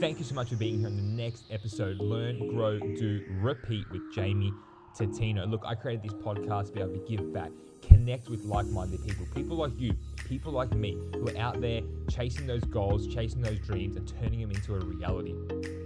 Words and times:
thank 0.00 0.18
you 0.18 0.24
so 0.24 0.34
much 0.34 0.48
for 0.48 0.56
being 0.56 0.78
here 0.78 0.88
on 0.88 0.96
the 0.96 1.02
next 1.02 1.44
episode 1.50 1.98
Learn, 1.98 2.48
Grow, 2.48 2.78
Do, 2.78 3.24
Repeat 3.40 3.84
with 3.90 4.02
Jamie 4.14 4.52
Tatino. 4.98 5.48
Look, 5.48 5.62
I 5.64 5.74
created 5.74 6.02
this 6.02 6.14
podcast 6.14 6.68
to 6.68 6.72
be 6.72 6.80
able 6.80 6.94
to 6.94 7.04
give 7.08 7.32
back, 7.32 7.50
connect 7.82 8.28
with 8.28 8.44
like 8.44 8.66
minded 8.66 9.04
people, 9.06 9.26
people 9.34 9.56
like 9.56 9.72
you, 9.78 9.94
people 10.28 10.52
like 10.52 10.72
me, 10.72 10.96
who 11.14 11.28
are 11.28 11.36
out 11.38 11.60
there 11.60 11.82
chasing 12.08 12.46
those 12.46 12.64
goals, 12.64 13.06
chasing 13.06 13.40
those 13.40 13.58
dreams, 13.60 13.96
and 13.96 14.06
turning 14.20 14.40
them 14.40 14.50
into 14.50 14.74
a 14.74 14.80
reality. 14.80 15.34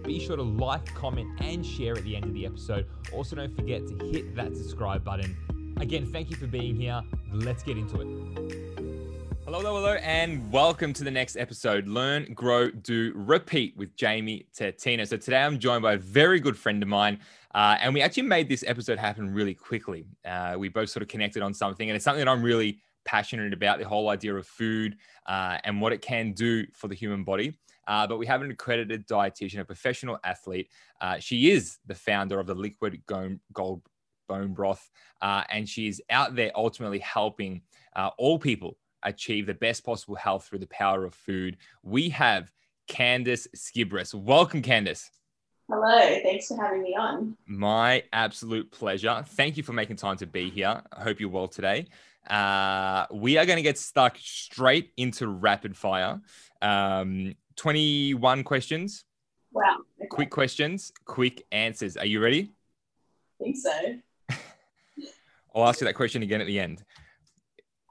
Be 0.04 0.18
sure 0.18 0.36
to 0.36 0.42
like, 0.42 0.86
comment, 0.94 1.28
and 1.40 1.64
share 1.64 1.96
at 1.96 2.04
the 2.04 2.16
end 2.16 2.24
of 2.24 2.34
the 2.34 2.46
episode. 2.46 2.86
Also, 3.12 3.36
don't 3.36 3.54
forget 3.54 3.86
to 3.86 4.06
hit 4.06 4.34
that 4.36 4.56
subscribe 4.56 5.04
button. 5.04 5.36
Again, 5.78 6.10
thank 6.12 6.30
you 6.30 6.36
for 6.36 6.46
being 6.46 6.76
here. 6.76 7.02
Let's 7.32 7.62
get 7.62 7.76
into 7.76 8.00
it. 8.00 8.67
Hello, 9.48 9.60
hello, 9.60 9.76
hello, 9.76 9.94
and 10.02 10.52
welcome 10.52 10.92
to 10.92 11.02
the 11.02 11.10
next 11.10 11.34
episode 11.38 11.88
Learn, 11.88 12.34
Grow, 12.34 12.70
Do, 12.70 13.14
Repeat 13.16 13.74
with 13.78 13.96
Jamie 13.96 14.46
Tatino. 14.54 15.08
So, 15.08 15.16
today 15.16 15.38
I'm 15.38 15.58
joined 15.58 15.80
by 15.80 15.94
a 15.94 15.96
very 15.96 16.38
good 16.38 16.54
friend 16.54 16.82
of 16.82 16.88
mine, 16.90 17.18
uh, 17.54 17.78
and 17.80 17.94
we 17.94 18.02
actually 18.02 18.24
made 18.24 18.50
this 18.50 18.62
episode 18.66 18.98
happen 18.98 19.32
really 19.32 19.54
quickly. 19.54 20.04
Uh, 20.22 20.56
we 20.58 20.68
both 20.68 20.90
sort 20.90 21.02
of 21.02 21.08
connected 21.08 21.42
on 21.42 21.54
something, 21.54 21.88
and 21.88 21.96
it's 21.96 22.04
something 22.04 22.22
that 22.22 22.30
I'm 22.30 22.42
really 22.42 22.80
passionate 23.06 23.54
about 23.54 23.78
the 23.78 23.88
whole 23.88 24.10
idea 24.10 24.34
of 24.34 24.46
food 24.46 24.96
uh, 25.24 25.56
and 25.64 25.80
what 25.80 25.94
it 25.94 26.02
can 26.02 26.32
do 26.32 26.66
for 26.74 26.88
the 26.88 26.94
human 26.94 27.24
body. 27.24 27.58
Uh, 27.86 28.06
but 28.06 28.18
we 28.18 28.26
have 28.26 28.42
an 28.42 28.50
accredited 28.50 29.08
dietitian, 29.08 29.60
a 29.60 29.64
professional 29.64 30.18
athlete. 30.24 30.68
Uh, 31.00 31.18
she 31.20 31.52
is 31.52 31.78
the 31.86 31.94
founder 31.94 32.38
of 32.38 32.46
the 32.46 32.54
Liquid 32.54 33.00
Gold 33.06 33.80
Bone 34.28 34.52
Broth, 34.52 34.90
uh, 35.22 35.44
and 35.48 35.66
she's 35.66 36.02
out 36.10 36.36
there 36.36 36.52
ultimately 36.54 36.98
helping 36.98 37.62
all 38.18 38.38
people 38.38 38.76
achieve 39.02 39.46
the 39.46 39.54
best 39.54 39.84
possible 39.84 40.14
health 40.14 40.46
through 40.46 40.58
the 40.60 40.66
power 40.66 41.04
of 41.04 41.14
food. 41.14 41.56
We 41.82 42.08
have 42.10 42.50
Candice 42.88 43.46
Skibris. 43.56 44.14
Welcome, 44.14 44.62
Candice. 44.62 45.08
Hello, 45.70 45.98
thanks 46.22 46.48
for 46.48 46.56
having 46.62 46.82
me 46.82 46.96
on. 46.98 47.36
My 47.46 48.02
absolute 48.12 48.70
pleasure. 48.70 49.22
Thank 49.26 49.58
you 49.58 49.62
for 49.62 49.74
making 49.74 49.96
time 49.96 50.16
to 50.16 50.26
be 50.26 50.48
here. 50.48 50.82
I 50.92 51.02
hope 51.02 51.20
you're 51.20 51.28
well 51.28 51.48
today. 51.48 51.86
Uh, 52.28 53.06
we 53.12 53.36
are 53.36 53.44
going 53.44 53.56
to 53.56 53.62
get 53.62 53.78
stuck 53.78 54.16
straight 54.18 54.92
into 54.96 55.28
rapid 55.28 55.76
fire. 55.76 56.20
Um, 56.62 57.34
21 57.56 58.44
questions. 58.44 59.04
Wow. 59.52 59.78
Okay. 59.98 60.08
Quick 60.08 60.30
questions, 60.30 60.92
quick 61.04 61.44
answers. 61.52 61.96
Are 61.96 62.06
you 62.06 62.22
ready? 62.22 62.52
I 63.40 63.44
think 63.44 63.56
so. 63.56 63.98
I'll 65.54 65.68
ask 65.68 65.80
you 65.80 65.86
that 65.86 65.94
question 65.94 66.22
again 66.22 66.40
at 66.40 66.46
the 66.46 66.60
end. 66.60 66.84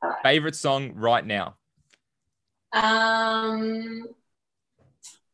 Right. 0.02 0.16
Favorite 0.23 0.56
song 0.56 0.94
right 0.95 1.26
now? 1.26 1.56
Um, 2.73 4.03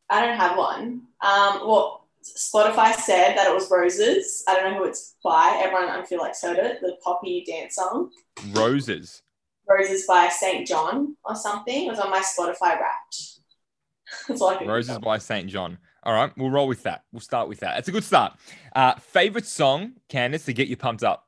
I 0.08 0.24
don't 0.24 0.36
have 0.36 0.56
one. 0.56 1.02
Um, 1.20 1.60
well, 1.66 2.06
Spotify 2.22 2.94
said 2.94 3.36
that 3.36 3.48
it 3.48 3.54
was 3.54 3.70
Roses. 3.70 4.42
I 4.48 4.54
don't 4.54 4.72
know 4.72 4.78
who 4.78 4.84
it's 4.84 5.16
by. 5.22 5.60
Everyone, 5.62 5.88
I 5.88 6.04
feel 6.04 6.20
like, 6.20 6.34
heard 6.40 6.58
it. 6.58 6.80
The 6.80 6.96
poppy 7.02 7.44
dance 7.46 7.76
song. 7.76 8.10
Roses. 8.52 9.22
Roses 9.68 10.06
by 10.06 10.28
SAINt 10.28 10.68
JHN 10.68 11.14
or 11.24 11.34
something. 11.34 11.86
It 11.86 11.90
was 11.90 11.98
on 11.98 12.10
my 12.10 12.20
Spotify 12.20 12.80
Wrapped. 12.80 13.40
That's 14.28 14.40
all 14.40 14.48
I 14.48 14.56
can 14.56 14.68
Roses 14.68 14.98
by 14.98 15.18
SAINt 15.18 15.50
JHN. 15.50 15.78
All 16.04 16.12
right, 16.12 16.30
we'll 16.36 16.50
roll 16.50 16.68
with 16.68 16.82
that. 16.82 17.04
We'll 17.12 17.20
start 17.20 17.48
with 17.48 17.60
that. 17.60 17.78
It's 17.78 17.88
a 17.88 17.92
good 17.92 18.04
start. 18.04 18.34
Uh, 18.76 18.94
favorite 18.96 19.46
song, 19.46 19.94
Candice, 20.10 20.44
to 20.44 20.52
get 20.52 20.68
you 20.68 20.76
pumped 20.76 21.02
up? 21.02 21.23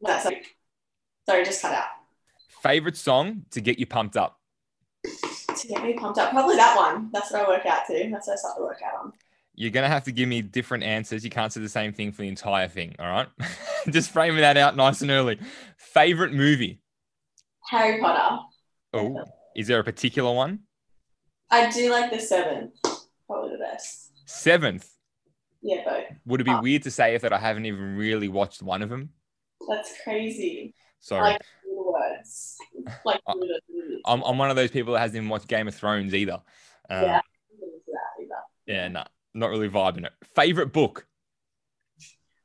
That's 0.00 0.24
like, 0.24 0.56
sorry, 1.28 1.44
just 1.44 1.62
cut 1.62 1.74
out. 1.74 1.86
Favorite 2.62 2.96
song 2.96 3.44
to 3.50 3.60
get 3.60 3.78
you 3.78 3.86
pumped 3.86 4.16
up? 4.16 4.38
To 5.04 5.68
get 5.68 5.82
me 5.82 5.94
pumped 5.94 6.18
up, 6.18 6.30
probably 6.30 6.56
that 6.56 6.76
one. 6.76 7.10
That's 7.12 7.32
what 7.32 7.42
I 7.42 7.48
work 7.48 7.66
out 7.66 7.86
to. 7.86 8.08
That's 8.10 8.26
what 8.26 8.34
I 8.34 8.36
start 8.36 8.56
to 8.56 8.62
work 8.62 8.80
out 8.84 9.04
on. 9.04 9.12
You're 9.54 9.70
gonna 9.70 9.88
have 9.88 10.04
to 10.04 10.12
give 10.12 10.28
me 10.28 10.40
different 10.40 10.84
answers. 10.84 11.24
You 11.24 11.30
can't 11.30 11.52
say 11.52 11.60
the 11.60 11.68
same 11.68 11.92
thing 11.92 12.12
for 12.12 12.22
the 12.22 12.28
entire 12.28 12.68
thing. 12.68 12.94
All 12.98 13.06
right, 13.06 13.26
just 13.90 14.10
framing 14.10 14.40
that 14.40 14.56
out 14.56 14.76
nice 14.76 15.02
and 15.02 15.10
early. 15.10 15.38
Favorite 15.76 16.32
movie? 16.32 16.80
Harry 17.70 18.00
Potter. 18.00 18.42
Oh, 18.92 19.24
is 19.56 19.66
there 19.66 19.80
a 19.80 19.84
particular 19.84 20.32
one? 20.32 20.60
I 21.50 21.70
do 21.70 21.90
like 21.90 22.12
the 22.12 22.20
seventh. 22.20 22.74
Probably 23.26 23.52
the 23.52 23.58
best. 23.58 24.12
Seventh. 24.26 24.88
Yeah, 25.60 25.82
both. 25.84 26.04
Would 26.26 26.40
it 26.42 26.44
be 26.44 26.52
oh. 26.52 26.62
weird 26.62 26.84
to 26.84 26.90
say 26.90 27.14
if 27.14 27.22
that 27.22 27.32
I 27.32 27.38
haven't 27.38 27.66
even 27.66 27.96
really 27.96 28.28
watched 28.28 28.62
one 28.62 28.82
of 28.82 28.90
them? 28.90 29.10
That's 29.68 29.92
crazy. 30.02 30.74
Sorry. 31.00 31.32
Like 31.32 31.42
words. 31.88 32.56
Like 33.04 33.20
I'm, 34.06 34.22
I'm 34.22 34.38
one 34.38 34.50
of 34.50 34.56
those 34.56 34.70
people 34.70 34.94
that 34.94 35.00
hasn't 35.00 35.16
even 35.16 35.28
watched 35.28 35.48
Game 35.48 35.68
of 35.68 35.74
Thrones 35.74 36.14
either. 36.14 36.40
Um, 36.90 37.02
yeah. 37.04 37.20
Yeah, 38.66 38.88
no, 38.88 39.00
nah, 39.00 39.06
not 39.34 39.50
really 39.50 39.68
vibing 39.68 40.04
it. 40.04 40.12
Favorite 40.34 40.72
book? 40.74 41.06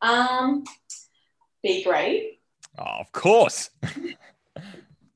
Um, 0.01 0.63
Be 1.61 1.83
Great. 1.83 2.39
Oh, 2.77 2.99
of 2.99 3.11
course. 3.11 3.69
um, 3.83 4.13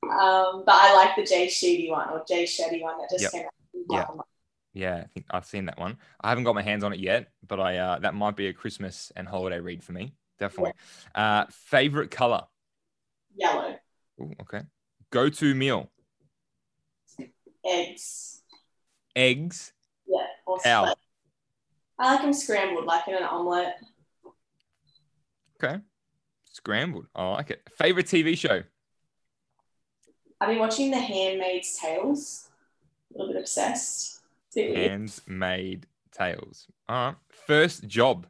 but 0.02 0.74
I 0.74 0.94
like 0.94 1.16
the 1.16 1.24
Jay 1.24 1.46
Shetty 1.46 1.90
one 1.90 2.10
or 2.10 2.24
Jay 2.28 2.44
Shetty 2.44 2.82
one 2.82 2.98
that 2.98 3.08
just 3.10 3.22
yep. 3.22 3.32
came 3.32 3.44
out. 3.44 3.50
Yeah. 3.90 4.22
Yeah, 4.74 4.96
I 4.96 5.06
think 5.06 5.26
I've 5.30 5.46
seen 5.46 5.64
that 5.64 5.78
one. 5.78 5.96
I 6.20 6.28
haven't 6.28 6.44
got 6.44 6.54
my 6.54 6.62
hands 6.62 6.84
on 6.84 6.92
it 6.92 7.00
yet, 7.00 7.30
but 7.46 7.58
I 7.58 7.78
uh, 7.78 7.98
that 8.00 8.14
might 8.14 8.36
be 8.36 8.48
a 8.48 8.52
Christmas 8.52 9.10
and 9.16 9.26
holiday 9.26 9.58
read 9.58 9.82
for 9.82 9.92
me 9.92 10.12
definitely. 10.38 10.72
Yeah. 11.14 11.40
Uh, 11.40 11.46
favorite 11.50 12.10
color? 12.10 12.42
Yellow. 13.36 13.76
Ooh, 14.20 14.32
okay. 14.42 14.62
Go 15.10 15.28
to 15.28 15.54
meal? 15.54 15.90
Eggs. 17.64 18.42
Eggs? 19.14 19.72
Yeah. 20.06 20.26
How? 20.64 20.94
I 21.98 22.12
like 22.14 22.22
them 22.22 22.32
scrambled, 22.32 22.84
like 22.84 23.08
in 23.08 23.14
an 23.14 23.24
omelette. 23.24 23.80
Okay. 25.62 25.80
Scrambled. 26.44 27.06
I 27.14 27.28
like 27.30 27.50
it. 27.50 27.62
Favorite 27.76 28.06
TV 28.06 28.36
show? 28.36 28.62
I've 30.40 30.48
been 30.48 30.58
watching 30.58 30.90
The 30.90 30.98
Handmaid's 30.98 31.78
Tales. 31.78 32.48
A 33.14 33.18
little 33.18 33.32
bit 33.32 33.40
obsessed. 33.40 34.20
Handmaid 34.54 35.86
Tales. 36.12 36.66
All 36.88 37.06
right. 37.06 37.16
First 37.28 37.86
job? 37.86 38.26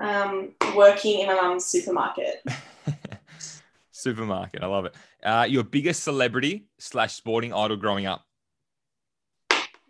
Um, 0.00 0.50
working 0.74 1.20
in 1.20 1.26
my 1.26 1.34
mum's 1.34 1.66
supermarket. 1.66 2.42
supermarket, 3.90 4.62
I 4.62 4.66
love 4.66 4.86
it. 4.86 4.94
Uh, 5.22 5.46
your 5.48 5.62
biggest 5.62 6.02
celebrity 6.02 6.66
slash 6.78 7.14
sporting 7.14 7.52
idol 7.52 7.76
growing 7.76 8.06
up? 8.06 8.24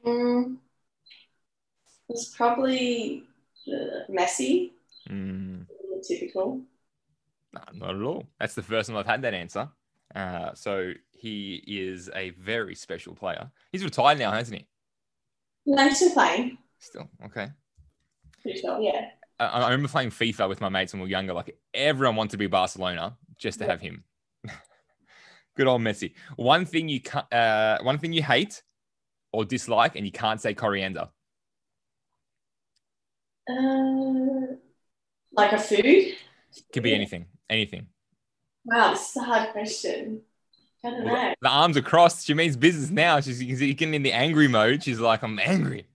Mm, 0.05 0.55
it 0.55 2.13
was 2.13 2.35
probably 2.37 3.23
uh, 3.69 4.11
Messi. 4.11 4.73
Mm. 5.09 5.67
Typical. 6.07 6.63
No, 7.53 7.61
not 7.75 7.95
at 7.95 8.03
all. 8.03 8.27
That's 8.39 8.55
the 8.55 8.63
first 8.63 8.89
time 8.89 8.97
I've 8.97 9.07
had 9.07 9.23
that 9.23 9.35
answer. 9.35 9.69
Uh, 10.15 10.55
so 10.55 10.93
he 11.13 11.63
is 11.67 12.11
a 12.15 12.31
very 12.31 12.75
special 12.75 13.15
player. 13.15 13.51
He's 13.71 13.85
retired 13.85 14.19
now, 14.19 14.33
hasn't 14.33 14.59
he? 14.59 14.67
No, 15.67 15.89
still 15.91 16.13
playing. 16.13 16.59
Still, 16.79 17.09
okay. 17.27 17.49
Pretty 18.43 18.61
sure, 18.61 18.81
yeah. 18.81 19.11
I 19.41 19.65
remember 19.65 19.89
playing 19.89 20.11
FIFA 20.11 20.49
with 20.49 20.61
my 20.61 20.69
mates 20.69 20.93
when 20.93 21.01
we 21.01 21.07
were 21.07 21.11
younger. 21.11 21.33
Like 21.33 21.57
everyone 21.73 22.17
wanted 22.17 22.33
to 22.33 22.37
be 22.37 22.47
Barcelona 22.47 23.17
just 23.39 23.59
to 23.61 23.67
have 23.67 23.81
him. 23.81 24.05
Good 25.57 25.67
old 25.67 25.81
Messi. 25.81 26.13
One 26.37 26.67
thing 26.67 26.89
you 26.89 27.01
can't, 27.01 27.33
uh, 27.33 27.79
one 27.83 27.99
thing 27.99 28.13
you 28.13 28.23
hate 28.23 28.63
or 29.33 29.45
dislike, 29.45 29.97
and 29.97 30.05
you 30.05 30.13
can't 30.13 30.41
say 30.41 30.55
coriander. 30.55 31.09
Uh, 33.49 34.57
like 35.33 35.53
a 35.53 35.59
food. 35.59 36.17
Could 36.73 36.83
be 36.83 36.95
anything. 36.95 37.27
Anything. 37.49 37.87
Wow, 38.65 38.91
this 38.91 39.11
is 39.11 39.17
a 39.17 39.25
hard 39.25 39.51
question. 39.53 40.23
I 40.85 40.91
don't 40.91 41.05
know. 41.05 41.35
The 41.41 41.49
arms 41.49 41.77
are 41.77 41.83
crossed. 41.83 42.27
She 42.27 42.35
means 42.35 42.57
business 42.57 42.91
now. 42.91 43.21
She's 43.21 43.41
getting 43.41 43.95
in 43.95 44.03
the 44.03 44.13
angry 44.13 44.49
mode. 44.49 44.83
She's 44.83 45.01
like, 45.01 45.23
I'm 45.23 45.39
angry. 45.39 45.87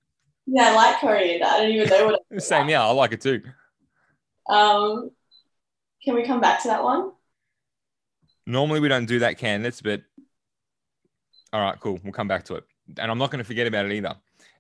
Yeah, 0.48 0.70
I 0.70 0.76
like 0.76 1.00
coriander. 1.00 1.46
I 1.46 1.60
don't 1.60 1.72
even 1.72 1.90
know 1.90 2.06
what. 2.06 2.22
It 2.32 2.42
Same, 2.44 2.70
yeah, 2.70 2.86
I 2.86 2.92
like 2.92 3.14
it 3.14 3.22
too. 3.22 3.42
Um, 4.48 5.10
can 6.04 6.16
we 6.16 6.24
come 6.24 6.40
back 6.40 6.62
to 6.64 6.68
that 6.68 6.84
one? 6.84 7.12
Normally 8.46 8.80
we 8.80 8.88
don't 8.88 9.08
do 9.08 9.20
that, 9.20 9.40
Candice, 9.40 9.82
but 9.82 10.04
all 11.52 11.62
right, 11.62 11.80
cool. 11.80 12.00
We'll 12.04 12.14
come 12.14 12.28
back 12.28 12.46
to 12.46 12.56
it, 12.56 12.64
and 13.00 13.10
I'm 13.10 13.18
not 13.18 13.32
going 13.32 13.40
to 13.40 13.46
forget 13.46 13.66
about 13.66 13.86
it 13.86 13.94
either. 13.94 14.16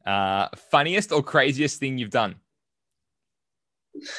Uh, 0.06 0.48
funniest 0.72 1.12
or 1.12 1.22
craziest 1.22 1.80
thing 1.80 1.98
you've 1.98 2.10
done? 2.10 2.36
Is 3.96 4.10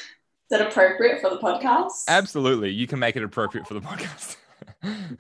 that 0.51 0.61
appropriate 0.61 1.21
for 1.21 1.31
the 1.31 1.39
podcast? 1.39 2.05
Absolutely, 2.09 2.71
you 2.71 2.87
can 2.87 2.99
make 2.99 3.17
it 3.17 3.25
appropriate 3.25 3.67
for 3.67 3.75
the 3.75 3.81
podcast. 4.83 5.17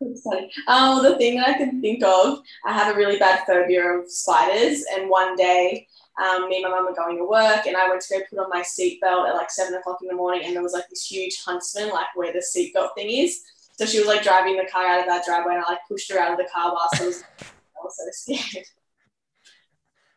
Sorry. 0.14 0.50
Um, 0.66 1.02
the 1.02 1.16
thing 1.16 1.36
that 1.38 1.48
I 1.48 1.52
can 1.54 1.80
think 1.80 2.02
of, 2.02 2.40
I 2.64 2.72
have 2.72 2.94
a 2.94 2.96
really 2.96 3.18
bad 3.18 3.44
phobia 3.46 3.84
of 3.84 4.10
spiders. 4.10 4.84
And 4.94 5.10
one 5.10 5.36
day, 5.36 5.86
um, 6.22 6.48
me 6.48 6.62
and 6.62 6.64
my 6.64 6.70
mum 6.70 6.86
were 6.86 6.94
going 6.94 7.16
to 7.18 7.24
work, 7.24 7.66
and 7.66 7.76
I 7.76 7.88
went 7.88 8.02
to 8.02 8.18
go 8.18 8.24
put 8.28 8.38
on 8.38 8.50
my 8.50 8.62
seatbelt 8.62 9.28
at 9.28 9.34
like 9.34 9.50
seven 9.50 9.74
o'clock 9.74 9.98
in 10.02 10.08
the 10.08 10.14
morning, 10.14 10.42
and 10.44 10.54
there 10.54 10.62
was 10.62 10.72
like 10.72 10.88
this 10.88 11.06
huge 11.06 11.40
huntsman, 11.44 11.90
like 11.90 12.08
where 12.14 12.32
the 12.32 12.42
seatbelt 12.42 12.94
thing 12.96 13.10
is. 13.10 13.40
So 13.78 13.86
she 13.86 13.98
was 13.98 14.08
like 14.08 14.24
driving 14.24 14.56
the 14.56 14.68
car 14.70 14.86
out 14.86 15.00
of 15.00 15.06
that 15.06 15.24
driveway, 15.24 15.54
and 15.54 15.64
I 15.64 15.72
like 15.72 15.80
pushed 15.88 16.10
her 16.12 16.18
out 16.18 16.32
of 16.32 16.38
the 16.38 16.48
car 16.52 16.72
while 16.72 16.88
I 16.92 17.06
was 17.06 17.22
was 17.84 17.96
so 17.96 18.34
scared. 18.34 18.66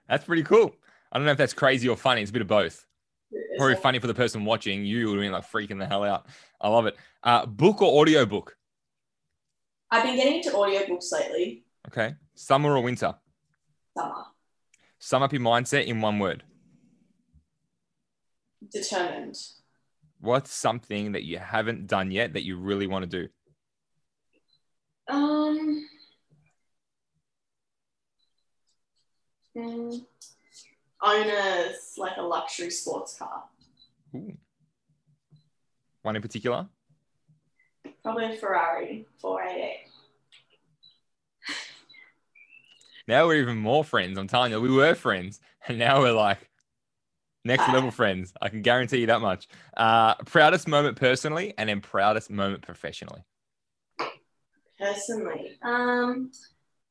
That's 0.10 0.25
pretty 0.25 0.44
cool. 0.44 0.74
I 1.12 1.18
don't 1.18 1.25
know 1.25 1.31
if 1.31 1.38
that's 1.38 1.54
crazy 1.54 1.88
or 1.88 1.95
funny. 1.95 2.22
It's 2.22 2.31
a 2.31 2.33
bit 2.33 2.42
of 2.42 2.48
both. 2.48 2.86
Probably 3.57 3.75
funny 3.75 4.00
for 4.00 4.07
the 4.07 4.13
person 4.13 4.44
watching. 4.44 4.83
You 4.86 5.07
would 5.07 5.18
have 5.18 5.22
been 5.22 5.31
like 5.31 5.50
freaking 5.50 5.80
the 5.80 5.86
hell 5.86 6.04
out. 6.04 6.25
I 6.60 6.69
love 6.69 6.86
it. 6.86 6.98
Uh, 7.24 7.45
book 7.45 7.81
or 7.81 8.01
audio 8.01 8.25
book? 8.25 8.57
I've 9.92 10.04
been 10.04 10.16
getting 10.16 10.36
into 10.36 10.52
audiobooks 10.52 11.12
lately. 11.12 11.66
Okay. 11.88 12.16
Summer 12.34 12.76
or 12.76 12.82
winter? 12.82 13.14
Summer. 13.98 14.24
Sum 15.00 15.22
up 15.22 15.34
your 15.34 15.42
mindset 15.42 15.86
in 15.86 16.00
one 16.00 16.18
word. 16.18 16.44
Determined. 18.72 19.36
What's 20.20 20.54
something 20.54 21.12
that 21.14 21.24
you 21.24 21.40
haven't 21.40 21.88
done 21.88 22.12
yet 22.12 22.34
that 22.34 22.44
you 22.44 22.58
really 22.58 22.88
want 22.88 23.10
to 23.10 23.28
do? 23.28 23.28
Um. 25.08 25.86
mm, 29.58 30.06
own 31.02 31.28
a 31.28 31.72
like 31.98 32.18
a 32.18 32.22
luxury 32.22 32.70
sports 32.70 33.18
car. 33.18 33.44
Ooh. 34.16 34.38
One 36.04 36.16
in 36.16 36.22
particular? 36.22 36.70
Probably 38.03 38.33
a 38.33 38.38
Ferrari 38.38 39.06
488. 39.19 39.88
Now 43.07 43.27
we're 43.27 43.42
even 43.42 43.57
more 43.57 43.83
friends. 43.83 44.18
I'm 44.18 44.27
telling 44.27 44.51
you, 44.51 44.62
we 44.62 44.71
were 44.71 44.95
friends, 44.95 45.39
and 45.68 45.77
now 45.77 46.01
we're 46.01 46.13
like 46.13 46.50
next 47.44 47.68
level 47.69 47.92
friends. 48.01 48.33
I 48.42 48.50
can 48.50 48.62
guarantee 48.62 49.00
you 49.00 49.07
that 49.07 49.21
much. 49.21 49.48
Uh, 49.75 50.15
proudest 50.25 50.68
moment 50.68 50.98
personally, 50.98 51.53
and 51.57 51.69
then 51.69 51.81
proudest 51.81 52.30
moment 52.30 52.63
professionally. 52.63 53.21
Personally, 54.80 55.59
um, 55.62 56.31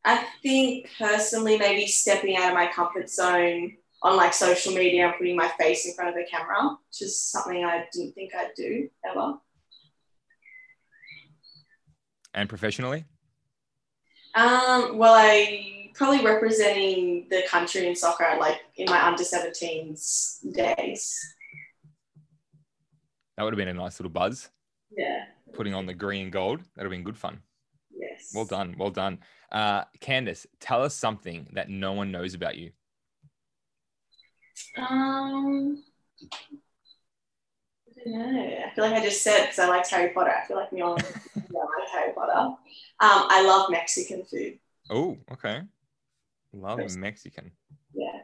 I 0.04 0.24
think 0.42 0.88
personally 0.96 1.58
maybe 1.58 1.86
stepping 1.86 2.36
out 2.36 2.50
of 2.50 2.54
my 2.54 2.68
comfort 2.68 3.10
zone 3.10 3.76
on 4.02 4.16
like 4.16 4.32
social 4.32 4.72
media 4.72 5.06
and 5.06 5.14
putting 5.16 5.36
my 5.36 5.48
face 5.58 5.86
in 5.86 5.94
front 5.94 6.10
of 6.10 6.14
the 6.14 6.24
camera, 6.30 6.76
which 6.88 7.02
is 7.02 7.20
something 7.20 7.64
I 7.64 7.86
didn't 7.92 8.12
think 8.12 8.34
I'd 8.34 8.54
do 8.56 8.88
ever. 9.04 9.34
And 12.34 12.48
professionally, 12.48 13.04
Um, 14.34 14.96
well, 14.96 15.14
I 15.14 15.90
probably 15.94 16.24
representing 16.24 17.26
the 17.30 17.42
country 17.48 17.86
in 17.88 17.96
soccer, 17.96 18.36
like 18.38 18.60
in 18.76 18.86
my 18.86 19.04
under 19.06 19.24
17s 19.24 20.38
days. 20.54 21.18
that 23.36 23.42
would 23.44 23.52
have 23.52 23.58
been 23.58 23.68
a 23.68 23.74
nice 23.74 23.98
little 23.98 24.10
buzz. 24.10 24.48
Yeah. 24.96 25.24
Putting 25.54 25.74
on 25.74 25.86
the 25.86 25.94
green 25.94 26.24
and 26.24 26.32
gold, 26.32 26.60
that 26.60 26.68
would 26.76 26.84
have 26.84 26.90
been 26.90 27.02
good 27.04 27.18
fun. 27.18 27.42
Yes. 27.90 28.32
Well 28.34 28.44
done, 28.44 28.76
well 28.78 28.90
done. 28.90 29.18
Uh, 29.50 29.84
Candice, 30.00 30.46
tell 30.60 30.82
us 30.84 30.94
something 30.94 31.48
that 31.54 31.68
no 31.68 31.92
one 31.92 32.12
knows 32.12 32.34
about 32.34 32.56
you. 32.56 32.70
Um, 34.76 35.82
Know. 38.06 38.64
I 38.66 38.70
feel 38.74 38.84
like 38.84 38.94
I 38.94 39.04
just 39.04 39.22
said 39.22 39.42
because 39.42 39.58
I 39.58 39.68
liked 39.68 39.90
Harry 39.90 40.10
Potter. 40.10 40.30
I 40.30 40.46
feel 40.46 40.56
like 40.56 40.72
me 40.72 40.80
on 40.80 40.96
yeah, 40.98 41.60
I 41.60 41.80
like 41.80 41.88
Harry 41.92 42.12
Potter. 42.14 42.32
Um, 42.32 42.56
I 43.00 43.42
love 43.46 43.70
Mexican 43.70 44.24
food. 44.24 44.58
Oh, 44.88 45.18
okay. 45.32 45.62
Love 46.52 46.80
Yes. 46.80 46.96
Mexican. 46.96 47.52
Yeah. 47.94 48.20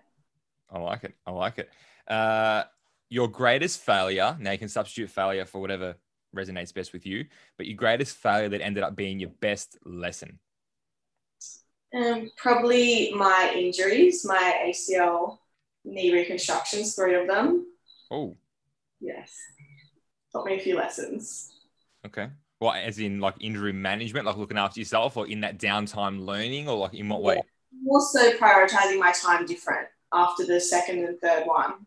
I 0.70 0.78
like 0.78 1.04
it. 1.04 1.14
I 1.26 1.30
like 1.30 1.58
it. 1.58 1.70
Uh, 2.08 2.64
your 3.08 3.28
greatest 3.28 3.80
failure. 3.80 4.36
Now 4.40 4.52
you 4.52 4.58
can 4.58 4.68
substitute 4.68 5.10
failure 5.10 5.44
for 5.44 5.60
whatever 5.60 5.96
resonates 6.34 6.74
best 6.74 6.92
with 6.92 7.06
you. 7.06 7.26
But 7.56 7.66
your 7.66 7.76
greatest 7.76 8.16
failure 8.16 8.48
that 8.48 8.60
ended 8.62 8.82
up 8.82 8.96
being 8.96 9.18
your 9.20 9.30
best 9.40 9.78
lesson. 9.84 10.38
Um, 11.94 12.30
probably 12.36 13.12
my 13.14 13.52
injuries, 13.56 14.24
my 14.24 14.54
ACL 14.66 15.38
knee 15.84 16.12
reconstructions, 16.12 16.94
three 16.94 17.14
of 17.14 17.26
them. 17.28 17.66
Oh, 18.10 18.36
Yes. 18.98 19.36
Taught 20.36 20.44
me 20.44 20.56
a 20.56 20.60
few 20.60 20.76
lessons. 20.76 21.50
okay. 22.04 22.28
Well, 22.60 22.72
as 22.72 22.98
in 22.98 23.20
like 23.20 23.36
injury 23.40 23.72
management, 23.72 24.26
like 24.26 24.36
looking 24.36 24.58
after 24.58 24.80
yourself, 24.80 25.16
or 25.16 25.26
in 25.26 25.40
that 25.40 25.58
downtime 25.58 26.26
learning, 26.26 26.68
or 26.68 26.76
like 26.76 26.92
in 26.92 27.08
what 27.08 27.22
way? 27.22 27.40
Also 27.88 28.32
prioritizing 28.32 28.98
my 28.98 29.12
time 29.12 29.46
different 29.46 29.88
after 30.12 30.44
the 30.44 30.60
second 30.60 31.04
and 31.04 31.18
third 31.20 31.46
one, 31.46 31.86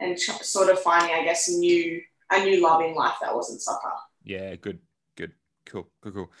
and 0.00 0.18
tr- 0.18 0.42
sort 0.42 0.68
of 0.68 0.78
finding, 0.80 1.14
I 1.14 1.24
guess, 1.24 1.48
a 1.48 1.52
new 1.52 2.02
a 2.30 2.44
new 2.44 2.62
love 2.62 2.82
in 2.82 2.94
life 2.94 3.14
that 3.22 3.34
wasn't 3.34 3.62
soccer. 3.62 3.92
Yeah, 4.22 4.56
good, 4.56 4.80
good, 5.16 5.32
cool, 5.64 5.88
cool, 6.02 6.12
cool. 6.12 6.32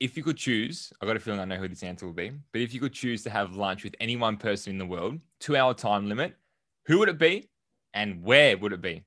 If 0.00 0.16
you 0.16 0.22
could 0.22 0.38
choose, 0.38 0.90
I 1.02 1.06
got 1.06 1.16
a 1.16 1.20
feeling 1.20 1.40
I 1.40 1.44
know 1.44 1.56
who 1.56 1.68
this 1.68 1.82
answer 1.82 2.06
will 2.06 2.14
be, 2.14 2.32
but 2.52 2.62
if 2.62 2.72
you 2.72 2.80
could 2.80 2.94
choose 2.94 3.22
to 3.24 3.30
have 3.30 3.56
lunch 3.56 3.84
with 3.84 3.94
any 4.00 4.16
one 4.16 4.38
person 4.38 4.72
in 4.72 4.78
the 4.78 4.86
world, 4.86 5.18
two 5.38 5.54
hour 5.54 5.74
time 5.74 6.08
limit, 6.08 6.34
who 6.86 6.98
would 6.98 7.10
it 7.10 7.18
be 7.18 7.50
and 7.92 8.22
where 8.22 8.56
would 8.56 8.72
it 8.72 8.80
be? 8.80 9.04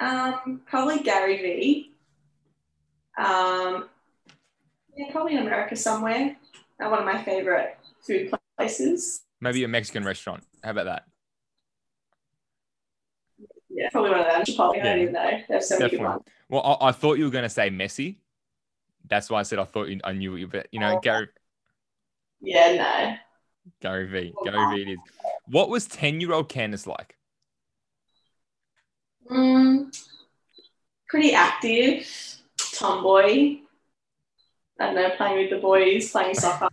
Um, 0.00 0.62
probably 0.66 1.00
Gary 1.00 1.36
V. 1.36 1.92
Um, 3.18 3.88
yeah, 4.96 5.10
probably 5.12 5.34
in 5.34 5.42
America 5.46 5.76
somewhere. 5.76 6.36
Uh, 6.82 6.88
one 6.88 7.00
of 7.00 7.04
my 7.04 7.22
favorite 7.22 7.76
food 8.06 8.32
places. 8.56 9.22
Maybe 9.40 9.62
a 9.64 9.68
Mexican 9.68 10.04
restaurant. 10.04 10.42
How 10.64 10.70
about 10.70 10.84
that? 10.86 11.04
Yeah, 13.68 13.88
probably 13.90 14.10
one 14.10 14.20
of 14.20 14.26
them. 14.26 14.42
Chipotle. 14.42 14.80
I 14.80 14.82
don't 14.82 14.98
even 15.00 15.12
know. 15.14 15.30
There's 15.48 15.68
so 15.68 15.78
many 15.78 15.90
good 15.90 15.96
Definitely. 15.98 16.14
ones. 16.16 16.22
Well, 16.48 16.78
I, 16.80 16.88
I 16.88 16.92
thought 16.92 17.18
you 17.18 17.24
were 17.24 17.30
going 17.30 17.44
to 17.44 17.48
say 17.50 17.70
Messi. 17.70 18.16
That's 19.08 19.30
why 19.30 19.40
I 19.40 19.42
said 19.42 19.58
I 19.58 19.64
thought 19.64 19.88
you, 19.88 20.00
I 20.04 20.12
knew 20.12 20.32
what 20.32 20.40
you, 20.40 20.48
but 20.48 20.66
you 20.72 20.80
know, 20.80 20.96
Oh. 20.96 21.00
Gary, 21.00 21.28
Yeah, 22.40 22.74
no. 22.76 23.16
Gary 23.80 24.06
V, 24.06 24.34
Gary 24.44 24.76
V 24.76 24.82
it 24.82 24.92
is. 24.94 24.98
What 25.46 25.68
was 25.68 25.86
10 25.86 26.20
year 26.20 26.32
old 26.32 26.48
Candice 26.48 26.86
like? 26.86 27.16
Mm, 29.28 29.96
pretty 31.08 31.32
active, 31.34 32.06
tomboy. 32.74 33.58
I 34.78 34.86
don't 34.86 34.94
know, 34.94 35.10
playing 35.16 35.38
with 35.38 35.50
the 35.50 35.58
boys, 35.58 36.10
playing 36.10 36.34
soccer. 36.34 36.68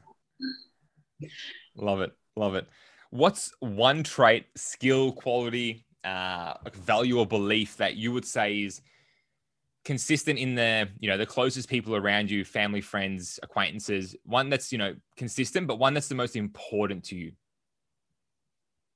Love 1.75 2.01
it. 2.01 2.11
Love 2.35 2.55
it. 2.55 2.67
What's 3.09 3.51
one 3.59 4.03
trait, 4.03 4.45
skill, 4.55 5.11
quality, 5.11 5.85
uh, 6.03 6.53
value 6.73 7.19
or 7.19 7.25
belief 7.25 7.77
that 7.77 7.95
you 7.95 8.11
would 8.13 8.25
say 8.25 8.61
is 8.61 8.81
consistent 9.83 10.39
in 10.39 10.55
the, 10.55 10.87
you 10.99 11.09
know, 11.09 11.17
the 11.17 11.25
closest 11.25 11.69
people 11.69 11.95
around 11.95 12.29
you, 12.29 12.45
family, 12.45 12.81
friends, 12.81 13.39
acquaintances, 13.43 14.15
one 14.23 14.49
that's, 14.49 14.71
you 14.71 14.77
know, 14.77 14.95
consistent, 15.15 15.67
but 15.67 15.79
one 15.79 15.93
that's 15.93 16.07
the 16.07 16.15
most 16.15 16.35
important 16.35 17.03
to 17.05 17.15
you? 17.15 17.31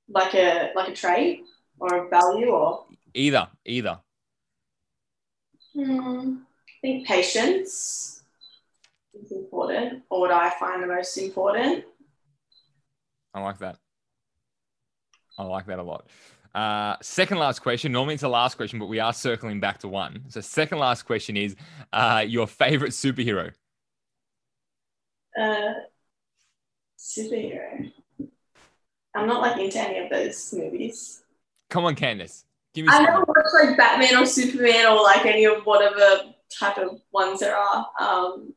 like 0.08 0.34
a 0.34 0.70
like 0.74 0.88
a 0.88 0.94
trait 0.94 1.42
or 1.78 2.06
a 2.06 2.08
value 2.08 2.48
or 2.48 2.84
Either, 3.14 3.48
either. 3.64 3.98
Hmm, 5.74 6.36
I 6.68 6.72
think 6.80 7.06
patience 7.06 8.22
is 9.14 9.32
important, 9.32 10.02
or 10.10 10.20
what 10.20 10.30
I 10.30 10.50
find 10.50 10.82
the 10.82 10.86
most 10.86 11.16
important. 11.16 11.84
I 13.34 13.40
like 13.40 13.58
that. 13.58 13.76
I 15.38 15.44
like 15.44 15.66
that 15.66 15.78
a 15.78 15.82
lot. 15.82 16.06
Uh, 16.54 16.96
second 17.00 17.38
last 17.38 17.60
question. 17.60 17.92
Normally 17.92 18.14
it's 18.14 18.22
the 18.22 18.28
last 18.28 18.56
question, 18.56 18.78
but 18.78 18.86
we 18.86 19.00
are 19.00 19.12
circling 19.12 19.60
back 19.60 19.78
to 19.78 19.88
one. 19.88 20.24
So, 20.28 20.40
second 20.40 20.78
last 20.78 21.04
question 21.04 21.36
is 21.36 21.56
uh, 21.92 22.24
your 22.26 22.46
favorite 22.46 22.92
superhero. 22.92 23.52
Uh, 25.38 25.72
superhero. 26.98 27.90
I'm 29.14 29.26
not 29.26 29.40
like 29.40 29.58
into 29.58 29.78
any 29.78 29.98
of 29.98 30.10
those 30.10 30.52
movies. 30.52 31.22
Come 31.70 31.86
on, 31.86 31.94
Candice. 31.96 32.44
Give 32.74 32.86
me 32.86 32.92
I 32.92 33.02
never 33.02 33.20
watched 33.24 33.54
like 33.62 33.76
Batman 33.76 34.16
or 34.22 34.26
Superman 34.26 34.86
or 34.86 35.02
like 35.02 35.26
any 35.26 35.44
of 35.44 35.64
whatever 35.64 36.32
type 36.58 36.78
of 36.78 37.00
ones 37.12 37.40
there 37.40 37.56
are. 37.56 37.86
Um, 38.00 38.54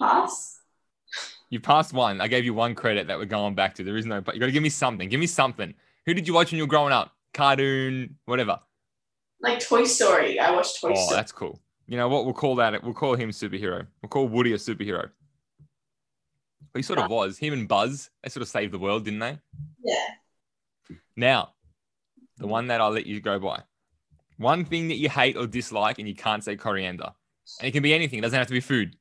pass. 0.00 0.60
You 1.48 1.60
passed 1.60 1.92
one. 1.92 2.20
I 2.20 2.26
gave 2.26 2.44
you 2.44 2.54
one 2.54 2.74
credit 2.74 3.06
that 3.06 3.18
we're 3.18 3.24
going 3.26 3.54
back 3.54 3.74
to. 3.76 3.84
There 3.84 3.96
is 3.96 4.04
no, 4.04 4.20
but 4.20 4.34
you 4.34 4.40
got 4.40 4.46
to 4.46 4.52
give 4.52 4.64
me 4.64 4.68
something. 4.68 5.08
Give 5.08 5.20
me 5.20 5.28
something. 5.28 5.74
Who 6.06 6.14
did 6.14 6.26
you 6.26 6.34
watch 6.34 6.50
when 6.50 6.58
you 6.58 6.64
were 6.64 6.68
growing 6.68 6.92
up? 6.92 7.12
Cartoon, 7.34 8.16
whatever. 8.24 8.58
Like 9.40 9.60
Toy 9.60 9.84
Story. 9.84 10.40
I 10.40 10.50
watched 10.50 10.80
Toy 10.80 10.90
Oh, 10.90 10.94
Story. 10.94 11.06
Oh, 11.10 11.14
that's 11.14 11.32
cool. 11.32 11.60
You 11.86 11.96
know 11.96 12.08
what? 12.08 12.24
We'll 12.24 12.34
call 12.34 12.56
that. 12.56 12.82
We'll 12.82 12.94
call 12.94 13.14
him 13.14 13.30
superhero. 13.30 13.86
We'll 14.02 14.08
call 14.08 14.26
Woody 14.26 14.52
a 14.52 14.56
superhero. 14.56 15.10
He 16.74 16.82
sort 16.82 16.98
of 16.98 17.10
was. 17.10 17.38
Him 17.38 17.52
and 17.52 17.68
Buzz. 17.68 18.10
They 18.22 18.28
sort 18.28 18.42
of 18.42 18.48
saved 18.48 18.72
the 18.72 18.78
world, 18.78 19.04
didn't 19.04 19.20
they? 19.20 19.38
Yeah. 19.84 20.96
Now, 21.16 21.54
the 22.38 22.46
one 22.46 22.68
that 22.68 22.80
I'll 22.80 22.90
let 22.90 23.06
you 23.06 23.20
go 23.20 23.38
by. 23.38 23.62
One 24.38 24.64
thing 24.64 24.88
that 24.88 24.96
you 24.96 25.08
hate 25.08 25.36
or 25.36 25.46
dislike, 25.46 25.98
and 25.98 26.06
you 26.06 26.14
can't 26.14 26.44
say 26.44 26.56
coriander. 26.56 27.10
And 27.60 27.68
it 27.68 27.72
can 27.72 27.82
be 27.82 27.94
anything. 27.94 28.18
It 28.18 28.22
doesn't 28.22 28.38
have 28.38 28.48
to 28.48 28.52
be 28.52 28.60
food. 28.60 28.96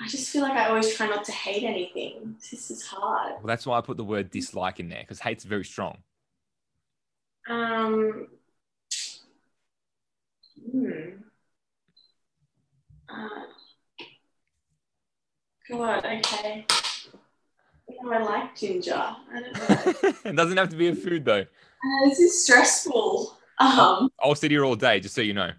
I 0.00 0.06
just 0.08 0.30
feel 0.30 0.42
like 0.42 0.52
I 0.52 0.68
always 0.68 0.94
try 0.94 1.08
not 1.08 1.24
to 1.24 1.32
hate 1.32 1.64
anything. 1.64 2.36
This 2.50 2.70
is 2.70 2.82
hard. 2.82 3.34
Well, 3.38 3.46
that's 3.46 3.66
why 3.66 3.78
I 3.78 3.80
put 3.80 3.96
the 3.96 4.04
word 4.04 4.30
dislike 4.30 4.78
in 4.78 4.88
there 4.88 5.00
because 5.00 5.18
hate's 5.20 5.44
very 5.44 5.64
strong. 5.64 5.98
Um. 7.48 8.28
Hmm. 10.70 10.92
Uh, 13.08 13.28
God, 15.70 16.04
okay. 16.04 16.66
I 18.06 18.18
like 18.22 18.56
ginger. 18.56 18.94
I 18.94 19.40
don't 19.40 19.54
know. 20.02 20.12
it 20.30 20.36
doesn't 20.36 20.56
have 20.56 20.68
to 20.70 20.76
be 20.76 20.88
a 20.88 20.94
food 20.94 21.24
though. 21.24 21.40
Uh, 21.40 22.08
this 22.08 22.18
is 22.18 22.44
stressful. 22.44 23.36
Um, 23.58 24.10
I'll 24.20 24.34
sit 24.34 24.50
here 24.50 24.64
all 24.64 24.76
day, 24.76 25.00
just 25.00 25.14
so 25.14 25.20
you 25.20 25.34
know. 25.34 25.50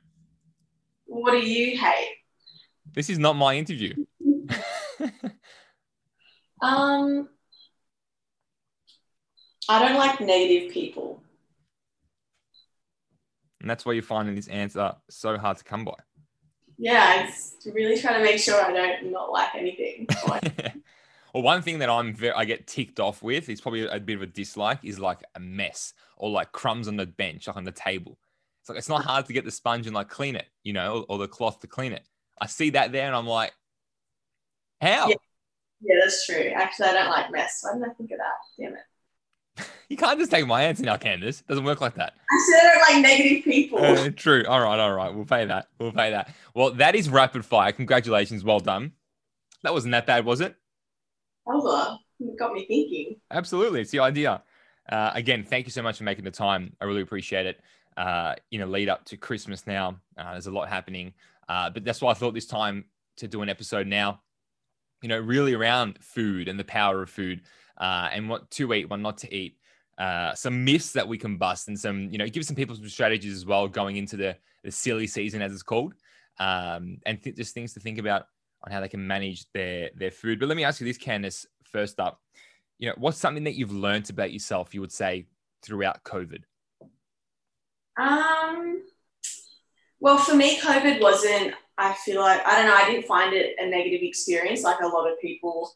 what 1.05 1.31
do 1.31 1.37
you 1.37 1.77
hate? 1.77 2.15
This 2.91 3.09
is 3.09 3.19
not 3.19 3.35
my 3.35 3.55
interview. 3.55 3.93
Um, 6.61 7.29
I 9.67 9.87
don't 9.87 9.97
like 9.97 10.19
negative 10.19 10.71
people. 10.71 11.23
And 13.61 13.69
that's 13.69 13.85
why 13.85 13.93
you're 13.93 14.03
finding 14.03 14.35
this 14.35 14.47
answer 14.47 14.93
so 15.09 15.37
hard 15.37 15.57
to 15.57 15.63
come 15.63 15.85
by. 15.85 15.93
Yeah, 16.77 17.25
it's 17.27 17.57
really 17.73 17.99
trying 17.99 18.15
to 18.15 18.23
make 18.23 18.39
sure 18.39 18.61
I 18.61 18.71
don't 18.71 19.11
not 19.11 19.31
like 19.31 19.53
anything. 19.53 20.07
well, 21.33 21.43
one 21.43 21.61
thing 21.61 21.79
that 21.79 21.89
I'm 21.89 22.13
very, 22.13 22.33
I 22.33 22.45
get 22.45 22.67
ticked 22.67 22.99
off 22.99 23.21
with 23.21 23.49
is 23.49 23.61
probably 23.61 23.87
a 23.87 23.99
bit 23.99 24.15
of 24.15 24.21
a 24.21 24.27
dislike 24.27 24.79
is 24.83 24.99
like 24.99 25.21
a 25.35 25.39
mess 25.39 25.93
or 26.17 26.29
like 26.29 26.51
crumbs 26.51 26.87
on 26.87 26.97
the 26.97 27.05
bench, 27.05 27.47
like 27.47 27.57
on 27.57 27.63
the 27.63 27.71
table. 27.71 28.17
It's 28.61 28.69
like 28.69 28.77
it's 28.77 28.89
not 28.89 29.03
hard 29.03 29.25
to 29.27 29.33
get 29.33 29.45
the 29.45 29.51
sponge 29.51 29.85
and 29.85 29.95
like 29.95 30.09
clean 30.09 30.35
it, 30.35 30.47
you 30.63 30.73
know, 30.73 31.05
or, 31.09 31.15
or 31.15 31.17
the 31.19 31.27
cloth 31.27 31.59
to 31.61 31.67
clean 31.67 31.93
it. 31.93 32.03
I 32.41 32.47
see 32.47 32.71
that 32.71 32.91
there 32.91 33.07
and 33.07 33.15
I'm 33.15 33.27
like, 33.27 33.53
how? 34.81 35.09
Yeah. 35.09 35.15
yeah, 35.81 35.95
that's 36.01 36.25
true. 36.25 36.51
Actually, 36.55 36.87
I 36.87 36.93
don't 36.93 37.09
like 37.09 37.31
mess. 37.31 37.59
Why 37.61 37.73
didn't 37.73 37.89
I 37.89 37.93
think 37.93 38.11
of 38.11 38.17
that? 38.17 38.63
Damn 38.63 38.73
it. 38.73 39.65
You 39.89 39.97
can't 39.97 40.19
just 40.19 40.29
take 40.29 40.45
my 40.45 40.65
answer 40.65 40.83
now, 40.83 40.97
Candice. 40.97 41.41
It 41.41 41.47
doesn't 41.47 41.63
work 41.63 41.81
like 41.81 41.95
that. 41.95 42.13
I 42.29 42.47
said 42.51 42.59
I 42.59 42.73
don't 42.75 42.93
like 42.93 43.01
negative 43.01 43.43
people. 43.43 43.83
Uh, 43.83 44.11
true. 44.15 44.45
All 44.47 44.61
right. 44.61 44.79
All 44.79 44.93
right. 44.93 45.11
We'll 45.11 45.25
pay 45.25 45.45
that. 45.45 45.65
We'll 45.79 45.91
pay 45.91 46.11
that. 46.11 46.31
Well, 46.53 46.69
that 46.73 46.93
is 46.93 47.09
rapid 47.09 47.43
fire. 47.43 47.71
Congratulations. 47.71 48.43
Well 48.43 48.59
done. 48.59 48.91
That 49.63 49.73
wasn't 49.73 49.93
that 49.93 50.05
bad, 50.05 50.25
was 50.25 50.41
it? 50.41 50.55
It 52.19 52.37
got 52.37 52.53
me 52.53 52.65
thinking. 52.65 53.15
Absolutely. 53.31 53.81
It's 53.81 53.91
the 53.91 53.99
idea. 53.99 54.43
Uh, 54.91 55.11
again, 55.13 55.43
thank 55.43 55.65
you 55.65 55.71
so 55.71 55.81
much 55.81 55.97
for 55.97 56.03
making 56.03 56.25
the 56.25 56.31
time. 56.31 56.75
I 56.81 56.85
really 56.85 57.01
appreciate 57.01 57.45
it. 57.45 57.59
Uh, 57.95 58.35
you 58.49 58.59
know, 58.59 58.65
lead 58.65 58.89
up 58.89 59.05
to 59.05 59.17
Christmas 59.17 59.67
now. 59.67 59.99
Uh, 60.17 60.31
there's 60.31 60.47
a 60.47 60.51
lot 60.51 60.69
happening. 60.69 61.13
Uh, 61.47 61.69
but 61.69 61.83
that's 61.83 62.01
why 62.01 62.11
I 62.11 62.13
thought 62.13 62.33
this 62.33 62.45
time 62.45 62.85
to 63.17 63.27
do 63.27 63.41
an 63.41 63.49
episode 63.49 63.87
now, 63.87 64.21
you 65.01 65.09
know, 65.09 65.19
really 65.19 65.53
around 65.53 65.97
food 66.01 66.47
and 66.47 66.59
the 66.59 66.63
power 66.63 67.01
of 67.01 67.09
food 67.09 67.41
uh, 67.77 68.09
and 68.11 68.29
what 68.29 68.49
to 68.51 68.73
eat, 68.73 68.89
what 68.89 68.99
not 68.99 69.17
to 69.19 69.33
eat. 69.33 69.57
Uh, 69.97 70.33
some 70.33 70.63
myths 70.63 70.93
that 70.93 71.07
we 71.07 71.17
can 71.17 71.37
bust 71.37 71.67
and 71.67 71.77
some, 71.77 72.09
you 72.09 72.17
know, 72.17 72.27
give 72.27 72.45
some 72.45 72.55
people 72.55 72.75
some 72.75 72.87
strategies 72.87 73.33
as 73.33 73.45
well 73.45 73.67
going 73.67 73.97
into 73.97 74.15
the, 74.15 74.35
the 74.63 74.71
silly 74.71 75.07
season, 75.07 75.41
as 75.41 75.51
it's 75.51 75.63
called, 75.63 75.93
um, 76.39 76.99
and 77.05 77.21
th- 77.21 77.35
just 77.35 77.53
things 77.53 77.73
to 77.73 77.81
think 77.81 77.97
about 77.97 78.27
on 78.63 78.71
how 78.71 78.81
they 78.81 78.89
can 78.89 79.05
manage 79.05 79.51
their 79.53 79.89
their 79.95 80.11
food. 80.11 80.39
But 80.39 80.47
let 80.47 80.57
me 80.57 80.63
ask 80.63 80.81
you 80.81 80.87
this, 80.87 80.97
Candice, 80.97 81.45
first 81.63 81.99
up. 81.99 82.21
You 82.77 82.89
know, 82.89 82.95
what's 82.97 83.17
something 83.17 83.43
that 83.43 83.55
you've 83.55 83.73
learned 83.73 84.09
about 84.09 84.31
yourself, 84.31 84.73
you 84.73 84.81
would 84.81 84.91
say, 84.91 85.27
throughout 85.61 86.03
COVID? 86.03 86.43
Um, 87.97 88.83
well, 89.99 90.17
for 90.17 90.33
me, 90.33 90.57
COVID 90.59 91.01
wasn't, 91.01 91.53
I 91.77 91.93
feel 91.93 92.21
like, 92.21 92.45
I 92.47 92.55
don't 92.55 92.67
know, 92.67 92.75
I 92.75 92.89
didn't 92.89 93.05
find 93.05 93.33
it 93.33 93.55
a 93.59 93.65
negative 93.65 93.99
experience 94.01 94.63
like 94.63 94.79
a 94.79 94.87
lot 94.87 95.11
of 95.11 95.19
people 95.19 95.73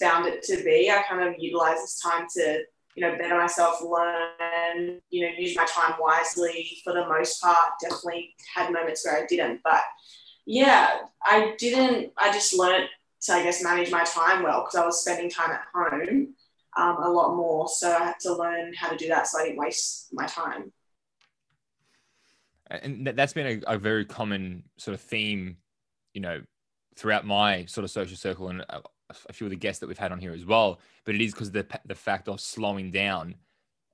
found 0.00 0.26
it 0.26 0.42
to 0.44 0.56
be. 0.64 0.90
I 0.90 1.02
kind 1.02 1.28
of 1.28 1.34
utilized 1.38 1.82
this 1.82 2.00
time 2.00 2.26
to, 2.36 2.62
you 2.94 3.02
know, 3.02 3.18
better 3.18 3.36
myself, 3.36 3.82
learn, 3.82 5.00
you 5.10 5.26
know, 5.26 5.32
use 5.36 5.54
my 5.54 5.66
time 5.66 5.94
wisely 6.00 6.78
for 6.82 6.94
the 6.94 7.06
most 7.06 7.42
part. 7.42 7.72
Definitely 7.82 8.34
had 8.54 8.72
moments 8.72 9.04
where 9.04 9.22
I 9.22 9.26
didn't, 9.26 9.60
but 9.62 9.82
yeah, 10.48 11.00
I 11.22 11.54
didn't, 11.58 12.10
I 12.16 12.32
just 12.32 12.58
learned 12.58 12.88
to, 13.20 13.32
I 13.32 13.42
guess, 13.42 13.62
manage 13.62 13.90
my 13.90 14.02
time 14.04 14.42
well 14.42 14.62
because 14.62 14.76
I 14.76 14.86
was 14.86 15.02
spending 15.02 15.28
time 15.28 15.50
at 15.50 15.60
home 15.74 16.34
um, 16.74 16.96
a 17.02 17.10
lot 17.10 17.36
more. 17.36 17.68
So 17.68 17.92
I 17.92 17.98
had 17.98 18.20
to 18.20 18.34
learn 18.34 18.72
how 18.72 18.88
to 18.88 18.96
do 18.96 19.08
that 19.08 19.26
so 19.26 19.38
I 19.38 19.44
didn't 19.44 19.58
waste 19.58 20.08
my 20.10 20.26
time. 20.26 20.72
And 22.70 23.06
that's 23.06 23.34
been 23.34 23.62
a, 23.66 23.74
a 23.74 23.78
very 23.78 24.06
common 24.06 24.64
sort 24.78 24.94
of 24.94 25.02
theme, 25.02 25.58
you 26.14 26.22
know, 26.22 26.40
throughout 26.96 27.26
my 27.26 27.66
sort 27.66 27.84
of 27.84 27.90
social 27.90 28.16
circle 28.16 28.48
and 28.48 28.64
uh, 28.70 28.80
a 29.28 29.32
few 29.34 29.46
of 29.46 29.50
the 29.50 29.56
guests 29.56 29.80
that 29.80 29.86
we've 29.86 29.98
had 29.98 30.12
on 30.12 30.18
here 30.18 30.32
as 30.32 30.46
well. 30.46 30.80
But 31.04 31.14
it 31.14 31.20
is 31.20 31.32
because 31.32 31.50
the 31.50 31.66
the 31.84 31.94
fact 31.94 32.26
of 32.26 32.40
slowing 32.40 32.90
down 32.90 33.34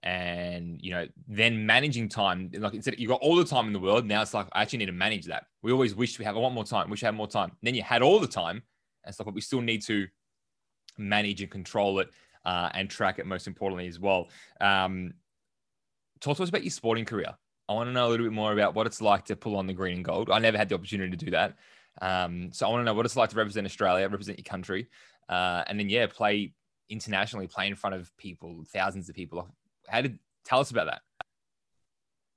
and 0.04 0.80
you 0.82 0.90
know 0.90 1.08
then 1.26 1.64
managing 1.66 2.08
time. 2.08 2.50
Like 2.54 2.75
instead, 2.75 2.99
you 2.99 3.08
got 3.08 3.20
all 3.23 3.37
the 3.37 3.44
time 3.44 3.66
in 3.66 3.73
the 3.73 3.80
world. 3.80 4.06
Now 4.06 4.23
it's 4.23 4.34
like 4.34 4.46
I 4.52 4.62
actually 4.62 4.80
need 4.80 4.87
to 4.87 4.92
manage 4.92 5.25
that. 5.26 5.46
We 5.62 5.73
always 5.73 5.94
wish 5.94 6.18
we 6.18 6.26
have. 6.26 6.37
I 6.37 6.40
want 6.40 6.54
more 6.54 6.64
time. 6.64 6.90
Wish 6.90 7.02
I 7.02 7.06
had 7.06 7.14
more 7.14 7.26
time. 7.26 7.52
Then 7.62 7.75
you 7.75 7.82
had 7.82 8.02
all 8.02 8.20
the 8.20 8.28
time 8.28 8.62
and 9.04 9.14
stuff, 9.14 9.25
but 9.25 9.34
we 9.34 9.40
still 9.40 9.62
need 9.62 9.82
to 9.87 10.06
manage 10.99 11.40
and 11.40 11.50
control 11.50 11.99
it 12.00 12.11
uh, 12.44 12.68
and 12.75 12.88
track 12.88 13.18
it. 13.18 13.26
Most 13.26 13.46
importantly, 13.46 13.88
as 13.88 13.99
well. 13.99 14.28
Um, 14.61 15.14
talk 16.20 16.37
to 16.37 16.42
us 16.42 16.50
about 16.50 16.62
your 16.64 16.70
sporting 16.70 17.06
career. 17.06 17.34
I 17.66 17.73
want 17.73 17.88
to 17.88 17.92
know 17.92 18.06
a 18.06 18.11
little 18.11 18.26
bit 18.26 18.32
more 18.32 18.52
about 18.52 18.75
what 18.75 18.87
it's 18.87 19.00
like 19.00 19.25
to 19.26 19.37
pull 19.37 19.56
on 19.56 19.66
the 19.66 19.73
green 19.73 19.96
and 19.96 20.04
gold. 20.04 20.30
I 20.30 20.38
never 20.38 20.58
had 20.58 20.68
the 20.68 20.75
opportunity 20.75 21.16
to 21.16 21.25
do 21.25 21.30
that. 21.30 21.56
Um, 22.02 22.52
so 22.52 22.66
I 22.66 22.70
want 22.70 22.82
to 22.82 22.84
know 22.84 22.92
what 22.92 23.06
it's 23.06 23.16
like 23.16 23.30
to 23.30 23.37
represent 23.37 23.66
Australia, 23.66 24.06
represent 24.06 24.38
your 24.38 24.44
country, 24.44 24.88
uh, 25.30 25.64
and 25.66 25.80
then 25.80 25.88
yeah, 25.88 26.06
play 26.08 26.52
internationally, 26.90 27.46
play 27.46 27.68
in 27.68 27.75
front 27.75 27.96
of 27.96 28.14
people, 28.18 28.64
thousands 28.70 29.08
of 29.08 29.14
people. 29.14 29.49
How 29.88 30.00
did 30.00 30.18
tell 30.44 30.60
us 30.60 30.70
about 30.70 30.86
that? 30.86 31.02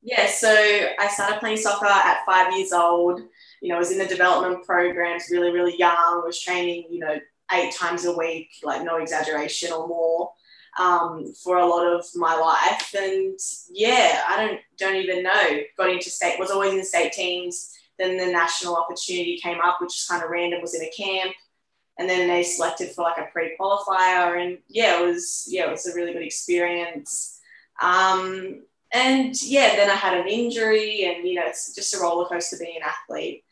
Yeah, 0.01 0.27
so 0.27 0.49
I 0.49 1.07
started 1.09 1.39
playing 1.39 1.57
soccer 1.57 1.85
at 1.85 2.25
five 2.25 2.53
years 2.53 2.71
old. 2.71 3.21
You 3.61 3.69
know, 3.69 3.75
I 3.75 3.79
was 3.79 3.91
in 3.91 3.97
the 3.97 4.05
development 4.05 4.65
programs, 4.65 5.25
really, 5.31 5.51
really 5.51 5.77
young. 5.77 6.23
Was 6.25 6.39
training, 6.41 6.87
you 6.89 6.99
know, 6.99 7.17
eight 7.53 7.73
times 7.73 8.05
a 8.05 8.15
week, 8.15 8.49
like 8.63 8.83
no 8.83 8.97
exaggeration 8.97 9.73
or 9.73 9.87
more, 9.87 10.31
um, 10.79 11.33
for 11.43 11.57
a 11.57 11.65
lot 11.65 11.85
of 11.85 12.05
my 12.15 12.35
life. 12.35 12.93
And 12.97 13.37
yeah, 13.71 14.23
I 14.27 14.37
don't 14.37 14.59
don't 14.77 14.95
even 14.95 15.23
know. 15.23 15.59
Got 15.77 15.89
into 15.89 16.09
state, 16.09 16.39
was 16.39 16.51
always 16.51 16.71
in 16.71 16.77
the 16.77 16.85
state 16.85 17.11
teams 17.11 17.73
then 17.97 18.17
the 18.17 18.31
national 18.31 18.75
opportunity 18.75 19.39
came 19.41 19.59
up, 19.59 19.77
which 19.81 19.97
is 19.97 20.07
kind 20.07 20.23
of 20.23 20.29
random, 20.29 20.61
was 20.61 20.75
in 20.75 20.83
a 20.83 20.91
camp. 20.91 21.33
And 21.99 22.07
then 22.07 22.27
they 22.27 22.43
selected 22.43 22.91
for 22.91 23.01
like 23.01 23.17
a 23.17 23.31
pre-qualifier. 23.31 24.39
And 24.41 24.59
yeah, 24.67 25.01
it 25.01 25.05
was, 25.05 25.45
yeah, 25.49 25.67
it 25.67 25.71
was 25.71 25.87
a 25.87 25.95
really 25.95 26.13
good 26.13 26.21
experience. 26.21 27.36
Um, 27.81 28.63
and 28.91 29.35
yeah, 29.43 29.75
then 29.75 29.89
I 29.89 29.95
had 29.95 30.17
an 30.17 30.27
injury 30.27 31.05
and, 31.05 31.27
you 31.27 31.35
know, 31.35 31.43
it's 31.45 31.75
just 31.75 31.93
a 31.93 31.99
roller 31.99 32.27
coaster 32.27 32.57
being 32.59 32.77
an 32.77 32.87
athlete. 32.87 33.43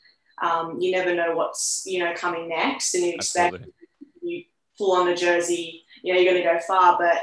Um, 0.41 0.79
you 0.79 0.91
never 0.91 1.13
know 1.13 1.35
what's, 1.35 1.83
you 1.85 1.99
know, 1.99 2.13
coming 2.15 2.49
next 2.49 2.93
and 2.93 3.03
you 3.03 3.13
expect 3.13 3.55
Absolutely. 3.55 3.73
you 4.21 4.43
pull 4.77 4.93
on 4.93 5.07
the 5.07 5.15
jersey, 5.15 5.83
you 6.03 6.13
know, 6.13 6.19
you're 6.19 6.31
going 6.31 6.43
to 6.43 6.49
go 6.49 6.59
far, 6.65 6.97
but 6.97 7.17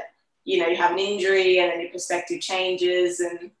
you 0.45 0.59
know, 0.59 0.67
you 0.67 0.75
have 0.75 0.91
an 0.91 0.99
injury 0.99 1.59
and 1.59 1.71
then 1.71 1.81
your 1.81 1.91
perspective 1.91 2.41
changes 2.41 3.19
and 3.19 3.51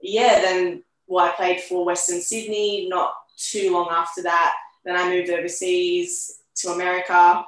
yeah, 0.00 0.40
then 0.40 0.82
well, 1.06 1.26
I 1.26 1.32
played 1.32 1.60
for 1.60 1.84
Western 1.84 2.20
Sydney 2.20 2.88
not 2.88 3.14
too 3.36 3.72
long 3.72 3.88
after 3.90 4.22
that. 4.22 4.54
Then 4.84 4.96
I 4.96 5.08
moved 5.08 5.30
overseas 5.30 6.40
to 6.56 6.70
America, 6.70 7.44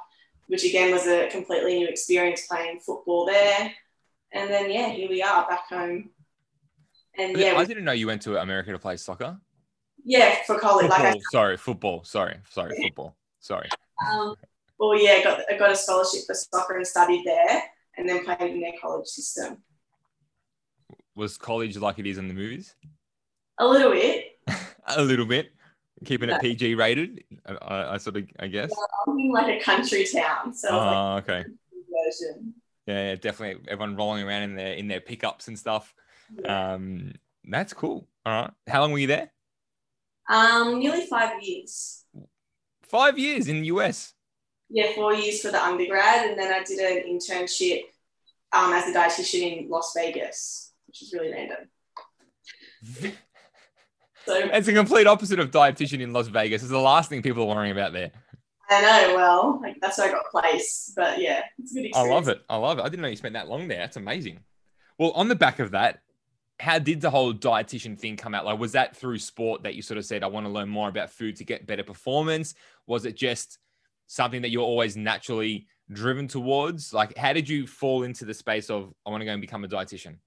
which 0.47 0.63
again 0.63 0.91
was 0.91 1.07
a 1.07 1.29
completely 1.29 1.77
new 1.77 1.87
experience 1.87 2.47
playing 2.47 2.79
football 2.79 3.25
there. 3.25 3.71
And 4.33 4.49
then, 4.49 4.69
yeah, 4.71 4.89
here 4.89 5.09
we 5.09 5.21
are 5.21 5.47
back 5.47 5.67
home. 5.69 6.09
And 7.17 7.35
yeah, 7.35 7.55
I 7.55 7.65
didn't 7.65 7.85
know 7.85 7.93
you 7.93 8.07
went 8.07 8.21
to 8.23 8.39
America 8.39 8.71
to 8.71 8.79
play 8.79 8.97
soccer. 8.97 9.37
Yeah, 10.03 10.35
for 10.45 10.59
college. 10.59 10.87
Football, 10.87 11.03
like 11.03 11.15
I, 11.15 11.19
sorry, 11.31 11.57
football. 11.57 12.03
Sorry, 12.03 12.37
sorry, 12.49 12.77
football. 12.81 13.17
Sorry. 13.39 13.69
Um, 14.07 14.35
well, 14.79 15.01
yeah, 15.01 15.23
got 15.23 15.41
I 15.51 15.57
got 15.57 15.71
a 15.71 15.75
scholarship 15.75 16.21
for 16.27 16.35
soccer 16.35 16.77
and 16.77 16.85
studied 16.85 17.23
there, 17.25 17.63
and 17.97 18.07
then 18.07 18.23
played 18.23 18.51
in 18.51 18.61
their 18.61 18.73
college 18.79 19.07
system. 19.07 19.57
Was 21.15 21.37
college 21.37 21.77
like 21.77 21.97
it 21.97 22.05
is 22.05 22.19
in 22.19 22.27
the 22.27 22.33
movies? 22.33 22.75
A 23.57 23.67
little 23.67 23.91
bit. 23.91 24.25
a 24.87 25.01
little 25.01 25.25
bit. 25.25 25.51
Keeping 26.05 26.29
it 26.29 26.39
PG 26.39 26.75
rated, 26.75 27.23
I, 27.47 27.93
I, 27.93 27.97
sort 27.97 28.17
of, 28.17 28.25
I 28.39 28.45
guess. 28.45 28.69
Yeah, 28.69 29.11
I'm 29.11 29.17
in 29.17 29.31
like 29.31 29.59
a 29.59 29.63
country 29.63 30.05
town, 30.05 30.53
so. 30.53 30.69
Oh, 30.69 30.75
like 30.75 31.27
okay. 31.27 31.49
Version. 32.05 32.53
Yeah, 32.87 33.09
yeah, 33.09 33.15
definitely. 33.15 33.63
Everyone 33.69 33.97
rolling 33.97 34.23
around 34.23 34.43
in 34.43 34.55
their 34.55 34.73
in 34.73 34.87
their 34.87 35.01
pickups 35.01 35.47
and 35.49 35.59
stuff. 35.59 35.93
Um, 36.45 37.13
that's 37.43 37.73
cool. 37.73 38.07
All 38.25 38.41
right. 38.41 38.51
How 38.67 38.81
long 38.81 38.91
were 38.91 38.99
you 38.99 39.07
there? 39.07 39.31
Um, 40.29 40.79
nearly 40.79 41.05
five 41.05 41.41
years. 41.41 42.05
Five 42.83 43.19
years 43.19 43.47
in 43.47 43.61
the 43.61 43.67
US. 43.67 44.13
Yeah, 44.69 44.93
four 44.95 45.13
years 45.13 45.41
for 45.41 45.51
the 45.51 45.63
undergrad, 45.63 46.29
and 46.29 46.39
then 46.39 46.53
I 46.53 46.63
did 46.63 46.79
an 46.79 47.09
internship 47.09 47.83
um, 48.53 48.73
as 48.73 48.87
a 48.87 48.97
dietitian 48.97 49.63
in 49.63 49.69
Las 49.69 49.93
Vegas, 49.95 50.73
which 50.87 51.01
is 51.01 51.13
really 51.13 51.31
random. 51.31 51.69
So 54.25 54.35
it's 54.35 54.67
a 54.67 54.73
complete 54.73 55.07
opposite 55.07 55.39
of 55.39 55.51
dietitian 55.51 56.01
in 56.01 56.11
Las 56.11 56.27
Vegas. 56.27 56.61
It's 56.61 56.69
the 56.69 56.77
last 56.77 57.09
thing 57.09 57.21
people 57.21 57.43
are 57.43 57.55
worrying 57.55 57.71
about 57.71 57.93
there. 57.93 58.11
I 58.69 58.81
know. 58.81 59.15
Well, 59.15 59.59
like, 59.61 59.77
that's 59.81 59.97
where 59.97 60.09
I 60.09 60.11
got 60.11 60.25
placed. 60.31 60.93
But 60.95 61.19
yeah, 61.21 61.43
it's 61.59 61.71
a 61.71 61.75
good 61.75 61.85
experience. 61.85 61.97
I 61.97 62.13
love 62.13 62.27
it. 62.27 62.41
I 62.49 62.55
love 62.57 62.79
it. 62.79 62.81
I 62.81 62.89
didn't 62.89 63.01
know 63.01 63.07
you 63.07 63.15
spent 63.15 63.33
that 63.33 63.47
long 63.47 63.67
there. 63.67 63.79
That's 63.79 63.97
amazing. 63.97 64.39
Well, 64.97 65.11
on 65.11 65.27
the 65.27 65.35
back 65.35 65.59
of 65.59 65.71
that, 65.71 65.99
how 66.59 66.79
did 66.79 67.01
the 67.01 67.09
whole 67.09 67.33
dietitian 67.33 67.99
thing 67.99 68.17
come 68.17 68.33
out? 68.33 68.45
Like, 68.45 68.59
was 68.59 68.71
that 68.71 68.95
through 68.95 69.19
sport 69.19 69.63
that 69.63 69.75
you 69.75 69.81
sort 69.81 69.97
of 69.97 70.05
said, 70.05 70.23
I 70.23 70.27
want 70.27 70.45
to 70.45 70.51
learn 70.51 70.69
more 70.69 70.89
about 70.89 71.11
food 71.11 71.35
to 71.37 71.43
get 71.43 71.67
better 71.67 71.83
performance? 71.83 72.55
Was 72.87 73.05
it 73.05 73.15
just, 73.15 73.59
something 74.07 74.41
that 74.41 74.49
you're 74.49 74.63
always 74.63 74.97
naturally 74.97 75.67
driven 75.91 76.27
towards? 76.27 76.93
Like, 76.93 77.15
how 77.17 77.33
did 77.33 77.47
you 77.47 77.67
fall 77.67 78.03
into 78.03 78.25
the 78.25 78.33
space 78.33 78.69
of 78.69 78.93
I 79.05 79.09
want 79.09 79.21
to 79.21 79.25
go 79.25 79.33
and 79.33 79.41
become 79.41 79.63
a 79.63 79.67
dietitian? 79.67 80.17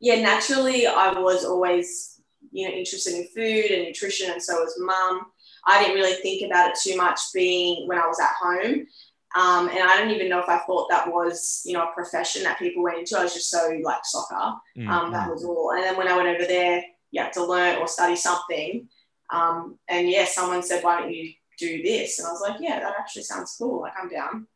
Yeah, 0.00 0.20
naturally, 0.20 0.86
I 0.86 1.18
was 1.18 1.44
always 1.44 2.20
you 2.52 2.68
know 2.68 2.74
interested 2.74 3.14
in 3.14 3.26
food 3.34 3.70
and 3.72 3.86
nutrition, 3.86 4.30
and 4.30 4.42
so 4.42 4.54
was 4.54 4.74
mum. 4.78 5.26
I 5.66 5.82
didn't 5.82 5.96
really 5.96 6.20
think 6.22 6.42
about 6.42 6.70
it 6.70 6.78
too 6.80 6.96
much 6.96 7.20
being 7.34 7.88
when 7.88 7.98
I 7.98 8.06
was 8.06 8.20
at 8.20 8.34
home. 8.40 8.86
Um, 9.34 9.68
and 9.68 9.80
I 9.80 9.98
don't 9.98 10.10
even 10.10 10.28
know 10.28 10.38
if 10.38 10.48
I 10.48 10.58
thought 10.58 10.88
that 10.88 11.12
was, 11.12 11.62
you 11.66 11.74
know, 11.74 11.82
a 11.82 11.92
profession 11.92 12.44
that 12.44 12.58
people 12.58 12.82
went 12.82 12.98
into. 12.98 13.18
I 13.18 13.24
was 13.24 13.34
just 13.34 13.50
so 13.50 13.78
like 13.82 14.04
soccer. 14.04 14.56
Mm-hmm. 14.78 14.88
Um, 14.88 15.12
that 15.12 15.28
was 15.28 15.44
all. 15.44 15.72
And 15.72 15.82
then 15.82 15.96
when 15.96 16.08
I 16.08 16.16
went 16.16 16.28
over 16.28 16.46
there, 16.46 16.82
you 17.10 17.20
had 17.20 17.32
to 17.34 17.44
learn 17.44 17.76
or 17.78 17.88
study 17.88 18.16
something. 18.16 18.88
Um, 19.30 19.78
and 19.88 20.08
yeah, 20.08 20.24
someone 20.24 20.62
said, 20.62 20.82
why 20.82 21.00
don't 21.00 21.12
you 21.12 21.32
do 21.58 21.82
this? 21.82 22.18
And 22.18 22.28
I 22.28 22.30
was 22.30 22.40
like, 22.40 22.60
yeah, 22.60 22.80
that 22.80 22.94
actually 22.98 23.24
sounds 23.24 23.56
cool. 23.58 23.82
Like 23.82 23.92
I'm 24.00 24.08
down. 24.08 24.46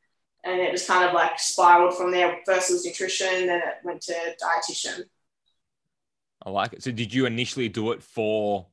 And 0.44 0.60
it 0.60 0.72
just 0.72 0.88
kind 0.88 1.04
of 1.04 1.12
like 1.12 1.38
spiraled 1.38 1.96
from 1.96 2.12
there. 2.12 2.38
First 2.46 2.70
it 2.70 2.74
was 2.74 2.86
nutrition, 2.86 3.46
then 3.46 3.58
it 3.58 3.74
went 3.84 4.00
to 4.02 4.14
dietitian. 4.14 5.04
I 6.42 6.50
like 6.50 6.72
it. 6.72 6.82
So 6.82 6.90
did 6.90 7.12
you 7.12 7.26
initially 7.26 7.68
do 7.68 7.92
it 7.92 8.02
for 8.02 8.66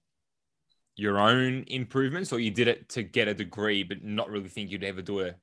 your 0.97 1.19
own 1.19 1.63
improvements 1.67 2.33
or 2.33 2.39
you 2.39 2.51
did 2.51 2.67
it 2.67 2.89
to 2.89 3.03
get 3.03 3.27
a 3.27 3.33
degree, 3.33 3.83
but 3.83 4.03
not 4.03 4.29
really 4.29 4.49
think 4.49 4.69
you'd 4.69 4.83
ever 4.83 5.01
do 5.01 5.21
a 5.21 5.35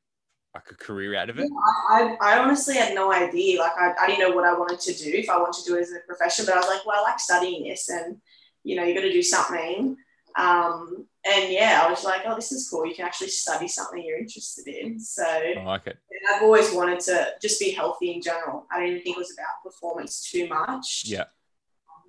like 0.55 0.71
a 0.71 0.75
career 0.77 1.17
out 1.17 1.31
of 1.31 1.39
it? 1.39 1.45
Yeah, 1.45 1.49
I, 1.91 2.17
I 2.21 2.39
honestly 2.39 2.77
had 2.77 2.95
no 2.95 3.13
idea. 3.13 3.59
Like 3.61 3.73
I, 3.77 3.93
I 4.01 4.07
didn't 4.07 4.29
know 4.29 4.37
what 4.37 4.45
I 4.45 4.53
wanted 4.53 4.81
to 4.81 4.93
do 4.93 5.11
if 5.11 5.31
I 5.31 5.39
wanted 5.39 5.65
to 5.65 5.71
do 5.71 5.77
it 5.77 5.83
as 5.83 5.93
a 5.93 6.07
profession, 6.07 6.45
but 6.45 6.55
I 6.55 6.59
was 6.59 6.69
like, 6.69 6.85
well, 6.87 7.01
I 7.01 7.11
like 7.11 7.19
studying 7.19 7.69
this 7.69 7.89
and 7.89 8.17
you 8.65 8.77
know, 8.77 8.85
you 8.85 8.95
got 8.95 9.03
to 9.03 9.13
do 9.13 9.23
something. 9.23 9.97
Um, 10.37 11.07
and 11.25 11.53
yeah, 11.53 11.83
I 11.85 11.91
was 11.91 12.03
like, 12.05 12.23
oh, 12.27 12.35
this 12.35 12.51
is 12.51 12.69
cool. 12.69 12.87
You 12.87 12.95
can 12.95 13.07
actually 13.07 13.29
study 13.29 13.69
something 13.69 14.03
you're 14.03 14.19
interested 14.19 14.67
in. 14.67 14.99
So 14.99 15.25
I 15.25 15.63
like 15.65 15.87
it. 15.87 15.99
I've 16.35 16.43
always 16.43 16.73
wanted 16.73 17.01
to 17.01 17.29
just 17.41 17.61
be 17.61 17.71
healthy 17.71 18.13
in 18.13 18.23
general. 18.23 18.67
I 18.73 18.87
didn't 18.87 19.03
think 19.03 19.17
it 19.17 19.21
was 19.21 19.33
about 19.33 19.63
performance 19.63 20.29
too 20.29 20.49
much. 20.49 21.05
Yeah. 21.07 21.25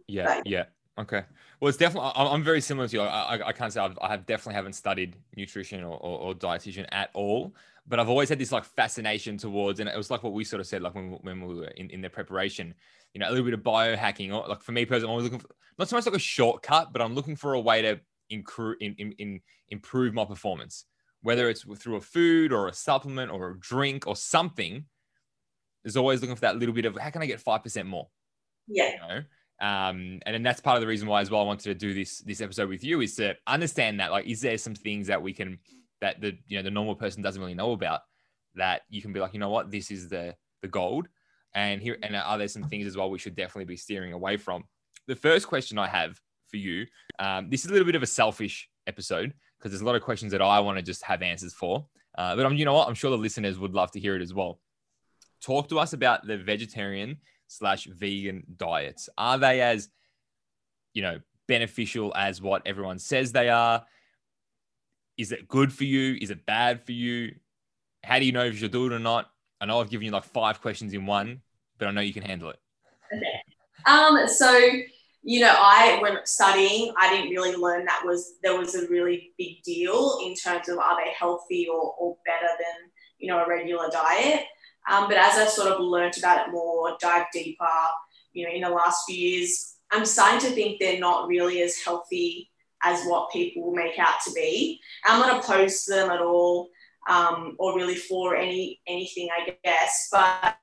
Yeah. 0.08 0.26
But, 0.26 0.48
yeah. 0.48 0.64
Okay. 0.98 1.24
Well, 1.66 1.70
it's 1.70 1.80
definitely. 1.80 2.12
I'm 2.14 2.44
very 2.44 2.62
similar 2.62 2.88
to 2.88 2.96
you. 2.96 3.02
I, 3.02 3.48
I, 3.48 3.52
can't 3.52 3.74
say 3.74 3.82
I've, 3.82 3.98
I 4.00 4.10
have 4.10 4.28
definitely 4.28 4.54
haven't 4.54 4.74
studied 4.74 5.16
nutrition 5.36 5.84
or, 5.84 5.98
or, 5.98 6.20
or, 6.20 6.36
dietitian 6.36 6.86
at 6.92 7.10
all, 7.16 7.56
but 7.88 8.00
I've 8.00 8.08
always 8.08 8.30
had 8.30 8.38
this 8.38 8.52
like 8.52 8.66
fascination 8.66 9.36
towards, 9.36 9.80
and 9.80 9.90
it 9.90 9.98
was 9.98 10.12
like 10.12 10.22
what 10.22 10.34
we 10.34 10.44
sort 10.44 10.60
of 10.60 10.68
said, 10.68 10.84
like 10.84 10.94
when, 10.94 11.14
when 11.24 11.42
we 11.42 11.56
were 11.56 11.70
in, 11.70 11.90
in 11.90 12.02
the 12.02 12.10
preparation, 12.12 12.76
you 13.16 13.20
know, 13.20 13.28
a 13.28 13.32
little 13.32 13.46
bit 13.46 13.56
of 13.56 13.62
biohacking, 13.62 14.32
or 14.32 14.48
like 14.48 14.62
for 14.62 14.74
me 14.74 14.86
personally, 14.86 15.06
I'm 15.08 15.10
always 15.10 15.24
looking 15.24 15.40
for 15.40 15.48
not 15.80 15.90
so 15.90 15.96
much 15.96 16.06
like 16.06 16.14
a 16.14 16.20
shortcut, 16.20 16.94
but 16.94 17.02
I'm 17.02 17.16
looking 17.16 17.36
for 17.36 17.56
a 17.56 17.60
way 17.60 17.82
to 17.82 18.00
incru- 18.32 18.76
in, 18.80 18.94
in, 19.00 19.14
in 19.14 19.42
improve 19.70 20.14
my 20.14 20.26
performance, 20.26 20.86
whether 21.24 21.50
it's 21.50 21.64
through 21.80 21.96
a 21.96 22.02
food 22.02 22.54
or 22.54 22.68
a 22.68 22.74
supplement 22.74 23.32
or 23.32 23.50
a 23.50 23.60
drink 23.60 24.06
or 24.06 24.16
something. 24.16 24.86
Is 25.84 25.98
always 25.98 26.22
looking 26.22 26.36
for 26.36 26.42
that 26.42 26.58
little 26.58 26.76
bit 26.76 26.86
of 26.86 26.96
how 26.96 27.10
can 27.10 27.24
I 27.24 27.26
get 27.26 27.42
five 27.42 27.64
percent 27.64 27.88
more? 27.88 28.08
Yeah. 28.68 28.92
You 28.92 28.98
know? 29.00 29.24
Um, 29.62 30.20
and 30.26 30.34
then 30.34 30.44
that's 30.44 30.60
part 30.60 30.76
of 30.76 30.82
the 30.82 30.88
reason 30.88 31.08
why 31.08 31.22
as 31.22 31.32
well 31.32 31.42
I 31.42 31.46
wanted 31.46 31.64
to 31.64 31.76
do 31.76 31.94
this 31.94 32.20
this 32.20 32.42
episode 32.42 32.70
with 32.70 32.84
you 32.84 33.02
is 33.02 33.16
to 33.16 33.36
understand 33.48 34.00
that 34.00 34.12
like 34.12 34.26
is 34.26 34.42
there 34.42 34.58
some 34.58 34.76
things 34.76 35.08
that 35.08 35.22
we 35.22 35.34
can 35.34 35.60
that 36.02 36.20
the 36.20 36.38
you 36.48 36.58
know 36.58 36.64
the 36.64 36.72
normal 36.72 36.96
person 36.96 37.22
doesn't 37.22 37.42
really 37.42 37.54
know 37.54 37.72
about 37.72 38.02
that 38.56 38.82
you 38.90 39.02
can 39.02 39.14
be 39.14 39.20
like 39.20 39.34
you 39.34 39.40
know 39.40 39.50
what? 39.50 39.72
This 39.72 39.92
is 39.92 40.10
the 40.10 40.36
the 40.62 40.68
gold. 40.68 41.08
And 41.54 41.82
here 41.82 41.98
and 42.04 42.16
are 42.16 42.38
there 42.38 42.50
some 42.50 42.64
things 42.64 42.86
as 42.86 42.98
well 42.98 43.10
we 43.10 43.18
should 43.18 43.36
definitely 43.36 43.66
be 43.66 43.78
steering 43.78 44.12
away 44.12 44.36
from? 44.38 44.66
The 45.08 45.16
first 45.16 45.48
question 45.48 45.78
I 45.78 45.88
have 45.88 46.20
for 46.50 46.58
you 46.58 46.86
um, 47.20 47.50
this 47.50 47.64
is 47.64 47.72
a 47.72 47.74
little 47.74 47.86
bit 47.86 47.96
of 47.96 48.04
a 48.04 48.08
selfish 48.08 48.70
episode 48.88 49.34
because 49.58 49.72
there's 49.72 49.82
a 49.82 49.86
lot 49.86 49.96
of 49.96 50.02
questions 50.02 50.32
that 50.34 50.42
I 50.42 50.60
want 50.60 50.78
to 50.78 50.84
just 50.84 51.04
have 51.04 51.22
answers 51.22 51.54
for. 51.54 51.86
Uh, 52.18 52.36
but 52.36 52.46
I'm 52.46 52.56
you 52.56 52.66
know 52.66 52.74
what? 52.74 52.88
I'm 52.88 52.94
sure 52.94 53.12
the 53.12 53.18
listeners 53.18 53.58
would 53.58 53.74
love 53.74 53.92
to 53.92 54.00
hear 54.00 54.16
it 54.16 54.22
as 54.22 54.34
well. 54.34 54.60
Talk 55.42 55.70
to 55.70 55.80
us 55.80 55.94
about 55.94 56.26
the 56.28 56.38
vegetarian 56.38 57.18
slash 57.48 57.86
vegan 57.86 58.44
diets? 58.58 59.10
Are 59.18 59.38
they 59.38 59.62
as, 59.62 59.90
you 60.94 61.02
know, 61.02 61.20
beneficial 61.48 62.14
as 62.16 62.42
what 62.42 62.62
everyone 62.66 63.00
says 63.00 63.32
they 63.32 63.50
are? 63.50 63.86
Is 65.18 65.32
it 65.32 65.48
good 65.48 65.72
for 65.72 65.86
you? 65.86 66.18
Is 66.20 66.30
it 66.30 66.46
bad 66.46 66.84
for 66.86 66.92
you? 66.92 67.36
How 68.04 68.20
do 68.20 68.26
you 68.26 68.32
know 68.32 68.46
if 68.46 68.54
you 68.54 68.60
should 68.60 68.72
do 68.72 68.88
it 68.88 68.94
or 68.94 69.00
not? 69.00 69.30
I 69.62 69.66
know 69.66 69.80
I've 69.80 69.90
given 69.90 70.06
you 70.06 70.12
like 70.12 70.26
five 70.26 70.62
questions 70.62 70.94
in 70.94 71.06
one, 71.06 71.42
but 71.78 71.88
I 71.88 71.92
know 71.92 72.02
you 72.02 72.14
can 72.14 72.24
handle 72.24 72.50
it. 72.50 72.60
Okay. 73.14 73.42
Um, 73.86 74.28
so 74.28 74.60
you 75.28 75.40
know, 75.40 75.56
I 75.58 75.98
when 76.02 76.18
studying, 76.24 76.94
I 77.00 77.10
didn't 77.10 77.32
really 77.32 77.56
learn 77.56 77.84
that 77.86 78.04
was 78.06 78.36
there 78.44 78.58
was 78.58 78.76
a 78.76 78.88
really 78.90 79.34
big 79.40 79.64
deal 79.64 80.20
in 80.24 80.36
terms 80.36 80.70
of 80.70 80.78
are 80.78 81.04
they 81.04 81.12
healthy 81.18 81.68
or, 81.68 81.96
or 81.98 82.16
better 82.28 82.54
than 82.60 82.92
you 83.18 83.30
know 83.30 83.44
a 83.44 83.50
regular 83.50 83.90
diet. 83.90 84.44
Um, 84.90 85.08
but 85.08 85.18
as 85.18 85.38
I've 85.38 85.50
sort 85.50 85.72
of 85.72 85.80
learned 85.80 86.18
about 86.18 86.48
it 86.48 86.52
more, 86.52 86.96
dive 87.00 87.26
deeper, 87.34 87.66
you 88.34 88.46
know, 88.46 88.54
in 88.54 88.62
the 88.62 88.70
last 88.70 89.04
few 89.08 89.18
years, 89.18 89.78
I'm 89.92 90.06
starting 90.06 90.40
to 90.42 90.56
think 90.56 90.80
they're 90.80 91.00
not 91.00 91.28
really 91.28 91.62
as 91.62 91.78
healthy 91.78 92.52
as 92.84 93.04
what 93.06 93.32
people 93.32 93.72
make 93.72 93.98
out 93.98 94.16
to 94.26 94.32
be. 94.34 94.80
I'm 95.06 95.20
not 95.20 95.44
opposed 95.44 95.86
to 95.86 95.92
them 95.92 96.12
at 96.12 96.22
all, 96.22 96.70
um, 97.10 97.56
or 97.58 97.76
really 97.76 97.96
for 97.96 98.36
any 98.36 98.80
anything, 98.88 99.30
I 99.36 99.56
guess. 99.64 100.10
But 100.12 100.58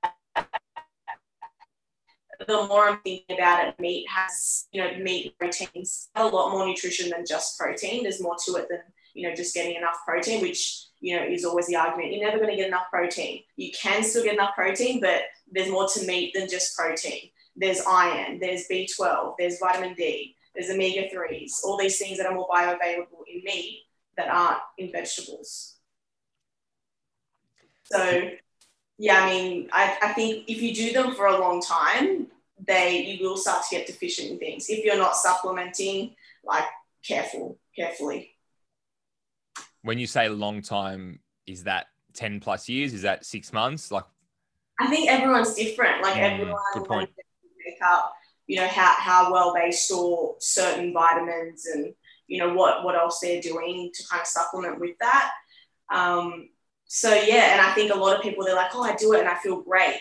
the 2.47 2.67
more 2.67 2.89
I'm 2.89 3.01
thinking 3.03 3.37
about 3.37 3.69
it, 3.69 3.81
meat 3.81 4.07
has, 4.09 4.67
you 4.73 4.83
know, 4.83 4.99
meat 4.99 5.37
proteins 5.39 6.11
have 6.15 6.33
a 6.33 6.37
lot 6.37 6.53
more 6.53 6.67
nutrition 6.67 7.11
than 7.11 7.25
just 7.27 7.59
protein. 7.59 8.03
There's 8.03 8.23
more 8.23 8.37
to 8.47 8.57
it 8.57 8.67
than, 8.69 8.81
you 9.15 9.29
know, 9.29 9.35
just 9.35 9.55
getting 9.55 9.77
enough 9.77 9.99
protein, 10.07 10.41
which 10.41 10.87
you 11.03 11.17
know, 11.17 11.25
is 11.25 11.45
always 11.45 11.67
the 11.67 11.77
argument. 11.77 12.13
You're 12.13 12.25
never 12.25 12.39
going 12.39 12.51
to 12.51 12.57
get 12.57 12.69
enough 12.69 12.89
protein. 12.89 13.43
You 13.57 13.73
can 13.73 14.05
still 14.05 14.23
get 14.23 14.35
enough 14.35 14.55
protein, 14.55 15.01
but 15.01 15.23
there's 15.51 15.71
more 15.71 15.89
to 15.89 16.07
meat 16.07 16.33
than 16.33 16.49
just 16.49 16.77
protein. 16.77 17.29
There's 17.57 17.83
iron, 17.87 18.39
there's 18.39 18.67
B12, 18.71 19.35
there's 19.39 19.59
vitamin 19.59 19.95
D, 19.95 20.37
there's 20.55 20.71
omega 20.71 21.09
3s, 21.15 21.65
all 21.65 21.77
these 21.77 21.99
things 21.99 22.17
that 22.17 22.27
are 22.27 22.35
more 22.35 22.49
bioavailable 22.49 23.25
in 23.31 23.43
meat 23.45 23.83
that 24.17 24.29
aren't 24.29 24.61
in 24.79 24.91
vegetables. 24.91 25.75
So, 27.85 28.31
yeah, 28.97 29.25
I 29.25 29.27
mean, 29.27 29.69
I, 29.73 29.99
I 30.01 30.13
think 30.13 30.45
if 30.49 30.63
you 30.63 30.73
do 30.73 30.93
them 30.93 31.15
for 31.15 31.27
a 31.27 31.39
long 31.39 31.61
time, 31.61 32.29
they 32.65 33.05
you 33.05 33.29
will 33.29 33.37
start 33.37 33.65
to 33.69 33.77
get 33.77 33.87
deficient 33.89 34.31
in 34.31 34.39
things. 34.39 34.71
If 34.71 34.85
you're 34.85 34.97
not 34.97 35.17
supplementing, 35.17 36.15
like 36.45 36.65
careful, 37.03 37.59
carefully 37.75 38.32
when 39.83 39.99
you 39.99 40.07
say 40.07 40.29
long 40.29 40.63
time, 40.63 41.21
is 41.47 41.65
that 41.65 41.87
10 42.15 42.41
plus 42.41 42.69
years? 42.69 42.95
Is 42.95 43.03
that 43.03 43.25
six 43.25 43.53
months? 43.53 43.91
Like, 43.91 44.05
I 44.81 44.89
think 44.89 45.11
everyone's 45.11 45.55
different. 45.55 46.03
Like, 46.03 46.15
mm, 46.15 46.33
everyone 46.33 46.57
good 46.75 46.85
point. 46.85 47.11
make 47.65 47.79
up, 47.85 48.13
you 48.47 48.57
know, 48.57 48.67
how, 48.69 48.95
how 48.97 49.33
well 49.33 49.55
they 49.55 49.71
store 49.71 50.37
certain 50.39 50.93
vitamins 50.93 51.67
and, 51.67 51.93
you 52.27 52.39
know, 52.39 52.55
what, 52.55 52.85
what 52.85 52.95
else 52.95 53.21
they're 53.21 53.41
doing 53.41 53.91
to 53.93 54.05
kind 54.09 54.21
of 54.21 54.27
supplement 54.27 54.81
with 54.81 54.97
that. 55.01 55.33
Um, 55.93 56.49
so, 56.87 57.13
yeah, 57.15 57.53
and 57.53 57.61
I 57.61 57.73
think 57.75 57.93
a 57.93 57.97
lot 57.97 58.17
of 58.17 58.23
people, 58.23 58.45
they're 58.45 58.55
like, 58.55 58.75
oh, 58.75 58.83
I 58.83 58.95
do 58.95 59.13
it 59.15 59.21
and 59.21 59.29
I 59.29 59.37
feel 59.37 59.63
great. 59.63 60.01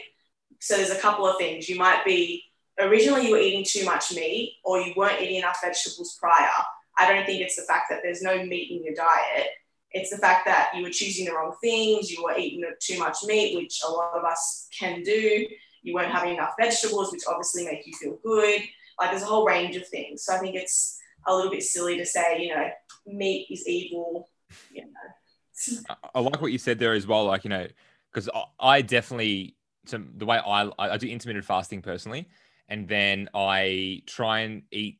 So, 0.60 0.78
there's 0.78 0.92
a 0.92 1.00
couple 1.00 1.26
of 1.26 1.38
things. 1.38 1.68
You 1.68 1.78
might 1.78 2.06
be, 2.06 2.44
originally, 2.80 3.28
you 3.28 3.32
were 3.32 3.40
eating 3.40 3.66
too 3.66 3.86
much 3.86 4.14
meat 4.14 4.58
or 4.64 4.80
you 4.80 4.94
weren't 4.96 5.22
eating 5.22 5.38
enough 5.38 5.60
vegetables 5.64 6.18
prior. 6.20 6.50
I 6.98 7.12
don't 7.12 7.26
think 7.26 7.42
it's 7.42 7.56
the 7.56 7.64
fact 7.64 7.86
that 7.90 8.02
there's 8.04 8.22
no 8.22 8.46
meat 8.46 8.72
in 8.72 8.84
your 8.84 8.94
diet 8.94 9.48
it's 9.94 10.10
the 10.10 10.18
fact 10.18 10.46
that 10.46 10.72
you 10.76 10.84
were 10.84 10.90
choosing 10.90 11.26
the 11.26 11.34
wrong 11.34 11.54
things, 11.62 12.10
you 12.10 12.24
were 12.24 12.38
eating 12.38 12.64
too 12.80 12.98
much 12.98 13.18
meat, 13.26 13.56
which 13.56 13.82
a 13.86 13.92
lot 13.92 14.18
of 14.18 14.24
us 14.24 14.68
can 14.78 15.04
do. 15.04 15.46
You 15.84 15.94
weren't 15.94 16.12
having 16.12 16.36
enough 16.36 16.54
vegetables, 16.60 17.12
which 17.12 17.24
obviously 17.28 17.66
make 17.66 17.86
you 17.86 17.94
feel 17.94 18.18
good. 18.24 18.62
Like 19.00 19.12
there's 19.12 19.24
a 19.24 19.28
whole 19.28 19.46
range 19.46 19.76
of 19.76 19.88
things. 19.88 20.24
So 20.24 20.34
I 20.34 20.40
think 20.40 20.56
it's 20.56 21.00
a 21.28 21.36
little 21.36 21.52
bit 21.52 21.64
silly 21.64 21.98
to 21.98 22.06
say, 22.06 22.42
you 22.42 22.56
know, 22.56 22.70
meat 23.06 23.48
is 23.50 23.68
evil. 23.68 24.30
You 24.72 24.86
know. 24.86 25.86
I 26.16 26.20
like 26.20 26.42
what 26.42 26.52
you 26.52 26.58
said 26.58 26.80
there 26.80 26.94
as 26.94 27.06
well. 27.06 27.26
Like, 27.26 27.44
you 27.44 27.50
know, 27.50 27.68
because 28.12 28.30
I 28.60 28.82
definitely, 28.82 29.56
so 29.86 30.02
the 30.18 30.26
way 30.26 30.38
I, 30.38 30.70
I 30.78 30.98
do 30.98 31.08
intermittent 31.08 31.46
fasting 31.46 31.82
personally, 31.82 32.30
and 32.70 32.88
then 32.88 33.30
I 33.34 34.04
try 34.06 34.42
and 34.42 34.64
eat 34.72 35.00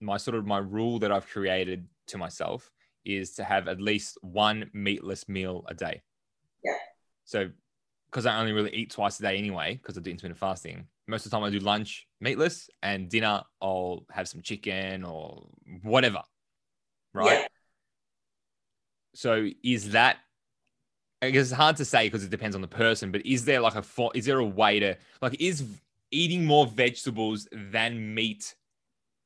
my 0.00 0.18
sort 0.18 0.36
of 0.36 0.46
my 0.46 0.58
rule 0.58 0.98
that 0.98 1.10
I've 1.10 1.26
created 1.26 1.86
to 2.08 2.18
myself 2.18 2.70
is 3.06 3.32
to 3.34 3.44
have 3.44 3.68
at 3.68 3.80
least 3.80 4.18
one 4.22 4.70
meatless 4.72 5.28
meal 5.28 5.64
a 5.68 5.74
day. 5.74 6.02
Yeah. 6.64 6.72
So, 7.24 7.50
because 8.10 8.26
I 8.26 8.38
only 8.38 8.52
really 8.52 8.74
eat 8.74 8.90
twice 8.90 9.18
a 9.18 9.22
day 9.22 9.36
anyway, 9.38 9.74
because 9.74 9.96
I 9.96 10.00
do 10.00 10.10
intermittent 10.10 10.38
fasting, 10.38 10.86
most 11.06 11.24
of 11.24 11.30
the 11.30 11.36
time 11.36 11.44
I 11.44 11.50
do 11.50 11.60
lunch 11.60 12.06
meatless 12.20 12.68
and 12.82 13.08
dinner 13.08 13.42
I'll 13.62 14.04
have 14.10 14.28
some 14.28 14.42
chicken 14.42 15.04
or 15.04 15.46
whatever. 15.82 16.22
Right. 17.14 17.40
Yeah. 17.40 17.46
So, 19.14 19.48
is 19.62 19.92
that 19.92 20.18
I 21.22 21.30
guess 21.30 21.46
it's 21.46 21.52
hard 21.52 21.76
to 21.76 21.84
say 21.84 22.06
because 22.06 22.24
it 22.24 22.30
depends 22.30 22.54
on 22.54 22.62
the 22.62 22.68
person, 22.68 23.10
but 23.10 23.24
is 23.24 23.44
there 23.44 23.60
like 23.60 23.74
a 23.74 23.84
is 24.14 24.26
there 24.26 24.38
a 24.38 24.44
way 24.44 24.80
to 24.80 24.96
like 25.22 25.40
is 25.40 25.64
eating 26.10 26.44
more 26.44 26.66
vegetables 26.66 27.48
than 27.52 28.14
meat 28.14 28.54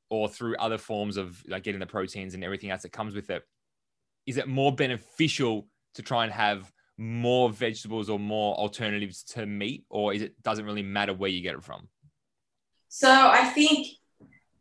or 0.08 0.28
through 0.28 0.56
other 0.56 0.78
forms 0.78 1.16
of 1.16 1.42
like 1.48 1.62
getting 1.62 1.80
the 1.80 1.86
proteins 1.86 2.34
and 2.34 2.44
everything 2.44 2.70
else 2.70 2.82
that 2.82 2.92
comes 2.92 3.14
with 3.14 3.30
it 3.30 3.44
is 4.26 4.36
it 4.36 4.48
more 4.48 4.74
beneficial 4.74 5.66
to 5.94 6.02
try 6.02 6.24
and 6.24 6.32
have 6.32 6.70
more 6.96 7.50
vegetables 7.50 8.10
or 8.10 8.18
more 8.18 8.54
alternatives 8.56 9.22
to 9.22 9.46
meat, 9.46 9.84
or 9.88 10.12
is 10.12 10.22
it 10.22 10.40
doesn't 10.42 10.66
really 10.66 10.82
matter 10.82 11.14
where 11.14 11.30
you 11.30 11.40
get 11.42 11.54
it 11.54 11.64
from? 11.64 11.88
So 12.88 13.10
I 13.10 13.44
think 13.46 13.86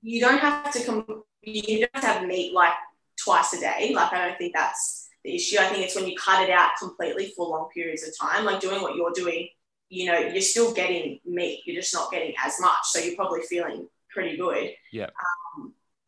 you 0.01 0.21
don't 0.21 0.39
have 0.39 0.71
to 0.71 0.83
come. 0.85 1.23
You 1.41 1.79
don't 1.79 1.89
have 1.93 2.03
to 2.03 2.07
have 2.07 2.27
meat 2.27 2.53
like 2.53 2.73
twice 3.21 3.53
a 3.53 3.59
day. 3.59 3.91
Like 3.93 4.13
I 4.13 4.27
don't 4.27 4.37
think 4.37 4.53
that's 4.55 5.09
the 5.23 5.35
issue. 5.35 5.57
I 5.59 5.65
think 5.65 5.83
it's 5.83 5.95
when 5.95 6.07
you 6.07 6.15
cut 6.15 6.43
it 6.43 6.49
out 6.49 6.71
completely 6.79 7.33
for 7.35 7.47
long 7.47 7.69
periods 7.73 8.07
of 8.07 8.17
time, 8.17 8.45
like 8.45 8.61
doing 8.61 8.81
what 8.81 8.95
you're 8.95 9.11
doing. 9.11 9.49
You 9.89 10.11
know, 10.11 10.19
you're 10.19 10.41
still 10.41 10.73
getting 10.73 11.19
meat. 11.25 11.61
You're 11.65 11.81
just 11.81 11.93
not 11.93 12.11
getting 12.11 12.33
as 12.43 12.61
much. 12.61 12.77
So 12.83 12.99
you're 12.99 13.15
probably 13.15 13.41
feeling 13.41 13.87
pretty 14.11 14.37
good. 14.37 14.71
Yeah. 14.93 15.05
Um, 15.05 15.38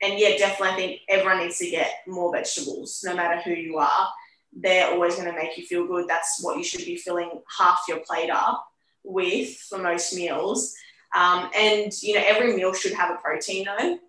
and 0.01 0.19
yeah, 0.19 0.37
definitely, 0.37 0.67
I 0.67 0.75
think 0.75 1.01
everyone 1.07 1.39
needs 1.39 1.59
to 1.59 1.69
get 1.69 1.91
more 2.07 2.33
vegetables, 2.33 3.01
no 3.05 3.15
matter 3.15 3.39
who 3.41 3.51
you 3.51 3.77
are. 3.77 4.09
They're 4.53 4.91
always 4.91 5.15
going 5.15 5.27
to 5.27 5.35
make 5.35 5.57
you 5.57 5.65
feel 5.65 5.87
good. 5.87 6.07
That's 6.07 6.43
what 6.43 6.57
you 6.57 6.63
should 6.63 6.83
be 6.83 6.97
filling 6.97 7.41
half 7.57 7.81
your 7.87 7.99
plate 7.99 8.31
up 8.31 8.67
with 9.03 9.55
for 9.57 9.77
most 9.77 10.13
meals. 10.15 10.73
Um, 11.15 11.49
and 11.55 11.91
you 12.01 12.15
know, 12.15 12.23
every 12.25 12.55
meal 12.55 12.73
should 12.73 12.93
have 12.93 13.11
a 13.11 13.21
protein 13.21 13.65
though, 13.65 13.99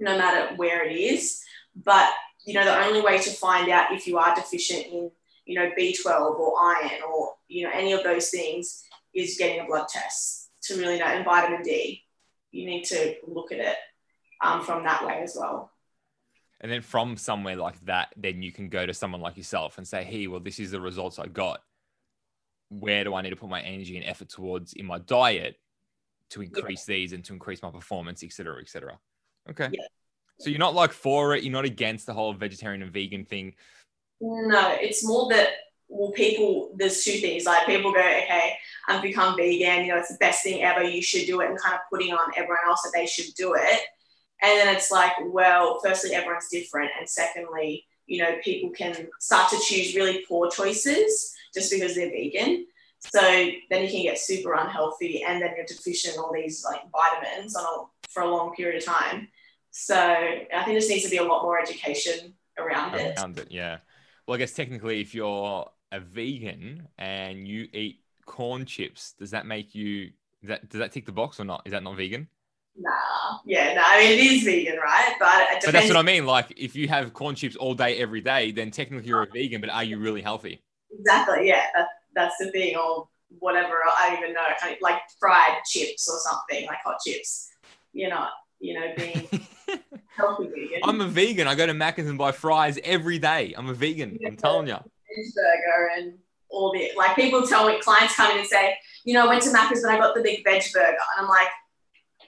no 0.00 0.16
matter 0.16 0.54
where 0.56 0.88
it 0.88 0.96
is. 0.96 1.42
But 1.84 2.10
you 2.46 2.54
know, 2.54 2.64
the 2.64 2.84
only 2.86 3.02
way 3.02 3.18
to 3.18 3.30
find 3.30 3.68
out 3.68 3.92
if 3.92 4.06
you 4.06 4.18
are 4.18 4.34
deficient 4.34 4.86
in, 4.86 5.10
you 5.44 5.54
know, 5.58 5.70
B12 5.78 6.38
or 6.38 6.54
iron 6.60 7.02
or 7.12 7.34
you 7.48 7.64
know 7.64 7.70
any 7.74 7.92
of 7.92 8.02
those 8.02 8.30
things 8.30 8.84
is 9.14 9.36
getting 9.38 9.60
a 9.60 9.66
blood 9.66 9.88
test 9.88 10.50
to 10.62 10.76
really 10.76 10.98
know. 10.98 11.04
And 11.04 11.24
vitamin 11.24 11.62
D, 11.62 12.04
you 12.52 12.66
need 12.66 12.84
to 12.84 13.16
look 13.26 13.52
at 13.52 13.58
it 13.58 13.76
um, 14.42 14.62
from 14.62 14.84
that 14.84 15.06
way 15.06 15.20
as 15.22 15.36
well. 15.38 15.70
And 16.60 16.72
then 16.72 16.80
from 16.80 17.16
somewhere 17.16 17.56
like 17.56 17.78
that, 17.84 18.14
then 18.16 18.42
you 18.42 18.50
can 18.50 18.68
go 18.68 18.86
to 18.86 18.94
someone 18.94 19.20
like 19.20 19.36
yourself 19.36 19.78
and 19.78 19.86
say, 19.86 20.04
"Hey, 20.04 20.26
well, 20.26 20.40
this 20.40 20.58
is 20.58 20.70
the 20.70 20.80
results 20.80 21.18
I 21.18 21.26
got. 21.26 21.60
Where 22.70 23.04
do 23.04 23.14
I 23.14 23.22
need 23.22 23.30
to 23.30 23.36
put 23.36 23.50
my 23.50 23.60
energy 23.60 23.96
and 23.96 24.06
effort 24.06 24.28
towards 24.28 24.72
in 24.72 24.86
my 24.86 24.98
diet 24.98 25.56
to 26.30 26.42
increase 26.42 26.88
yeah. 26.88 26.94
these 26.94 27.12
and 27.12 27.24
to 27.24 27.32
increase 27.32 27.62
my 27.62 27.70
performance, 27.70 28.22
et 28.22 28.32
cetera, 28.32 28.60
et 28.60 28.68
cetera. 28.68 28.98
Okay. 29.48 29.68
Yeah. 29.72 29.86
So 30.38 30.50
you're 30.50 30.58
not 30.58 30.74
like 30.74 30.92
for 30.92 31.34
it, 31.34 31.44
you're 31.44 31.52
not 31.52 31.64
against 31.64 32.06
the 32.06 32.12
whole 32.12 32.32
vegetarian 32.34 32.82
and 32.82 32.92
vegan 32.92 33.24
thing. 33.24 33.54
No, 34.20 34.76
it's 34.80 35.06
more 35.06 35.28
that 35.30 35.48
well, 35.88 36.10
people 36.10 36.72
there's 36.76 37.04
two 37.04 37.18
things. 37.18 37.44
Like 37.44 37.66
people 37.66 37.92
go, 37.92 38.00
okay, 38.00 38.54
I've 38.88 39.02
become 39.02 39.36
vegan, 39.36 39.84
you 39.84 39.92
know, 39.92 39.98
it's 39.98 40.08
the 40.08 40.18
best 40.18 40.42
thing 40.42 40.62
ever, 40.62 40.82
you 40.82 41.00
should 41.00 41.26
do 41.26 41.40
it, 41.40 41.48
and 41.48 41.58
kind 41.58 41.74
of 41.74 41.80
putting 41.90 42.12
on 42.12 42.32
everyone 42.36 42.58
else 42.66 42.82
that 42.82 42.92
they 42.94 43.06
should 43.06 43.32
do 43.34 43.54
it. 43.54 43.80
And 44.42 44.58
then 44.58 44.74
it's 44.74 44.90
like, 44.90 45.12
well, 45.26 45.80
firstly, 45.82 46.14
everyone's 46.14 46.48
different. 46.50 46.90
And 46.98 47.08
secondly, 47.08 47.86
you 48.06 48.22
know, 48.22 48.36
people 48.42 48.70
can 48.70 49.08
start 49.18 49.50
to 49.50 49.58
choose 49.58 49.94
really 49.94 50.24
poor 50.28 50.50
choices 50.50 51.34
just 51.54 51.70
because 51.70 51.94
they're 51.94 52.10
vegan. 52.10 52.66
So 53.00 53.20
then 53.20 53.82
you 53.82 53.88
can 53.88 54.02
get 54.02 54.18
super 54.18 54.54
unhealthy 54.54 55.22
and 55.22 55.40
then 55.40 55.52
you're 55.56 55.66
deficient 55.66 56.14
in 56.14 56.20
all 56.20 56.32
these 56.32 56.64
like 56.64 56.80
vitamins 56.90 57.56
on 57.56 57.64
a, 57.64 58.08
for 58.10 58.22
a 58.22 58.30
long 58.30 58.54
period 58.54 58.82
of 58.82 58.84
time. 58.84 59.28
So 59.70 59.96
I 59.96 60.64
think 60.64 60.80
there 60.80 60.88
needs 60.88 61.04
to 61.04 61.10
be 61.10 61.18
a 61.18 61.24
lot 61.24 61.42
more 61.42 61.60
education 61.60 62.34
around 62.58 62.94
it. 62.94 63.18
Around 63.18 63.38
it, 63.38 63.48
yeah. 63.50 63.78
Well, 64.26 64.36
I 64.36 64.38
guess 64.38 64.52
technically, 64.52 65.00
if 65.00 65.14
you're 65.14 65.68
a 65.92 66.00
vegan 66.00 66.88
and 66.98 67.46
you 67.46 67.68
eat 67.72 68.00
corn 68.24 68.64
chips, 68.64 69.12
does 69.18 69.30
that 69.30 69.46
make 69.46 69.74
you 69.74 70.10
that 70.42 70.68
does 70.68 70.78
that 70.78 70.92
tick 70.92 71.06
the 71.06 71.12
box 71.12 71.38
or 71.40 71.44
not? 71.44 71.62
Is 71.64 71.72
that 71.72 71.82
not 71.82 71.96
vegan? 71.96 72.28
Nah, 72.78 73.38
yeah, 73.46 73.74
no, 73.74 73.82
I 73.84 74.00
mean 74.00 74.18
it 74.18 74.22
is 74.22 74.42
vegan, 74.42 74.76
right? 74.76 75.14
But 75.18 75.62
but 75.64 75.72
that's 75.72 75.88
what 75.88 75.96
I 75.96 76.02
mean. 76.02 76.26
Like, 76.26 76.52
if 76.58 76.76
you 76.76 76.88
have 76.88 77.14
corn 77.14 77.34
chips 77.34 77.56
all 77.56 77.74
day, 77.74 77.98
every 77.98 78.20
day, 78.20 78.52
then 78.52 78.70
technically 78.70 79.08
you're 79.08 79.22
a 79.22 79.26
vegan. 79.26 79.62
But 79.62 79.70
are 79.70 79.84
you 79.84 79.98
really 79.98 80.20
healthy? 80.20 80.62
Exactly. 80.90 81.48
Yeah, 81.48 81.64
that, 81.74 81.88
that's 82.14 82.36
the 82.38 82.50
thing, 82.50 82.76
or 82.76 83.08
whatever. 83.38 83.76
I 83.96 84.10
don't 84.10 84.18
even 84.18 84.34
know, 84.34 84.42
kind 84.60 84.74
of 84.74 84.80
like 84.82 85.00
fried 85.18 85.62
chips 85.64 86.06
or 86.08 86.18
something, 86.18 86.66
like 86.66 86.78
hot 86.84 86.96
chips. 87.06 87.48
You're 87.94 88.10
not, 88.10 88.32
you 88.60 88.74
know, 88.74 88.92
being 88.94 89.26
healthy 90.08 90.44
vegan. 90.44 90.80
I'm 90.84 91.00
a 91.00 91.08
vegan. 91.08 91.48
I 91.48 91.54
go 91.54 91.66
to 91.66 91.72
Macca's 91.72 92.08
and 92.08 92.18
buy 92.18 92.32
fries 92.32 92.78
every 92.84 93.18
day. 93.18 93.54
I'm 93.56 93.70
a 93.70 93.74
vegan. 93.74 94.18
Yeah, 94.20 94.28
I'm 94.28 94.36
telling 94.36 94.68
you. 94.68 94.76
Burger 95.34 95.90
and 95.96 96.18
all 96.50 96.72
the 96.72 96.90
like 96.94 97.16
people 97.16 97.46
tell 97.46 97.66
me 97.66 97.80
clients 97.80 98.14
come 98.14 98.32
in 98.32 98.38
and 98.38 98.46
say, 98.46 98.76
you 99.04 99.14
know, 99.14 99.24
I 99.24 99.28
went 99.28 99.42
to 99.44 99.48
Macca's 99.48 99.80
but 99.82 99.92
I 99.92 99.98
got 99.98 100.14
the 100.14 100.20
big 100.20 100.44
veg 100.44 100.62
burger, 100.74 100.88
and 100.88 101.24
I'm 101.24 101.28
like, 101.28 101.48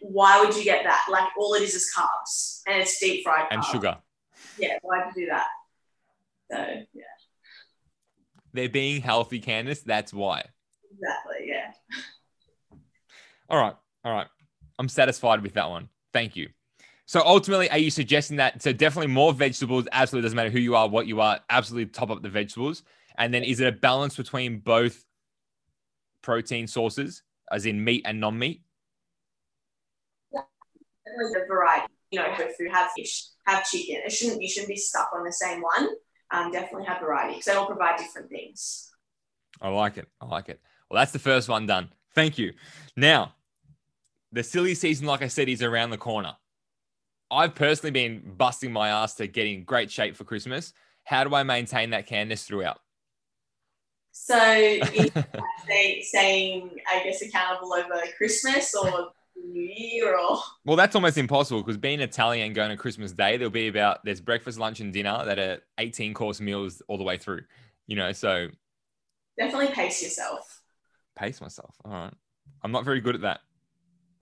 why 0.00 0.44
would 0.44 0.54
you 0.56 0.64
get 0.64 0.84
that? 0.84 1.06
Like 1.10 1.28
all 1.38 1.54
it 1.54 1.62
is 1.62 1.74
is 1.74 1.90
carbs 1.96 2.62
and 2.66 2.80
it's 2.80 2.98
deep 2.98 3.24
fried 3.24 3.48
carbs. 3.50 3.54
and 3.54 3.64
sugar. 3.64 3.98
Yeah, 4.58 4.78
why'd 4.82 5.12
you 5.14 5.24
do 5.24 5.30
that? 5.30 5.46
So 6.50 6.56
yeah. 6.94 7.04
They're 8.52 8.68
being 8.68 9.02
healthy, 9.02 9.40
Candice. 9.40 9.84
That's 9.84 10.12
why. 10.12 10.44
Exactly. 10.90 11.46
Yeah. 11.46 12.78
All 13.50 13.60
right. 13.60 13.74
All 14.04 14.12
right. 14.12 14.26
I'm 14.78 14.88
satisfied 14.88 15.42
with 15.42 15.54
that 15.54 15.68
one. 15.68 15.88
Thank 16.12 16.36
you. 16.36 16.48
So 17.06 17.22
ultimately, 17.24 17.70
are 17.70 17.78
you 17.78 17.90
suggesting 17.90 18.36
that? 18.36 18.62
So 18.62 18.72
definitely 18.72 19.12
more 19.12 19.32
vegetables. 19.32 19.86
Absolutely 19.92 20.26
doesn't 20.26 20.36
matter 20.36 20.50
who 20.50 20.58
you 20.58 20.76
are, 20.76 20.88
what 20.88 21.06
you 21.06 21.20
are. 21.20 21.40
Absolutely 21.48 21.86
top 21.86 22.10
up 22.10 22.22
the 22.22 22.28
vegetables. 22.28 22.82
And 23.16 23.32
then 23.32 23.44
is 23.44 23.60
it 23.60 23.66
a 23.66 23.72
balance 23.72 24.16
between 24.16 24.58
both 24.58 25.04
protein 26.22 26.66
sources, 26.66 27.22
as 27.50 27.66
in 27.66 27.82
meat 27.82 28.02
and 28.04 28.20
non-meat? 28.20 28.62
A 31.42 31.46
variety. 31.46 31.86
You 32.10 32.20
know, 32.20 32.30
have 32.30 32.56
food, 32.56 32.70
have 32.72 32.90
fish, 32.96 33.24
have 33.46 33.68
chicken. 33.68 34.02
It 34.04 34.12
shouldn't. 34.12 34.40
You 34.40 34.48
shouldn't 34.48 34.68
be 34.68 34.76
stuck 34.76 35.10
on 35.14 35.24
the 35.24 35.32
same 35.32 35.60
one. 35.60 35.88
Um, 36.30 36.52
definitely 36.52 36.86
have 36.86 37.00
variety 37.00 37.34
because 37.34 37.46
they 37.46 37.52
all 37.52 37.66
provide 37.66 37.98
different 37.98 38.30
things. 38.30 38.90
I 39.60 39.68
like 39.68 39.96
it. 39.96 40.06
I 40.20 40.26
like 40.26 40.48
it. 40.48 40.60
Well, 40.90 41.00
that's 41.00 41.12
the 41.12 41.18
first 41.18 41.48
one 41.48 41.66
done. 41.66 41.90
Thank 42.14 42.38
you. 42.38 42.52
Now, 42.96 43.34
the 44.32 44.42
silly 44.42 44.74
season, 44.74 45.06
like 45.06 45.22
I 45.22 45.28
said, 45.28 45.48
is 45.48 45.62
around 45.62 45.90
the 45.90 45.98
corner. 45.98 46.36
I've 47.30 47.54
personally 47.54 47.90
been 47.90 48.34
busting 48.36 48.72
my 48.72 48.88
ass 48.88 49.14
to 49.16 49.26
get 49.26 49.46
in 49.46 49.64
great 49.64 49.90
shape 49.90 50.16
for 50.16 50.24
Christmas. 50.24 50.72
How 51.04 51.24
do 51.24 51.34
I 51.34 51.42
maintain 51.42 51.90
that 51.90 52.08
Candice 52.08 52.44
throughout? 52.44 52.80
So, 54.12 54.34
staying, 56.02 56.70
I 56.90 57.04
guess, 57.04 57.22
accountable 57.22 57.72
over 57.74 58.02
Christmas 58.16 58.74
or 58.74 59.12
Well, 60.64 60.76
that's 60.76 60.94
almost 60.94 61.18
impossible 61.18 61.62
because 61.62 61.76
being 61.76 62.00
Italian 62.00 62.46
and 62.46 62.54
going 62.54 62.70
to 62.70 62.76
Christmas 62.76 63.12
Day, 63.12 63.36
there'll 63.36 63.50
be 63.50 63.68
about 63.68 64.04
there's 64.04 64.20
breakfast, 64.20 64.58
lunch, 64.58 64.80
and 64.80 64.92
dinner 64.92 65.22
that 65.24 65.38
are 65.38 65.58
18 65.78 66.14
course 66.14 66.40
meals 66.40 66.82
all 66.88 66.98
the 66.98 67.04
way 67.04 67.16
through. 67.16 67.42
You 67.86 67.96
know, 67.96 68.12
so 68.12 68.48
definitely 69.38 69.74
pace 69.74 70.02
yourself. 70.02 70.60
Pace 71.16 71.40
myself. 71.40 71.74
All 71.84 71.92
right. 71.92 72.14
I'm 72.62 72.72
not 72.72 72.84
very 72.84 73.00
good 73.00 73.14
at 73.14 73.20
that. 73.22 73.40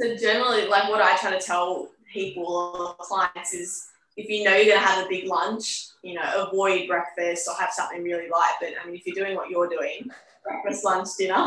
So 0.01 0.17
generally, 0.17 0.67
like 0.67 0.89
what 0.89 1.01
I 1.01 1.17
try 1.17 1.37
to 1.37 1.45
tell 1.45 1.91
people 2.13 2.97
or 3.01 3.05
clients 3.05 3.55
is 3.55 3.89
if 4.17 4.29
you 4.29 4.45
know 4.45 4.55
you're 4.55 4.67
going 4.67 4.81
to 4.81 4.87
have 4.87 5.05
a 5.05 5.09
big 5.09 5.27
lunch, 5.27 5.89
you 6.03 6.15
know, 6.15 6.49
avoid 6.49 6.89
breakfast 6.89 7.49
or 7.49 7.55
have 7.61 7.71
something 7.73 8.03
really 8.03 8.29
light. 8.29 8.55
But 8.61 8.71
I 8.83 8.87
mean, 8.87 8.95
if 8.95 9.07
you're 9.07 9.15
doing 9.15 9.37
what 9.37 9.51
you're 9.51 9.69
doing, 9.69 10.09
breakfast, 10.45 10.85
lunch, 10.85 11.09
dinner. 11.19 11.47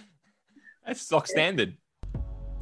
That's 0.86 1.02
stock 1.02 1.26
standard. 1.26 1.76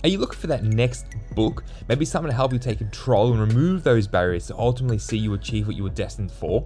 Are 0.05 0.09
you 0.09 0.19
looking 0.19 0.39
for 0.39 0.47
that 0.47 0.63
next 0.63 1.07
book? 1.35 1.65
Maybe 1.89 2.05
something 2.05 2.31
to 2.31 2.37
help 2.37 2.53
you 2.53 2.61
take 2.61 2.79
control 2.79 3.33
and 3.33 3.41
remove 3.41 3.83
those 3.83 4.07
barriers 4.07 4.47
to 4.47 4.57
ultimately 4.57 4.99
see 4.99 5.19
you 5.19 5.35
achieve 5.35 5.67
what 5.67 5.75
you 5.75 5.83
were 5.83 5.91
destined 5.91 6.31
for? 6.31 6.65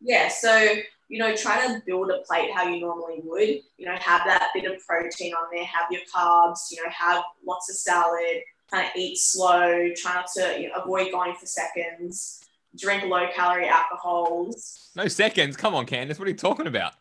Yeah. 0.00 0.28
So, 0.28 0.76
you 1.08 1.18
know, 1.18 1.34
try 1.34 1.66
to 1.66 1.82
build 1.84 2.08
a 2.10 2.20
plate 2.24 2.52
how 2.54 2.68
you 2.68 2.78
normally 2.78 3.18
would. 3.24 3.62
You 3.78 3.86
know, 3.86 3.96
have 3.98 4.22
that 4.26 4.50
bit 4.54 4.72
of 4.72 4.78
protein 4.86 5.34
on 5.34 5.48
there, 5.52 5.64
have 5.64 5.90
your 5.90 6.02
carbs, 6.14 6.70
you 6.70 6.76
know, 6.84 6.90
have 6.90 7.24
lots 7.44 7.68
of 7.68 7.74
salad, 7.74 8.42
kind 8.70 8.86
of 8.86 8.92
eat 8.94 9.18
slow, 9.18 9.88
try 9.96 10.14
not 10.14 10.28
to 10.36 10.60
you 10.60 10.68
know, 10.68 10.74
avoid 10.76 11.10
going 11.10 11.34
for 11.34 11.46
seconds, 11.46 12.44
drink 12.76 13.02
low 13.02 13.26
calorie 13.34 13.66
alcohols. 13.66 14.92
No 14.94 15.08
seconds. 15.08 15.56
Come 15.56 15.74
on, 15.74 15.84
Candice. 15.84 16.20
What 16.20 16.28
are 16.28 16.30
you 16.30 16.36
talking 16.36 16.68
about? 16.68 16.92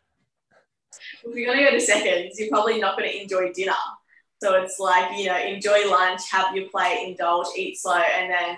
If 1.23 1.36
you're 1.36 1.45
going 1.45 1.65
to 1.65 1.71
go 1.71 1.71
to 1.71 1.82
seconds, 1.82 2.39
you're 2.39 2.50
probably 2.50 2.80
not 2.80 2.97
going 2.97 3.10
to 3.10 3.21
enjoy 3.21 3.52
dinner. 3.54 3.73
So 4.41 4.56
it's 4.62 4.80
like, 4.80 5.17
you 5.17 5.26
know, 5.26 5.38
enjoy 5.38 5.89
lunch, 5.89 6.30
have 6.32 6.56
your 6.56 6.69
plate, 6.69 7.08
indulge, 7.08 7.47
eat 7.58 7.78
slow, 7.80 7.95
and 7.95 8.32
then 8.32 8.58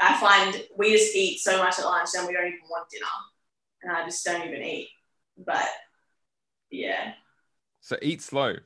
I 0.00 0.18
find 0.18 0.64
we 0.76 0.92
just 0.92 1.14
eat 1.14 1.38
so 1.38 1.58
much 1.58 1.78
at 1.78 1.84
lunch 1.84 2.10
and 2.16 2.26
we 2.26 2.34
don't 2.34 2.46
even 2.46 2.58
want 2.68 2.88
dinner. 2.90 3.06
And 3.82 3.92
I 3.92 4.04
just 4.04 4.24
don't 4.24 4.46
even 4.46 4.62
eat. 4.62 4.88
But 5.38 5.68
yeah. 6.70 7.12
So 7.80 7.96
eat 8.02 8.22
slow. 8.22 8.56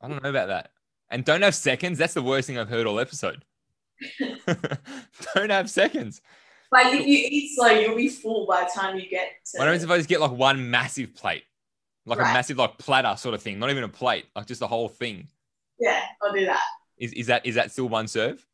I 0.00 0.08
don't 0.08 0.22
know 0.22 0.30
about 0.30 0.48
that. 0.48 0.70
And 1.08 1.24
don't 1.24 1.42
have 1.42 1.54
seconds. 1.54 1.98
That's 1.98 2.14
the 2.14 2.22
worst 2.22 2.46
thing 2.48 2.58
I've 2.58 2.68
heard 2.68 2.86
all 2.86 2.98
episode. 2.98 3.44
don't 5.34 5.50
have 5.50 5.70
seconds. 5.70 6.20
Like 6.72 6.94
if 6.94 7.06
you 7.06 7.28
eat 7.30 7.54
slow, 7.54 7.68
you'll 7.68 7.96
be 7.96 8.08
full 8.08 8.46
by 8.46 8.64
the 8.64 8.70
time 8.74 8.98
you 8.98 9.08
get 9.08 9.28
to 9.52 9.58
What 9.58 9.66
happens 9.66 9.84
if 9.84 9.90
I 9.90 9.98
just 9.98 10.08
get 10.08 10.20
like 10.20 10.32
one 10.32 10.70
massive 10.70 11.14
plate? 11.14 11.44
Like 12.04 12.18
a 12.18 12.22
massive 12.22 12.58
like 12.58 12.78
platter 12.78 13.16
sort 13.16 13.34
of 13.34 13.42
thing, 13.42 13.58
not 13.58 13.70
even 13.70 13.84
a 13.84 13.88
plate, 13.88 14.26
like 14.34 14.46
just 14.46 14.60
the 14.60 14.66
whole 14.66 14.88
thing. 14.88 15.28
Yeah, 15.78 16.02
I'll 16.22 16.32
do 16.32 16.44
that. 16.46 16.60
Is, 16.98 17.12
is 17.12 17.26
that 17.28 17.46
is 17.46 17.54
that 17.54 17.70
still 17.70 17.88
one 17.88 18.08
serve? 18.08 18.44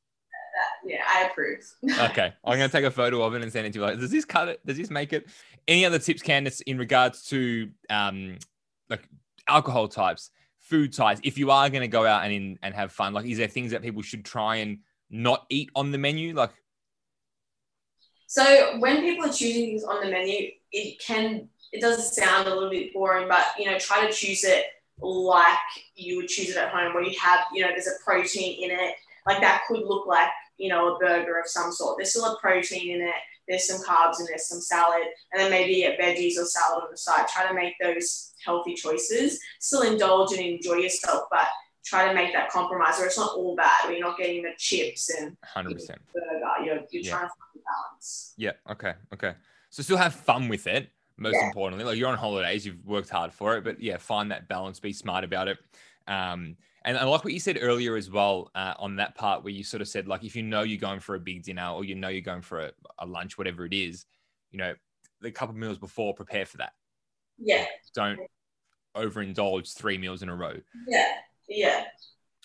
that 0.59 0.91
yeah, 0.91 1.03
I 1.07 1.29
approve. 1.29 1.65
Okay, 2.11 2.33
I'm 2.45 2.59
gonna 2.59 2.69
take 2.69 2.85
a 2.85 2.91
photo 2.91 3.23
of 3.23 3.35
it 3.35 3.43
and 3.43 3.53
send 3.53 3.67
it 3.67 3.73
to 3.73 3.79
you. 3.79 3.85
Like, 3.85 3.99
does 3.99 4.11
this 4.11 4.25
cut 4.25 4.49
it? 4.49 4.65
Does 4.67 4.77
this 4.77 4.91
make 4.91 5.13
it? 5.13 5.29
Any 5.67 5.85
other 5.85 5.99
tips, 5.99 6.23
Candice, 6.23 6.63
in 6.67 6.79
regards 6.79 7.25
to 7.27 7.71
um 7.91 8.39
like 8.89 9.09
alcohol 9.49 9.89
types, 9.89 10.31
food 10.61 10.93
types? 10.93 11.21
If 11.25 11.39
you 11.39 11.51
are 11.51 11.71
gonna 11.71 11.89
go 11.89 12.07
out 12.07 12.25
and 12.25 12.33
in, 12.33 12.59
and 12.63 12.75
have 12.75 12.93
fun, 12.93 13.13
like, 13.15 13.27
is 13.27 13.39
there 13.39 13.49
things 13.49 13.73
that 13.73 13.83
people 13.83 14.03
should 14.03 14.25
try 14.25 14.57
and 14.57 14.79
not 15.11 15.47
eat 15.49 15.71
on 15.75 15.91
the 15.91 15.99
menu? 15.99 16.35
Like, 16.35 16.53
So 18.27 18.79
when 18.79 19.01
people 19.01 19.25
are 19.25 19.33
choosing 19.33 19.67
things 19.67 19.85
on 19.85 20.05
the 20.05 20.11
menu, 20.11 20.51
it 20.73 21.01
can 21.01 21.49
it 21.73 21.81
does 21.81 22.15
sound 22.15 22.49
a 22.49 22.55
little 22.55 22.71
bit 22.71 22.93
boring, 22.95 23.29
but 23.29 23.45
you 23.59 23.67
know, 23.67 23.79
try 23.79 24.07
to 24.07 24.13
choose 24.13 24.45
it 24.45 24.65
like 25.01 25.57
you 25.95 26.17
would 26.17 26.29
choose 26.29 26.51
it 26.51 26.57
at 26.57 26.71
home, 26.71 26.95
where 26.95 27.03
you 27.05 27.19
have 27.21 27.41
you 27.53 27.63
know 27.63 27.69
there's 27.69 27.87
a 27.87 28.03
protein 28.05 28.63
in 28.65 28.71
it. 28.71 28.95
Like 29.27 29.41
that 29.41 29.63
could 29.69 29.81
look 29.85 30.07
like 30.07 30.29
you 30.57 30.69
know 30.69 30.95
a 30.95 30.99
burger 30.99 31.39
of 31.39 31.47
some 31.47 31.71
sort. 31.73 31.99
There's 31.99 32.11
still 32.11 32.25
a 32.25 32.39
protein 32.41 32.95
in 32.97 33.03
it. 33.03 33.15
There's 33.47 33.67
some 33.67 33.81
carbs 33.83 34.19
and 34.19 34.29
there's 34.29 34.47
some 34.49 34.61
salad, 34.61 35.05
and 35.33 35.41
then 35.41 35.51
maybe 35.51 35.85
a 35.85 35.97
veggies 35.97 36.37
or 36.39 36.45
salad 36.45 36.85
on 36.85 36.91
the 36.91 36.97
side. 36.99 37.27
Try 37.29 37.47
to 37.49 37.55
make 37.55 37.75
those 37.81 38.35
healthy 38.45 38.75
choices. 38.75 39.41
Still 39.61 39.83
indulge 39.83 40.33
and 40.33 40.41
enjoy 40.41 40.75
yourself, 40.75 41.25
but 41.31 41.47
try 41.85 42.09
to 42.09 42.15
make 42.15 42.33
that 42.35 42.51
compromise, 42.51 43.01
or 43.01 43.07
it's 43.07 43.17
not 43.17 43.35
all 43.37 43.57
bad. 43.57 43.85
Where 43.85 43.93
you're 43.95 44.07
not 44.07 44.19
getting 44.19 44.43
the 44.43 44.51
chips 44.59 45.09
and 45.11 45.37
hundred 45.45 45.75
percent. 45.75 46.01
burger. 46.13 46.65
You're, 46.65 46.81
you're 46.91 47.03
Yeah. 47.05 47.11
trying 47.11 47.23
to 47.23 47.29
find 47.29 47.51
the 47.55 47.61
balance. 47.61 48.35
Yeah. 48.37 48.53
Okay. 48.71 48.95
Okay. 49.15 49.35
So 49.71 49.83
still 49.83 49.97
have 49.99 50.15
fun 50.15 50.49
with 50.49 50.67
it. 50.67 50.91
Most 51.19 51.35
Yeah. 51.35 51.47
importantly, 51.49 51.85
like 51.85 51.99
you're 51.99 52.09
on 52.09 52.17
holidays, 52.17 52.65
you've 52.65 52.85
worked 52.87 53.11
hard 53.11 53.33
for 53.33 53.57
it, 53.57 53.65
but 53.65 53.81
yeah, 53.81 53.97
find 53.97 54.31
that 54.31 54.49
balance. 54.49 54.79
Be 54.81 54.93
smart 54.93 55.25
about 55.25 55.49
it. 55.49 55.59
Um, 56.07 56.57
and 56.85 56.97
I 56.97 57.05
like 57.05 57.25
what 57.25 57.33
you 57.35 57.41
said 57.41 57.59
earlier 57.61 57.97
as 57.97 58.09
well 58.11 58.51
uh, 58.55 58.75
on 58.79 58.97
that 58.97 59.15
part 59.15 59.43
where 59.45 59.53
you 59.53 59.65
sort 59.65 59.83
of 59.83 59.89
said 59.89 60.07
like 60.09 60.25
if 60.25 60.35
you 60.37 60.43
know 60.43 60.63
you're 60.63 60.79
going 60.79 61.01
for 61.01 61.17
a 61.17 61.21
big 61.21 61.43
dinner 61.43 61.71
or 61.71 61.85
you 61.85 61.95
know 61.97 62.09
you're 62.09 62.23
going 62.23 62.41
for 62.41 62.61
a, 62.61 62.73
a 63.01 63.05
lunch, 63.07 63.37
whatever 63.37 63.67
it 63.67 63.75
is, 63.75 64.07
you 64.53 64.59
know, 64.59 64.75
the 65.21 65.31
couple 65.33 65.55
of 65.55 65.59
meals 65.59 65.77
before, 65.77 66.15
prepare 66.15 66.47
for 66.47 66.59
that. 66.59 66.73
Yeah, 67.37 67.67
Don't 67.95 68.21
overindulge 68.97 69.77
three 69.77 69.99
meals 69.99 70.23
in 70.23 70.29
a 70.29 70.35
row. 70.37 70.55
yeah, 70.87 71.13
yeah. 71.49 71.85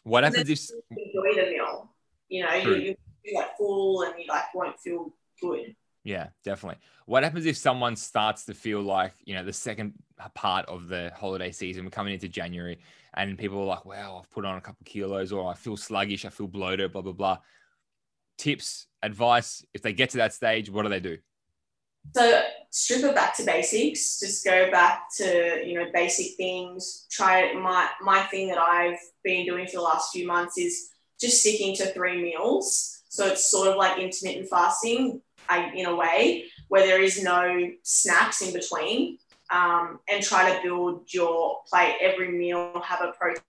What 0.03 0.23
happens 0.23 0.49
if 0.49 0.69
enjoy 0.91 1.41
the 1.41 1.49
meal. 1.51 1.89
You 2.27 2.43
know, 2.45 2.53
you, 2.55 2.73
you 2.75 2.95
feel 3.23 3.39
like 3.39 3.57
full 3.57 4.01
and 4.03 4.13
you 4.19 4.25
like 4.27 4.53
won't 4.53 4.79
feel 4.79 5.13
good. 5.41 5.75
Yeah, 6.03 6.27
definitely. 6.43 6.79
What 7.05 7.23
happens 7.23 7.45
if 7.45 7.55
someone 7.55 7.95
starts 7.95 8.45
to 8.45 8.53
feel 8.53 8.81
like, 8.81 9.13
you 9.23 9.35
know, 9.35 9.43
the 9.43 9.53
second 9.53 9.93
part 10.33 10.65
of 10.65 10.87
the 10.87 11.11
holiday 11.15 11.51
season, 11.51 11.85
we're 11.85 11.91
coming 11.91 12.13
into 12.13 12.27
January, 12.27 12.79
and 13.13 13.37
people 13.37 13.59
are 13.59 13.65
like, 13.65 13.85
wow, 13.85 14.19
I've 14.19 14.29
put 14.29 14.43
on 14.45 14.57
a 14.57 14.61
couple 14.61 14.83
kilos, 14.85 15.31
or 15.31 15.49
I 15.49 15.53
feel 15.53 15.77
sluggish, 15.77 16.25
I 16.25 16.29
feel 16.29 16.47
bloated, 16.47 16.91
blah, 16.91 17.01
blah, 17.01 17.13
blah. 17.13 17.37
Tips, 18.37 18.87
advice, 19.01 19.65
if 19.73 19.81
they 19.81 19.93
get 19.93 20.09
to 20.11 20.17
that 20.17 20.33
stage, 20.33 20.69
what 20.69 20.83
do 20.83 20.89
they 20.89 20.99
do? 20.99 21.17
So 22.15 22.41
strip 22.69 23.03
it 23.03 23.15
back 23.15 23.35
to 23.37 23.43
basics. 23.43 24.19
Just 24.19 24.43
go 24.43 24.69
back 24.69 25.03
to 25.17 25.61
you 25.65 25.79
know 25.79 25.85
basic 25.93 26.35
things. 26.35 27.07
Try 27.09 27.53
my 27.53 27.89
my 28.01 28.23
thing 28.23 28.49
that 28.49 28.57
I've 28.57 28.99
been 29.23 29.45
doing 29.45 29.67
for 29.67 29.77
the 29.77 29.83
last 29.83 30.11
few 30.11 30.27
months 30.27 30.57
is 30.57 30.89
just 31.19 31.39
sticking 31.39 31.75
to 31.77 31.85
three 31.93 32.21
meals. 32.21 33.03
So 33.09 33.27
it's 33.27 33.49
sort 33.49 33.67
of 33.67 33.77
like 33.77 33.99
intermittent 33.99 34.49
fasting, 34.49 35.21
in 35.75 35.85
a 35.85 35.95
way, 35.95 36.45
where 36.67 36.85
there 36.85 37.01
is 37.01 37.23
no 37.23 37.71
snacks 37.83 38.41
in 38.41 38.53
between. 38.53 39.17
Um, 39.51 39.99
and 40.09 40.23
try 40.23 40.51
to 40.51 40.63
build 40.63 41.13
your 41.13 41.59
plate. 41.69 41.97
Every 42.01 42.31
meal 42.31 42.81
have 42.83 43.01
a 43.01 43.11
protein. 43.11 43.43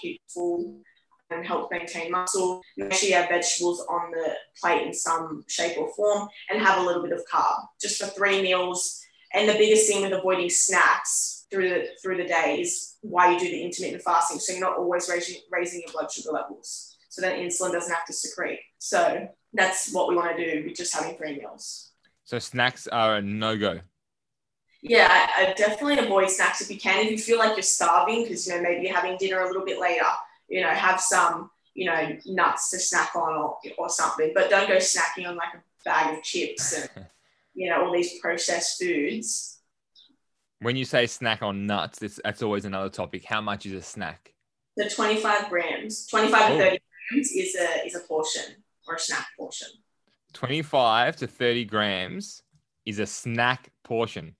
Keep 0.00 0.20
full 0.28 0.82
and 1.30 1.46
help 1.46 1.70
maintain 1.70 2.10
muscle. 2.10 2.62
Make 2.76 2.92
sure 2.92 3.08
you 3.08 3.14
have 3.16 3.28
vegetables 3.28 3.84
on 3.88 4.10
the 4.10 4.34
plate 4.60 4.86
in 4.86 4.94
some 4.94 5.44
shape 5.48 5.78
or 5.78 5.92
form 5.94 6.28
and 6.50 6.60
have 6.60 6.80
a 6.80 6.86
little 6.86 7.02
bit 7.02 7.12
of 7.12 7.22
carb 7.32 7.66
just 7.80 8.00
for 8.00 8.08
three 8.08 8.42
meals. 8.42 9.00
And 9.32 9.48
the 9.48 9.54
biggest 9.54 9.88
thing 9.88 10.02
with 10.02 10.12
avoiding 10.12 10.50
snacks 10.50 11.46
through 11.50 11.68
the 11.68 11.88
through 12.02 12.18
the 12.18 12.24
day 12.24 12.60
is 12.60 12.96
why 13.00 13.32
you 13.32 13.38
do 13.38 13.48
the 13.48 13.62
intermittent 13.62 14.02
fasting. 14.02 14.38
So 14.38 14.52
you're 14.52 14.60
not 14.60 14.78
always 14.78 15.08
raising 15.08 15.40
raising 15.50 15.80
your 15.80 15.92
blood 15.92 16.10
sugar 16.10 16.30
levels. 16.30 16.93
So 17.14 17.22
that 17.22 17.38
insulin 17.38 17.70
doesn't 17.70 17.94
have 17.94 18.04
to 18.06 18.12
secrete. 18.12 18.58
So 18.78 19.28
that's 19.52 19.92
what 19.92 20.08
we 20.08 20.16
want 20.16 20.36
to 20.36 20.44
do 20.52 20.66
with 20.66 20.76
just 20.76 20.92
having 20.92 21.16
three 21.16 21.38
meals. 21.38 21.92
So 22.24 22.40
snacks 22.40 22.88
are 22.88 23.18
a 23.18 23.22
no 23.22 23.56
go. 23.56 23.78
Yeah, 24.82 25.06
I, 25.08 25.46
I 25.46 25.52
definitely 25.52 26.04
avoid 26.04 26.28
snacks 26.28 26.60
if 26.60 26.68
you 26.68 26.76
can. 26.76 27.04
If 27.06 27.12
you 27.12 27.18
feel 27.18 27.38
like 27.38 27.54
you're 27.56 27.62
starving, 27.62 28.24
because 28.24 28.48
you 28.48 28.56
know 28.56 28.62
maybe 28.62 28.84
you're 28.84 28.96
having 28.96 29.16
dinner 29.16 29.42
a 29.42 29.46
little 29.46 29.64
bit 29.64 29.78
later, 29.78 30.06
you 30.48 30.60
know, 30.60 30.70
have 30.70 31.00
some, 31.00 31.52
you 31.74 31.86
know, 31.86 32.18
nuts 32.26 32.70
to 32.70 32.80
snack 32.80 33.14
on 33.14 33.32
or, 33.32 33.58
or 33.78 33.88
something. 33.88 34.32
But 34.34 34.50
don't 34.50 34.66
go 34.66 34.78
snacking 34.78 35.28
on 35.28 35.36
like 35.36 35.54
a 35.54 35.62
bag 35.84 36.18
of 36.18 36.24
chips 36.24 36.76
and 36.76 37.06
you 37.54 37.70
know 37.70 37.84
all 37.84 37.92
these 37.92 38.18
processed 38.18 38.80
foods. 38.82 39.60
When 40.58 40.74
you 40.74 40.84
say 40.84 41.06
snack 41.06 41.42
on 41.42 41.64
nuts, 41.66 42.00
that's, 42.00 42.18
that's 42.24 42.42
always 42.42 42.64
another 42.64 42.88
topic. 42.88 43.24
How 43.24 43.40
much 43.40 43.66
is 43.66 43.72
a 43.74 43.82
snack? 43.82 44.32
The 44.76 44.90
25 44.90 45.48
grams, 45.48 46.06
25 46.08 46.40
Oh. 46.42 46.48
to 46.58 46.64
30 46.64 46.78
grams 47.10 47.30
is 47.32 47.54
a 47.54 47.86
is 47.86 47.94
a 47.94 48.00
portion 48.00 48.56
or 48.86 48.94
a 48.94 48.98
snack 48.98 49.26
portion. 49.38 49.68
25 50.32 51.16
to 51.16 51.26
30 51.26 51.64
grams 51.64 52.42
is 52.84 52.98
a 52.98 53.06
snack 53.06 53.70
portion. 53.84 54.34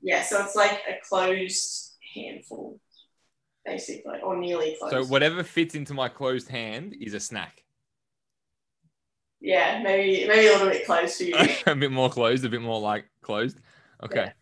Yeah, 0.00 0.22
so 0.22 0.42
it's 0.44 0.54
like 0.56 0.80
a 0.88 0.94
closed 1.08 1.96
handful, 2.14 2.80
basically, 3.64 4.20
or 4.22 4.36
nearly 4.36 4.76
closed. 4.78 4.94
So 4.94 5.04
whatever 5.04 5.42
fits 5.42 5.74
into 5.74 5.94
my 5.94 6.08
closed 6.08 6.48
hand 6.48 6.94
is 7.00 7.14
a 7.14 7.20
snack. 7.20 7.64
yeah, 9.40 9.80
maybe 9.82 10.26
maybe 10.28 10.46
a 10.46 10.52
little 10.52 10.68
bit 10.68 10.86
close 10.86 11.16
for 11.18 11.24
you. 11.24 11.34
a 11.66 11.74
bit 11.74 11.90
more 11.92 12.08
closed, 12.10 12.44
a 12.44 12.48
bit 12.48 12.62
more 12.62 12.80
like 12.80 13.06
closed. 13.22 13.58
Okay. 14.02 14.26
Yeah. 14.26 14.32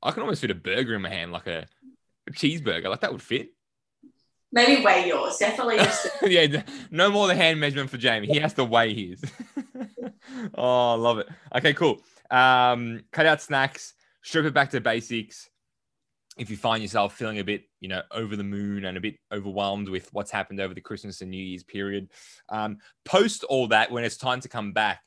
I 0.00 0.12
can 0.12 0.22
almost 0.22 0.40
fit 0.40 0.50
a 0.50 0.54
burger 0.54 0.94
in 0.94 1.02
my 1.02 1.08
hand, 1.08 1.32
like 1.32 1.48
a, 1.48 1.66
a 2.28 2.32
cheeseburger. 2.32 2.88
Like 2.88 3.00
that 3.00 3.12
would 3.12 3.22
fit. 3.22 3.50
Maybe 4.52 4.84
weigh 4.84 5.06
yours. 5.06 5.36
Definitely 5.36 5.78
yeah, 6.32 6.62
no 6.90 7.10
more 7.10 7.26
the 7.26 7.34
hand 7.34 7.60
measurement 7.60 7.90
for 7.90 7.96
Jamie. 7.96 8.26
He 8.26 8.38
has 8.38 8.54
to 8.54 8.64
weigh 8.64 8.94
his. 8.94 9.22
oh, 10.54 10.92
I 10.92 10.94
love 10.94 11.18
it. 11.18 11.28
Okay, 11.56 11.74
cool. 11.74 12.00
Um, 12.30 13.02
cut 13.12 13.26
out 13.26 13.40
snacks, 13.40 13.94
strip 14.22 14.44
it 14.44 14.54
back 14.54 14.70
to 14.70 14.80
basics. 14.80 15.48
If 16.36 16.50
you 16.50 16.56
find 16.56 16.82
yourself 16.82 17.14
feeling 17.14 17.40
a 17.40 17.44
bit, 17.44 17.64
you 17.80 17.88
know, 17.88 18.02
over 18.12 18.36
the 18.36 18.44
moon 18.44 18.84
and 18.84 18.96
a 18.96 19.00
bit 19.00 19.16
overwhelmed 19.32 19.88
with 19.88 20.08
what's 20.12 20.30
happened 20.30 20.60
over 20.60 20.72
the 20.72 20.80
Christmas 20.80 21.20
and 21.20 21.30
New 21.30 21.42
Year's 21.42 21.64
period, 21.64 22.10
um, 22.48 22.78
post 23.04 23.42
all 23.44 23.66
that 23.68 23.90
when 23.90 24.04
it's 24.04 24.16
time 24.16 24.40
to 24.40 24.48
come 24.48 24.72
back. 24.72 25.00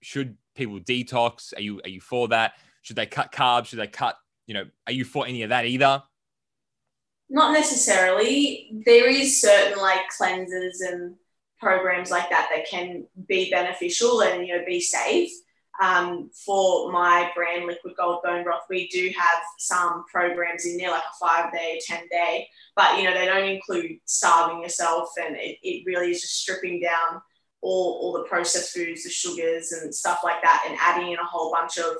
Should 0.00 0.36
people 0.54 0.80
detox? 0.80 1.52
Are 1.56 1.60
you 1.60 1.80
are 1.84 1.90
you 1.90 2.00
for 2.00 2.28
that? 2.28 2.54
Should 2.80 2.96
they 2.96 3.06
cut 3.06 3.30
carbs? 3.30 3.66
Should 3.66 3.78
they 3.78 3.86
cut? 3.86 4.16
You 4.46 4.54
know, 4.54 4.64
are 4.86 4.92
you 4.92 5.04
for 5.04 5.26
any 5.26 5.42
of 5.42 5.50
that 5.50 5.66
either? 5.66 6.02
Not 7.32 7.54
necessarily. 7.54 8.68
There 8.84 9.08
is 9.08 9.40
certain 9.40 9.78
like 9.78 10.02
cleansers 10.20 10.86
and 10.86 11.14
programs 11.58 12.10
like 12.10 12.28
that 12.28 12.50
that 12.54 12.68
can 12.68 13.06
be 13.26 13.50
beneficial 13.50 14.20
and 14.20 14.46
you 14.46 14.54
know 14.54 14.62
be 14.66 14.80
safe. 14.82 15.30
Um, 15.82 16.30
for 16.44 16.92
my 16.92 17.30
brand 17.34 17.64
Liquid 17.64 17.94
Gold 17.96 18.22
Bone 18.22 18.44
Broth, 18.44 18.64
we 18.68 18.86
do 18.88 19.10
have 19.18 19.42
some 19.58 20.04
programs 20.12 20.66
in 20.66 20.76
there, 20.76 20.90
like 20.90 21.02
a 21.04 21.26
five 21.26 21.50
day, 21.50 21.80
ten 21.86 22.02
day, 22.10 22.46
but 22.76 22.98
you 22.98 23.04
know 23.04 23.14
they 23.14 23.24
don't 23.24 23.48
include 23.48 23.92
starving 24.04 24.62
yourself, 24.62 25.08
and 25.18 25.34
it, 25.36 25.56
it 25.62 25.84
really 25.86 26.10
is 26.10 26.20
just 26.20 26.38
stripping 26.38 26.82
down 26.82 27.22
all 27.62 27.98
all 28.02 28.12
the 28.12 28.28
processed 28.28 28.74
foods, 28.74 29.04
the 29.04 29.10
sugars 29.10 29.72
and 29.72 29.94
stuff 29.94 30.20
like 30.22 30.42
that, 30.42 30.66
and 30.68 30.76
adding 30.78 31.10
in 31.10 31.18
a 31.18 31.24
whole 31.24 31.50
bunch 31.50 31.78
of 31.78 31.96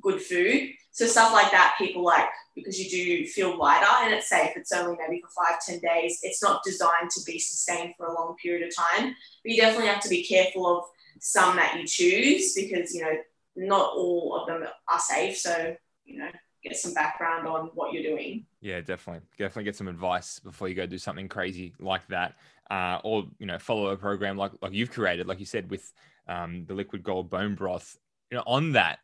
good 0.00 0.22
food. 0.22 0.70
So 0.92 1.06
stuff 1.06 1.32
like 1.32 1.50
that, 1.50 1.74
people 1.76 2.04
like 2.04 2.28
because 2.56 2.82
you 2.82 2.90
do 2.90 3.26
feel 3.26 3.56
lighter 3.56 3.86
and 4.02 4.14
it's 4.14 4.30
safe. 4.30 4.52
It's 4.56 4.72
only 4.72 4.96
maybe 4.98 5.20
for 5.20 5.44
five, 5.44 5.60
10 5.64 5.78
days. 5.78 6.18
It's 6.22 6.42
not 6.42 6.64
designed 6.64 7.10
to 7.10 7.20
be 7.24 7.38
sustained 7.38 7.94
for 7.96 8.06
a 8.06 8.14
long 8.14 8.34
period 8.42 8.66
of 8.66 8.74
time. 8.74 9.14
But 9.44 9.52
you 9.52 9.60
definitely 9.60 9.88
have 9.88 10.02
to 10.02 10.08
be 10.08 10.24
careful 10.24 10.78
of 10.78 10.84
some 11.20 11.56
that 11.56 11.78
you 11.78 11.86
choose 11.86 12.54
because, 12.54 12.94
you 12.94 13.02
know, 13.02 13.16
not 13.56 13.92
all 13.94 14.40
of 14.40 14.48
them 14.48 14.68
are 14.88 14.98
safe. 14.98 15.36
So, 15.36 15.76
you 16.04 16.18
know, 16.18 16.30
get 16.64 16.76
some 16.76 16.94
background 16.94 17.46
on 17.46 17.70
what 17.74 17.92
you're 17.92 18.02
doing. 18.02 18.46
Yeah, 18.62 18.80
definitely. 18.80 19.26
Definitely 19.38 19.64
get 19.64 19.76
some 19.76 19.88
advice 19.88 20.38
before 20.38 20.68
you 20.68 20.74
go 20.74 20.86
do 20.86 20.98
something 20.98 21.28
crazy 21.28 21.74
like 21.78 22.06
that. 22.08 22.36
Uh, 22.70 23.00
or, 23.04 23.26
you 23.38 23.46
know, 23.46 23.58
follow 23.58 23.88
a 23.88 23.96
program 23.96 24.38
like, 24.38 24.52
like 24.62 24.72
you've 24.72 24.90
created, 24.90 25.28
like 25.28 25.40
you 25.40 25.46
said, 25.46 25.70
with 25.70 25.92
um, 26.26 26.64
the 26.66 26.74
liquid 26.74 27.02
gold 27.02 27.28
bone 27.28 27.54
broth. 27.54 27.98
You 28.30 28.38
know, 28.38 28.44
on 28.46 28.72
that, 28.72 28.98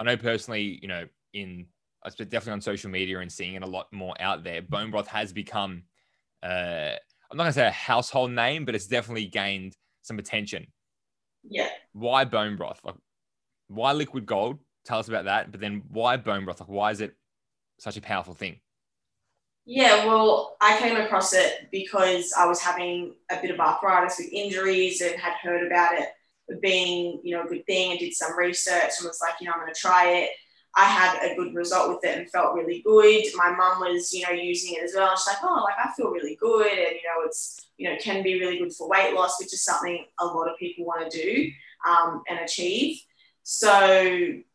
I 0.00 0.04
know 0.04 0.16
personally, 0.16 0.80
you 0.82 0.88
know, 0.88 1.06
in 1.32 1.66
definitely 2.04 2.52
on 2.52 2.60
social 2.60 2.90
media 2.90 3.20
and 3.20 3.32
seeing 3.32 3.54
it 3.54 3.62
a 3.62 3.66
lot 3.66 3.92
more 3.92 4.14
out 4.20 4.44
there, 4.44 4.62
bone 4.62 4.90
broth 4.90 5.08
has 5.08 5.32
become, 5.32 5.84
uh, 6.42 6.92
I'm 7.30 7.36
not 7.36 7.44
gonna 7.44 7.52
say 7.52 7.66
a 7.66 7.70
household 7.70 8.30
name, 8.30 8.64
but 8.64 8.74
it's 8.74 8.86
definitely 8.86 9.26
gained 9.26 9.76
some 10.02 10.18
attention. 10.18 10.66
Yeah. 11.42 11.68
Why 11.92 12.24
bone 12.24 12.56
broth? 12.56 12.80
Like, 12.84 12.96
why 13.68 13.92
liquid 13.92 14.26
gold? 14.26 14.58
Tell 14.84 14.98
us 14.98 15.08
about 15.08 15.24
that. 15.24 15.50
But 15.50 15.60
then 15.60 15.82
why 15.88 16.16
bone 16.16 16.44
broth? 16.44 16.60
Like, 16.60 16.68
why 16.68 16.90
is 16.90 17.00
it 17.00 17.14
such 17.78 17.96
a 17.96 18.02
powerful 18.02 18.34
thing? 18.34 18.60
Yeah, 19.66 20.04
well, 20.04 20.56
I 20.60 20.78
came 20.78 20.96
across 20.96 21.32
it 21.32 21.68
because 21.72 22.34
I 22.36 22.46
was 22.46 22.60
having 22.60 23.14
a 23.30 23.40
bit 23.40 23.50
of 23.50 23.58
arthritis 23.60 24.18
with 24.18 24.28
injuries 24.30 25.00
and 25.00 25.18
had 25.18 25.34
heard 25.42 25.66
about 25.66 25.98
it 25.98 26.08
being, 26.60 27.20
you 27.24 27.34
know, 27.34 27.44
a 27.44 27.46
good 27.46 27.64
thing 27.64 27.92
and 27.92 27.98
did 27.98 28.12
some 28.12 28.36
research 28.36 28.92
and 28.98 29.06
was 29.06 29.20
like, 29.22 29.40
you 29.40 29.46
know, 29.46 29.54
I'm 29.54 29.60
going 29.60 29.72
to 29.72 29.80
try 29.80 30.08
it. 30.10 30.30
I 30.76 30.84
had 30.84 31.30
a 31.30 31.36
good 31.36 31.54
result 31.54 31.88
with 31.88 32.04
it 32.04 32.18
and 32.18 32.30
felt 32.30 32.54
really 32.54 32.82
good. 32.84 33.24
My 33.36 33.52
mum 33.54 33.80
was, 33.80 34.12
you 34.12 34.24
know, 34.26 34.32
using 34.32 34.74
it 34.74 34.82
as 34.82 34.92
well. 34.96 35.16
She's 35.16 35.28
like, 35.28 35.42
oh, 35.42 35.64
like 35.64 35.76
I 35.78 35.92
feel 35.92 36.10
really 36.10 36.36
good, 36.36 36.66
and 36.66 36.96
you 36.96 37.02
know, 37.04 37.24
it's, 37.24 37.66
you 37.76 37.88
know, 37.88 37.96
can 38.00 38.22
be 38.22 38.40
really 38.40 38.58
good 38.58 38.72
for 38.72 38.88
weight 38.88 39.14
loss, 39.14 39.38
which 39.40 39.52
is 39.52 39.64
something 39.64 40.04
a 40.18 40.26
lot 40.26 40.50
of 40.50 40.58
people 40.58 40.84
want 40.84 41.08
to 41.08 41.22
do 41.22 41.50
um, 41.88 42.22
and 42.28 42.40
achieve. 42.40 43.00
So 43.44 43.98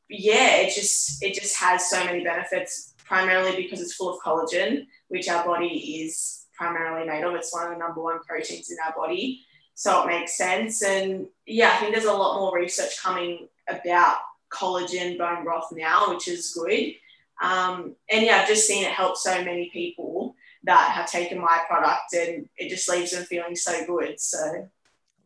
yeah, 0.09 0.57
it 0.57 0.73
just 0.73 1.23
it 1.23 1.35
just 1.35 1.55
has 1.57 1.89
so 1.89 2.03
many 2.03 2.23
benefits, 2.23 2.95
primarily 3.05 3.55
because 3.55 3.81
it's 3.81 3.93
full 3.93 4.13
of 4.13 4.21
collagen, 4.21 4.87
which 5.07 5.29
our 5.29 5.45
body 5.45 6.03
is 6.03 6.47
primarily 6.53 7.07
made 7.07 7.23
of. 7.23 7.35
It's 7.35 7.53
one 7.53 7.67
of 7.67 7.71
the 7.71 7.77
number 7.77 8.01
one 8.01 8.19
proteins 8.27 8.71
in 8.71 8.77
our 8.85 8.93
body, 8.93 9.45
so 9.75 10.03
it 10.03 10.07
makes 10.07 10.35
sense. 10.37 10.83
And 10.83 11.27
yeah, 11.45 11.73
I 11.73 11.77
think 11.77 11.93
there's 11.93 12.05
a 12.05 12.13
lot 12.13 12.39
more 12.39 12.57
research 12.57 13.01
coming 13.01 13.47
about 13.69 14.17
collagen 14.51 15.17
bone 15.17 15.43
broth 15.43 15.71
now, 15.71 16.09
which 16.09 16.27
is 16.27 16.53
good. 16.53 16.93
Um, 17.41 17.95
and 18.09 18.25
yeah, 18.25 18.37
I've 18.37 18.47
just 18.47 18.67
seen 18.67 18.83
it 18.83 18.91
help 18.91 19.15
so 19.17 19.43
many 19.43 19.69
people 19.71 20.35
that 20.63 20.91
have 20.91 21.09
taken 21.09 21.39
my 21.39 21.61
product 21.67 22.13
and 22.13 22.49
it 22.57 22.69
just 22.69 22.89
leaves 22.89 23.11
them 23.11 23.23
feeling 23.23 23.55
so 23.55 23.85
good. 23.85 24.19
So 24.19 24.69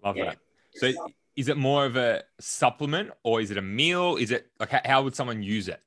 love 0.03 0.17
yeah. 0.17 0.25
that. 0.25 0.37
So 0.75 0.91
is 1.35 1.47
it 1.47 1.57
more 1.57 1.85
of 1.85 1.95
a 1.95 2.23
supplement 2.39 3.11
or 3.23 3.41
is 3.41 3.49
it 3.49 3.57
a 3.57 3.61
meal? 3.61 4.17
Is 4.17 4.31
it 4.31 4.47
like 4.59 4.85
how 4.85 5.03
would 5.03 5.15
someone 5.15 5.41
use 5.41 5.67
it? 5.67 5.81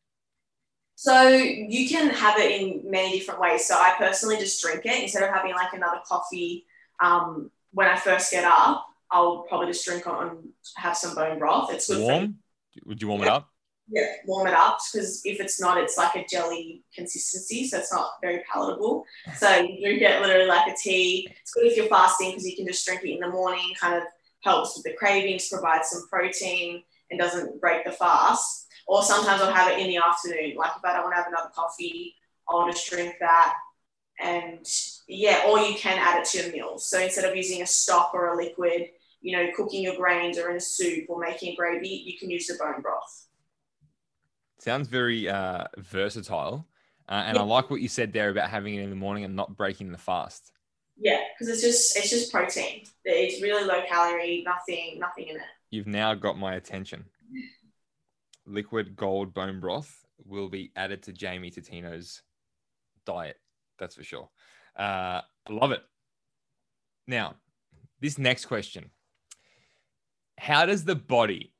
So 0.96 1.28
you 1.28 1.88
can 1.88 2.08
have 2.10 2.38
it 2.38 2.60
in 2.60 2.90
many 2.90 3.18
different 3.18 3.38
ways. 3.38 3.66
So 3.66 3.74
I 3.74 3.94
personally 3.98 4.38
just 4.38 4.60
drink 4.62 4.84
it 4.84 5.02
instead 5.02 5.22
of 5.22 5.28
having 5.28 5.52
like 5.52 5.74
another 5.74 6.00
coffee. 6.06 6.64
Um, 7.00 7.50
when 7.72 7.86
I 7.86 7.96
first 7.96 8.30
get 8.30 8.44
up, 8.44 8.86
I'll 9.10 9.42
probably 9.42 9.66
just 9.68 9.84
drink 9.84 10.06
on 10.06 10.48
have 10.76 10.96
some 10.96 11.14
bone 11.14 11.38
broth. 11.38 11.72
It's 11.72 11.88
good 11.88 12.00
warm. 12.00 12.38
Would 12.84 13.00
you 13.00 13.08
warm 13.08 13.22
yeah. 13.22 13.26
it 13.26 13.32
up? 13.32 13.48
Yeah, 13.88 14.12
warm 14.26 14.48
it 14.48 14.54
up 14.54 14.78
because 14.92 15.22
if 15.24 15.40
it's 15.40 15.60
not, 15.60 15.78
it's 15.78 15.96
like 15.96 16.16
a 16.16 16.26
jelly 16.28 16.82
consistency, 16.92 17.68
so 17.68 17.78
it's 17.78 17.92
not 17.92 18.10
very 18.20 18.42
palatable. 18.52 19.04
So 19.36 19.48
you 19.60 19.80
drink 19.80 20.02
it 20.02 20.20
literally 20.20 20.46
like 20.46 20.66
a 20.66 20.76
tea. 20.76 21.28
It's 21.40 21.52
good 21.52 21.66
if 21.66 21.76
you're 21.76 21.86
fasting 21.86 22.30
because 22.30 22.46
you 22.46 22.56
can 22.56 22.66
just 22.66 22.84
drink 22.84 23.04
it 23.04 23.10
in 23.10 23.20
the 23.20 23.28
morning. 23.28 23.72
Kind 23.80 23.96
of 23.96 24.02
helps 24.42 24.76
with 24.76 24.84
the 24.84 24.98
cravings, 24.98 25.48
provides 25.48 25.90
some 25.90 26.08
protein, 26.08 26.82
and 27.10 27.20
doesn't 27.20 27.60
break 27.60 27.84
the 27.84 27.92
fast. 27.92 28.66
Or 28.88 29.02
sometimes 29.02 29.40
I'll 29.40 29.52
have 29.52 29.70
it 29.70 29.78
in 29.78 29.86
the 29.86 29.98
afternoon. 29.98 30.56
Like 30.56 30.72
if 30.76 30.84
I 30.84 30.92
don't 30.92 31.04
want 31.04 31.14
to 31.14 31.22
have 31.22 31.28
another 31.28 31.50
coffee, 31.54 32.14
I'll 32.48 32.70
just 32.70 32.88
drink 32.90 33.14
that. 33.20 33.54
And 34.20 34.66
yeah, 35.06 35.44
or 35.48 35.58
you 35.60 35.74
can 35.76 35.98
add 35.98 36.20
it 36.20 36.24
to 36.30 36.38
your 36.38 36.52
meals. 36.52 36.88
So 36.88 36.98
instead 36.98 37.28
of 37.28 37.36
using 37.36 37.62
a 37.62 37.66
stock 37.66 38.12
or 38.14 38.32
a 38.32 38.36
liquid, 38.36 38.88
you 39.26 39.36
know, 39.36 39.48
cooking 39.56 39.82
your 39.82 39.96
grains 39.96 40.38
or 40.38 40.50
in 40.50 40.56
a 40.56 40.60
soup 40.60 41.06
or 41.08 41.18
making 41.18 41.52
a 41.52 41.56
gravy, 41.56 41.88
you 41.88 42.16
can 42.16 42.30
use 42.30 42.46
the 42.46 42.54
bone 42.60 42.80
broth. 42.80 43.26
Sounds 44.60 44.86
very 44.86 45.28
uh, 45.28 45.64
versatile. 45.78 46.64
Uh, 47.08 47.24
and 47.26 47.34
yeah. 47.34 47.42
I 47.42 47.44
like 47.44 47.68
what 47.68 47.80
you 47.80 47.88
said 47.88 48.12
there 48.12 48.30
about 48.30 48.50
having 48.50 48.76
it 48.76 48.82
in 48.82 48.90
the 48.90 48.94
morning 48.94 49.24
and 49.24 49.34
not 49.34 49.56
breaking 49.56 49.90
the 49.90 49.98
fast. 49.98 50.52
Yeah, 50.96 51.18
because 51.32 51.52
it's 51.52 51.60
just 51.60 51.96
it's 51.96 52.08
just 52.08 52.30
protein. 52.30 52.84
It's 53.04 53.42
really 53.42 53.64
low 53.64 53.82
calorie, 53.88 54.44
nothing 54.46 55.00
nothing 55.00 55.26
in 55.26 55.36
it. 55.36 55.42
You've 55.70 55.88
now 55.88 56.14
got 56.14 56.38
my 56.38 56.54
attention. 56.54 57.04
Liquid 58.46 58.94
gold 58.94 59.34
bone 59.34 59.58
broth 59.58 60.04
will 60.24 60.48
be 60.48 60.70
added 60.76 61.02
to 61.02 61.12
Jamie 61.12 61.50
Totino's 61.50 62.22
diet. 63.04 63.38
That's 63.80 63.96
for 63.96 64.04
sure. 64.04 64.30
Uh, 64.76 65.22
love 65.48 65.72
it. 65.72 65.82
Now, 67.08 67.34
this 68.00 68.18
next 68.18 68.46
question: 68.46 68.90
How 70.38 70.66
does 70.66 70.84
the 70.84 70.94
body 70.94 71.52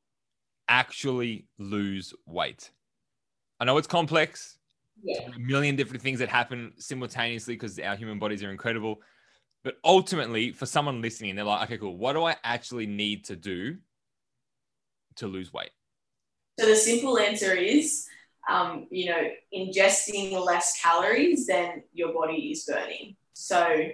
actually 0.69 1.47
lose 1.59 2.15
weight? 2.27 2.71
I 3.59 3.65
know 3.65 3.77
it's 3.79 3.87
complex. 3.87 4.59
Yeah. 5.03 5.29
A 5.35 5.39
million 5.39 5.77
different 5.77 6.03
things 6.03 6.19
that 6.19 6.29
happen 6.29 6.73
simultaneously 6.79 7.55
because 7.55 7.79
our 7.79 7.97
human 7.97 8.19
bodies 8.19 8.43
are 8.43 8.51
incredible. 8.51 9.01
But 9.63 9.79
ultimately, 9.85 10.53
for 10.53 10.67
someone 10.67 11.03
listening, 11.03 11.35
they're 11.35 11.45
like, 11.45 11.65
okay, 11.65 11.79
cool. 11.79 11.97
What 11.97 12.13
do 12.13 12.25
I 12.25 12.37
actually 12.45 12.87
need 12.87 13.25
to 13.27 13.37
do 13.37 13.77
to 15.17 15.27
lose 15.27 15.53
weight? 15.53 15.71
So 16.59 16.67
the 16.67 16.77
simple 16.77 17.19
answer 17.19 17.53
is, 17.53 18.07
um, 18.49 18.87
you 18.91 19.11
know, 19.11 19.29
ingesting 19.55 20.33
less 20.45 20.81
calories 20.81 21.47
than 21.47 21.83
your 21.93 22.13
body 22.15 22.53
is 22.53 22.65
burning. 22.65 23.17
So 23.33 23.89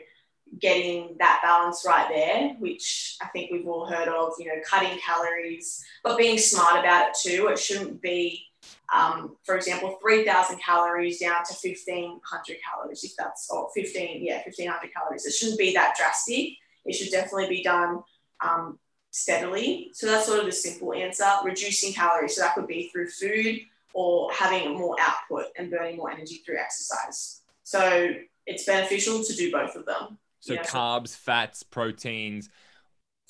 getting 0.59 1.17
that 1.19 1.41
balance 1.43 1.85
right 1.87 2.09
there, 2.09 2.55
which 2.59 3.17
I 3.23 3.27
think 3.29 3.51
we've 3.51 3.67
all 3.67 3.87
heard 3.87 4.09
of, 4.09 4.33
you 4.39 4.47
know, 4.47 4.61
cutting 4.69 4.99
calories, 4.99 5.85
but 6.05 6.19
being 6.19 6.39
smart 6.39 6.79
about 6.79 7.09
it 7.09 7.17
too. 7.21 7.49
It 7.49 7.59
shouldn't 7.59 8.03
be 8.03 8.47
um, 8.95 9.37
for 9.45 9.57
example, 9.57 9.99
3,000 10.03 10.59
calories 10.59 11.19
down 11.19 11.45
to 11.45 11.55
1,500 11.55 12.57
calories, 12.63 13.05
if 13.05 13.13
that's, 13.17 13.49
or 13.51 13.69
15, 13.75 14.23
yeah, 14.23 14.43
1,500 14.45 14.93
calories. 14.93 15.25
It 15.25 15.33
shouldn't 15.33 15.59
be 15.59 15.73
that 15.73 15.95
drastic. 15.99 16.51
It 16.85 16.95
should 16.95 17.11
definitely 17.11 17.49
be 17.49 17.63
done 17.63 18.03
um, 18.45 18.79
steadily. 19.11 19.91
So 19.95 20.07
that's 20.07 20.27
sort 20.27 20.41
of 20.41 20.47
the 20.47 20.53
simple 20.53 20.93
answer. 20.93 21.25
Reducing 21.45 21.95
calories. 21.95 22.37
So 22.37 22.43
that 22.43 22.55
could 22.55 22.67
be 22.67 22.89
through 22.89 23.09
food 23.09 23.61
or 23.95 24.31
having 24.33 24.79
more 24.79 24.97
output 25.01 25.47
and 25.57 25.71
burning 25.71 25.97
more 25.97 26.11
energy 26.11 26.43
through 26.45 26.59
exercise. 26.59 27.41
So 27.63 28.13
it's 28.47 28.65
beneficial 28.65 29.23
to 29.25 29.35
do 29.35 29.51
both 29.51 29.75
of 29.75 29.87
them. 29.87 30.19
So 30.43 30.57
carbs, 30.57 31.17
fats, 31.17 31.63
proteins. 31.63 32.51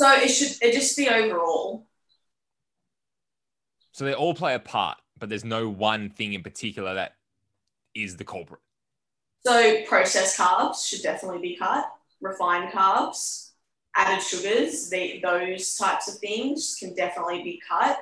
So 0.00 0.10
it 0.12 0.28
should 0.28 0.62
it 0.62 0.72
just 0.72 0.96
be 0.96 1.08
overall. 1.08 1.86
So 3.92 4.04
they 4.04 4.14
all 4.14 4.34
play 4.34 4.54
a 4.54 4.58
part 4.58 4.98
but 5.22 5.28
there's 5.28 5.44
no 5.44 5.68
one 5.68 6.10
thing 6.10 6.32
in 6.32 6.42
particular 6.42 6.94
that 6.94 7.14
is 7.94 8.16
the 8.16 8.24
culprit. 8.24 8.60
So 9.46 9.84
processed 9.86 10.36
carbs 10.36 10.84
should 10.84 11.02
definitely 11.02 11.40
be 11.40 11.56
cut. 11.56 11.84
Refined 12.20 12.72
carbs, 12.72 13.50
added 13.94 14.20
sugars, 14.20 14.90
the, 14.90 15.20
those 15.22 15.76
types 15.76 16.12
of 16.12 16.18
things 16.18 16.74
can 16.76 16.92
definitely 16.96 17.40
be 17.44 17.62
cut. 17.68 18.00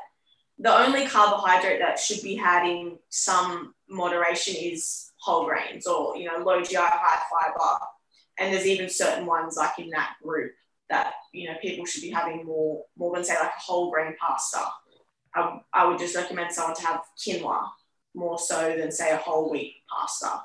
The 0.60 0.74
only 0.74 1.06
carbohydrate 1.06 1.80
that 1.80 1.98
should 1.98 2.22
be 2.22 2.36
had 2.36 2.66
in 2.66 2.96
some 3.10 3.74
moderation 3.86 4.54
is 4.56 5.10
whole 5.18 5.44
grains 5.44 5.86
or 5.86 6.16
you 6.16 6.24
know 6.24 6.38
low 6.38 6.62
GI, 6.62 6.76
high 6.76 7.22
fiber. 7.30 7.84
And 8.40 8.52
there's 8.52 8.66
even 8.66 8.88
certain 8.88 9.26
ones 9.26 9.56
like 9.56 9.78
in 9.78 9.90
that 9.90 10.14
group 10.22 10.52
that 10.88 11.12
you 11.32 11.48
know 11.48 11.56
people 11.62 11.84
should 11.84 12.02
be 12.02 12.10
having 12.10 12.44
more 12.44 12.84
more 12.96 13.14
than 13.14 13.22
say 13.22 13.34
like 13.34 13.52
a 13.56 13.60
whole 13.60 13.92
grain 13.92 14.16
pasta 14.18 14.60
I, 15.34 15.60
I 15.72 15.86
would 15.86 15.98
just 15.98 16.16
recommend 16.16 16.52
someone 16.52 16.76
to 16.76 16.86
have 16.86 17.02
quinoa 17.18 17.68
more 18.14 18.38
so 18.38 18.74
than 18.76 18.90
say 18.90 19.12
a 19.12 19.16
whole 19.16 19.50
wheat 19.50 19.76
pasta. 19.88 20.42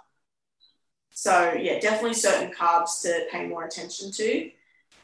So 1.11 1.53
yeah, 1.59 1.79
definitely 1.79 2.13
certain 2.13 2.51
carbs 2.51 3.01
to 3.03 3.25
pay 3.31 3.47
more 3.47 3.63
attention 3.63 4.11
to. 4.11 4.51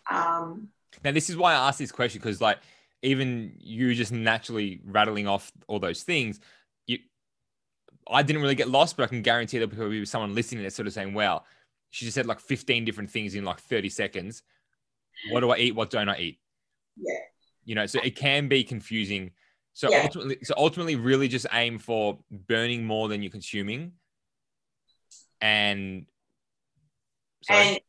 Um, 0.09 0.69
now 1.03 1.11
this 1.11 1.29
is 1.29 1.37
why 1.37 1.53
I 1.53 1.67
asked 1.67 1.79
this 1.79 1.91
question 1.91 2.19
because 2.19 2.41
like 2.41 2.59
even 3.01 3.53
you 3.59 3.93
just 3.95 4.11
naturally 4.11 4.81
rattling 4.85 5.27
off 5.27 5.51
all 5.67 5.79
those 5.79 6.03
things, 6.03 6.39
you, 6.85 6.99
I 8.07 8.23
didn't 8.23 8.41
really 8.41 8.55
get 8.55 8.69
lost, 8.69 8.97
but 8.97 9.03
I 9.03 9.07
can 9.07 9.21
guarantee 9.21 9.57
there'll 9.57 9.73
probably 9.73 10.01
be 10.01 10.05
someone 10.05 10.35
listening 10.35 10.63
that's 10.63 10.75
sort 10.75 10.87
of 10.87 10.93
saying, 10.93 11.13
"Well, 11.13 11.45
she 11.91 12.05
just 12.05 12.15
said 12.15 12.25
like 12.25 12.39
15 12.39 12.83
different 12.83 13.11
things 13.11 13.35
in 13.35 13.45
like 13.45 13.59
30 13.59 13.89
seconds. 13.89 14.43
What 15.29 15.41
do 15.41 15.51
I 15.51 15.57
eat? 15.57 15.75
What 15.75 15.91
don't 15.91 16.09
I 16.09 16.17
eat?" 16.17 16.39
Yeah. 16.97 17.19
You 17.63 17.75
know, 17.75 17.85
so 17.85 17.99
it 18.03 18.15
can 18.15 18.47
be 18.47 18.63
confusing 18.63 19.31
so 19.73 19.89
yeah. 19.89 20.01
ultimately, 20.03 20.37
so 20.43 20.53
ultimately, 20.57 20.95
really 20.95 21.27
just 21.27 21.45
aim 21.53 21.79
for 21.79 22.19
burning 22.29 22.85
more 22.85 23.07
than 23.07 23.21
you're 23.21 23.31
consuming, 23.31 23.93
and 25.39 26.05
sorry. 27.43 27.59
and 27.59 27.79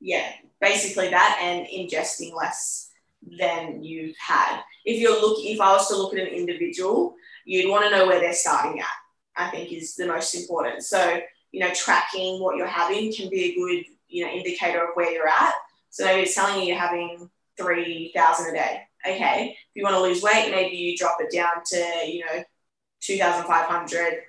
yeah, 0.00 0.32
basically 0.60 1.10
that, 1.10 1.38
and 1.40 1.66
ingesting 1.66 2.34
less 2.34 2.90
than 3.38 3.84
you've 3.84 4.16
had. 4.16 4.62
If 4.84 5.00
you're 5.00 5.20
looking, 5.20 5.54
if 5.54 5.60
I 5.60 5.72
was 5.72 5.88
to 5.88 5.96
look 5.96 6.12
at 6.12 6.20
an 6.20 6.26
individual, 6.26 7.14
you'd 7.44 7.70
want 7.70 7.84
to 7.84 7.90
know 7.90 8.06
where 8.06 8.20
they're 8.20 8.32
starting 8.32 8.80
at. 8.80 8.86
I 9.36 9.50
think 9.50 9.72
is 9.72 9.94
the 9.94 10.08
most 10.08 10.34
important. 10.34 10.82
So, 10.82 11.20
you 11.52 11.60
know, 11.60 11.70
tracking 11.74 12.40
what 12.40 12.56
you're 12.56 12.66
having 12.66 13.12
can 13.12 13.28
be 13.30 13.44
a 13.44 13.54
good, 13.54 13.84
you 14.08 14.24
know, 14.24 14.32
indicator 14.32 14.84
of 14.84 14.90
where 14.94 15.10
you're 15.10 15.28
at. 15.28 15.54
So 15.90 16.04
maybe 16.04 16.22
it's 16.22 16.34
telling 16.34 16.60
you 16.60 16.68
you're 16.68 16.78
having 16.78 17.30
3,000 17.58 18.48
a 18.48 18.52
day. 18.52 18.82
Okay. 19.06 19.50
If 19.50 19.76
you 19.76 19.82
want 19.82 19.94
to 19.94 20.02
lose 20.02 20.22
weight, 20.22 20.50
maybe 20.50 20.76
you 20.76 20.96
drop 20.96 21.18
it 21.20 21.34
down 21.34 21.62
to, 21.66 22.06
you 22.06 22.24
know, 22.24 22.44
2,500, 23.00 24.22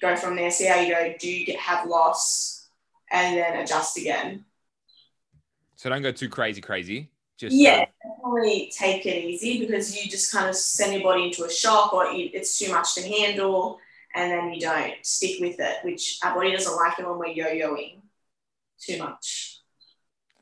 go 0.00 0.16
from 0.16 0.36
there, 0.36 0.50
see 0.50 0.66
how 0.66 0.80
you 0.80 0.92
go. 0.92 1.14
Do 1.18 1.30
you 1.30 1.46
get, 1.46 1.58
have 1.58 1.86
loss 1.86 2.68
and 3.10 3.36
then 3.36 3.60
adjust 3.60 3.96
again? 3.98 4.44
So 5.76 5.88
don't 5.88 6.02
go 6.02 6.10
too 6.10 6.28
crazy, 6.28 6.60
crazy. 6.60 7.10
Just 7.38 7.54
yeah, 7.54 7.84
um, 8.04 8.10
definitely 8.16 8.72
take 8.76 9.06
it 9.06 9.24
easy 9.24 9.60
because 9.60 9.96
you 9.96 10.10
just 10.10 10.32
kind 10.32 10.48
of 10.48 10.56
send 10.56 10.92
your 10.92 11.02
body 11.04 11.26
into 11.26 11.44
a 11.44 11.50
shock 11.50 11.92
or 11.92 12.06
it's 12.10 12.58
too 12.58 12.72
much 12.72 12.96
to 12.96 13.02
handle 13.02 13.78
and 14.14 14.30
then 14.30 14.52
you 14.52 14.60
don't 14.60 14.94
stick 15.02 15.40
with 15.40 15.56
it, 15.58 15.76
which 15.82 16.18
our 16.24 16.34
body 16.34 16.52
doesn't 16.52 16.76
like 16.76 16.98
it 16.98 17.06
when 17.06 17.18
we're 17.18 17.26
yo-yoing 17.26 18.00
too 18.80 18.98
much. 18.98 19.60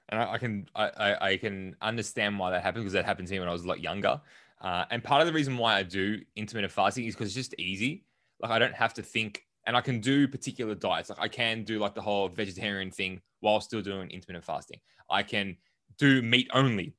And 0.09 0.21
I, 0.21 0.33
I 0.33 0.39
can 0.39 0.69
I, 0.75 0.85
I, 0.89 1.31
I 1.31 1.37
can 1.37 1.77
understand 1.83 2.39
why 2.39 2.51
that 2.51 2.63
happened 2.63 2.85
because 2.85 2.93
that 2.93 3.05
happened 3.05 3.29
to 3.29 3.35
me 3.35 3.41
when 3.41 3.49
I 3.49 3.53
was 3.53 3.65
a 3.65 3.69
lot 3.69 3.81
younger. 3.81 4.21
Uh, 4.61 4.85
and 4.91 5.03
part 5.03 5.21
of 5.21 5.27
the 5.27 5.33
reason 5.33 5.59
why 5.59 5.77
I 5.77 5.83
do 5.83 6.21
intermittent 6.37 6.73
fasting 6.73 7.05
is 7.05 7.15
because 7.15 7.29
it's 7.29 7.35
just 7.35 7.55
easy. 7.59 8.05
Like 8.41 8.51
I 8.51 8.59
don't 8.59 8.75
have 8.75 8.95
to 8.95 9.03
think, 9.03 9.43
and 9.67 9.77
I 9.77 9.81
can 9.81 10.01
do 10.01 10.29
particular 10.29 10.75
diets. 10.75 11.11
Like 11.11 11.21
I 11.21 11.29
can 11.29 11.65
do 11.65 11.79
like 11.79 11.95
the 11.95 12.03
whole 12.03 12.29
vegetarian 12.29 12.91
thing 12.91 13.21
while 13.41 13.61
still 13.61 13.83
doing 13.83 14.11
intermittent 14.11 14.45
fasting. 14.45 14.81
I 15.11 15.23
can 15.23 15.57
do 15.99 16.23
meat 16.23 16.49
only. 16.53 16.95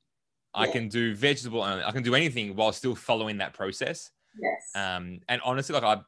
I 0.54 0.66
can 0.66 0.88
do 0.88 1.14
vegetable 1.14 1.62
only. 1.62 1.84
I 1.84 1.92
can 1.92 2.02
do 2.02 2.14
anything 2.14 2.56
while 2.56 2.72
still 2.72 2.94
following 2.94 3.38
that 3.38 3.54
process. 3.54 4.10
Yes. 4.40 4.70
Um, 4.74 5.20
and 5.28 5.40
honestly, 5.44 5.74
like 5.74 5.84
I, 5.84 6.00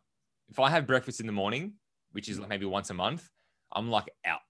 if 0.50 0.58
I 0.58 0.70
have 0.70 0.86
breakfast 0.86 1.20
in 1.20 1.26
the 1.26 1.32
morning, 1.32 1.74
which 2.12 2.28
is 2.28 2.38
like 2.38 2.48
maybe 2.48 2.66
once 2.66 2.90
a 2.90 2.94
month, 2.94 3.28
I'm 3.72 3.90
like 3.90 4.10
out. 4.24 4.40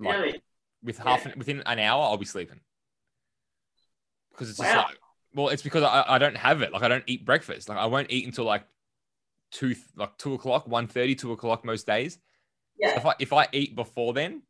Like 0.00 0.18
really? 0.18 0.42
with 0.82 0.98
half 0.98 1.26
an, 1.26 1.34
within 1.36 1.62
an 1.66 1.78
hour, 1.78 2.02
I'll 2.02 2.16
be 2.16 2.24
sleeping. 2.24 2.60
Because 4.32 4.50
it's 4.50 4.58
just 4.58 4.74
like, 4.74 4.98
well, 5.34 5.48
it's 5.48 5.62
because 5.62 5.82
I, 5.82 6.04
I 6.08 6.18
don't 6.18 6.36
have 6.36 6.62
it. 6.62 6.72
Like 6.72 6.82
I 6.82 6.88
don't 6.88 7.04
eat 7.06 7.24
breakfast. 7.24 7.68
Like 7.68 7.78
I 7.78 7.86
won't 7.86 8.10
eat 8.10 8.26
until 8.26 8.44
like 8.44 8.64
two, 9.52 9.76
like 9.96 10.16
two 10.18 10.34
o'clock, 10.34 10.66
1.30, 10.66 11.16
2 11.18 11.32
o'clock 11.32 11.64
most 11.64 11.86
days. 11.86 12.18
Yeah. 12.78 12.96
If 12.96 13.06
I 13.06 13.14
if 13.20 13.32
I 13.32 13.46
eat 13.52 13.76
before 13.76 14.12
then, 14.12 14.42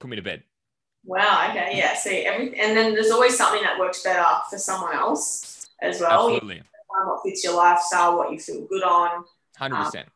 put 0.00 0.08
me 0.08 0.16
to 0.16 0.22
bed. 0.22 0.42
Wow. 1.04 1.48
Okay. 1.50 1.76
Yeah. 1.76 1.94
See, 1.94 2.24
every 2.24 2.58
and 2.58 2.74
then 2.74 2.94
there's 2.94 3.10
always 3.10 3.36
something 3.36 3.62
that 3.62 3.78
works 3.78 4.02
better 4.02 4.24
for 4.48 4.56
someone 4.56 4.94
else 4.94 5.68
as 5.82 6.00
well. 6.00 6.30
Absolutely, 6.30 6.62
what 7.04 7.22
fits 7.24 7.44
your 7.44 7.54
lifestyle, 7.56 8.16
what 8.16 8.32
you 8.32 8.38
feel 8.38 8.66
good 8.66 8.82
on. 8.82 9.24
hundred 9.56 9.76
um, 9.76 9.84
percent. 9.84 10.08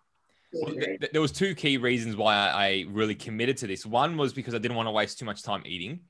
Well, 0.53 0.73
th- 0.73 1.01
th- 1.01 1.13
there 1.13 1.21
was 1.21 1.33
two 1.33 1.55
key 1.55 1.77
reasons 1.77 2.17
why 2.17 2.35
I, 2.35 2.65
I 2.65 2.85
really 2.89 3.15
committed 3.15 3.59
to 3.59 3.67
this. 3.67 3.85
One 3.85 4.17
was 4.17 4.33
because 4.33 4.55
I 4.55 4.59
didn't 4.59 4.77
want 4.77 4.87
to 4.87 4.93
waste 4.93 5.19
too 5.19 5.27
much 5.27 5.43
time 5.43 5.63
eating. 5.67 6.01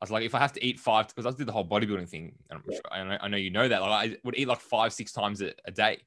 I 0.00 0.04
was 0.04 0.10
like, 0.10 0.24
if 0.24 0.34
I 0.34 0.38
have 0.38 0.52
to 0.52 0.64
eat 0.64 0.78
five, 0.78 1.08
because 1.08 1.26
I 1.26 1.36
did 1.36 1.46
the 1.46 1.52
whole 1.52 1.66
bodybuilding 1.66 2.08
thing. 2.08 2.34
and 2.50 2.60
sure- 2.68 2.80
I, 2.90 3.04
know, 3.04 3.18
I 3.20 3.28
know 3.28 3.36
you 3.36 3.50
know 3.50 3.68
that. 3.68 3.80
Like 3.80 4.12
I 4.12 4.16
would 4.24 4.36
eat 4.36 4.48
like 4.48 4.60
five, 4.60 4.92
six 4.92 5.12
times 5.12 5.40
a, 5.42 5.52
a 5.64 5.70
day. 5.70 6.02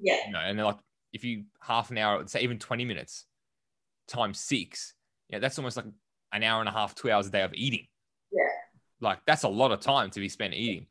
Yeah. 0.00 0.18
You 0.26 0.32
know, 0.32 0.38
and 0.40 0.58
then 0.58 0.66
like 0.66 0.78
if 1.12 1.24
you 1.24 1.44
half 1.60 1.90
an 1.90 1.98
hour, 1.98 2.26
say 2.26 2.42
even 2.42 2.58
twenty 2.58 2.84
minutes, 2.84 3.26
times 4.08 4.38
six, 4.38 4.94
yeah, 5.28 5.38
that's 5.38 5.58
almost 5.58 5.76
like 5.76 5.86
an 6.32 6.42
hour 6.42 6.60
and 6.60 6.68
a 6.68 6.72
half, 6.72 6.94
two 6.94 7.10
hours 7.10 7.26
a 7.26 7.30
day 7.30 7.42
of 7.42 7.52
eating. 7.54 7.86
Yeah. 8.32 8.42
Like 9.00 9.18
that's 9.26 9.42
a 9.42 9.48
lot 9.48 9.72
of 9.72 9.80
time 9.80 10.10
to 10.10 10.20
be 10.20 10.28
spent 10.28 10.54
eating. 10.54 10.86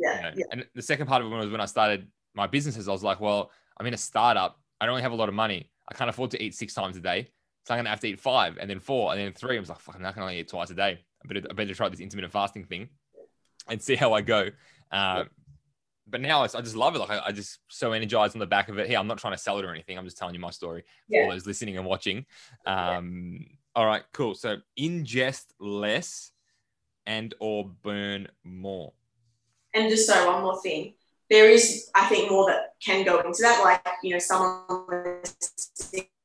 You 0.00 0.06
Yeah. 0.08 0.20
know? 0.22 0.30
Yeah. 0.36 0.44
And 0.52 0.66
the 0.74 0.82
second 0.82 1.06
part 1.06 1.22
of 1.22 1.30
it 1.32 1.34
was 1.34 1.50
when 1.50 1.60
I 1.60 1.66
started 1.66 2.08
my 2.34 2.46
businesses, 2.46 2.88
I 2.88 2.92
was 2.92 3.02
like, 3.02 3.20
well, 3.20 3.50
I'm 3.78 3.86
in 3.86 3.94
a 3.94 3.98
startup. 3.98 4.60
I 4.80 4.86
don't 4.86 4.92
really 4.94 5.02
have 5.02 5.12
a 5.12 5.16
lot 5.16 5.28
of 5.28 5.34
money. 5.34 5.70
I 5.90 5.94
can't 5.94 6.08
afford 6.10 6.30
to 6.32 6.42
eat 6.42 6.54
six 6.54 6.74
times 6.74 6.96
a 6.96 7.00
day. 7.00 7.28
So 7.66 7.74
I'm 7.74 7.78
going 7.78 7.84
to 7.84 7.90
have 7.90 8.00
to 8.00 8.08
eat 8.08 8.20
five 8.20 8.56
and 8.58 8.70
then 8.70 8.80
four 8.80 9.12
and 9.12 9.20
then 9.20 9.32
three. 9.32 9.56
I 9.56 9.60
was 9.60 9.68
like, 9.68 9.80
fuck, 9.80 9.94
I'm 9.96 10.02
not 10.02 10.14
going 10.14 10.22
to 10.26 10.30
only 10.30 10.40
eat 10.40 10.48
twice 10.48 10.70
a 10.70 10.74
day. 10.74 11.04
I 11.24 11.28
better, 11.28 11.46
I 11.50 11.52
better 11.52 11.74
try 11.74 11.88
this 11.88 12.00
intermittent 12.00 12.32
fasting 12.32 12.64
thing 12.64 12.88
and 13.68 13.82
see 13.82 13.96
how 13.96 14.12
I 14.14 14.22
go. 14.22 14.48
Uh, 14.90 15.24
but 16.06 16.20
now 16.20 16.44
it's, 16.44 16.54
I 16.54 16.60
just 16.62 16.74
love 16.76 16.94
it. 16.96 16.98
Like 17.00 17.10
I, 17.10 17.20
I 17.26 17.32
just 17.32 17.58
so 17.68 17.92
energized 17.92 18.34
on 18.34 18.40
the 18.40 18.46
back 18.46 18.68
of 18.68 18.78
it. 18.78 18.86
Hey, 18.88 18.94
I'm 18.96 19.06
not 19.06 19.18
trying 19.18 19.34
to 19.34 19.38
sell 19.38 19.58
it 19.58 19.64
or 19.64 19.70
anything. 19.70 19.98
I'm 19.98 20.04
just 20.04 20.16
telling 20.16 20.34
you 20.34 20.40
my 20.40 20.50
story 20.50 20.82
for 20.82 21.16
Yeah. 21.16 21.24
all 21.24 21.30
those 21.30 21.46
listening 21.46 21.76
and 21.76 21.86
watching. 21.86 22.24
Um, 22.66 23.46
All 23.76 23.86
right, 23.86 24.02
cool. 24.12 24.34
So 24.34 24.56
ingest 24.78 25.44
less 25.60 26.32
and 27.06 27.34
or 27.38 27.68
burn 27.82 28.28
more. 28.42 28.92
And 29.74 29.88
just 29.88 30.06
so 30.06 30.32
one 30.32 30.42
more 30.42 30.60
thing, 30.60 30.94
there 31.28 31.48
is, 31.48 31.90
I 31.94 32.06
think, 32.06 32.30
more 32.30 32.46
that 32.50 32.74
can 32.84 33.04
go 33.04 33.20
into 33.20 33.42
that. 33.42 33.62
Like, 33.62 33.86
you 34.02 34.12
know, 34.12 34.18
someone 34.18 35.22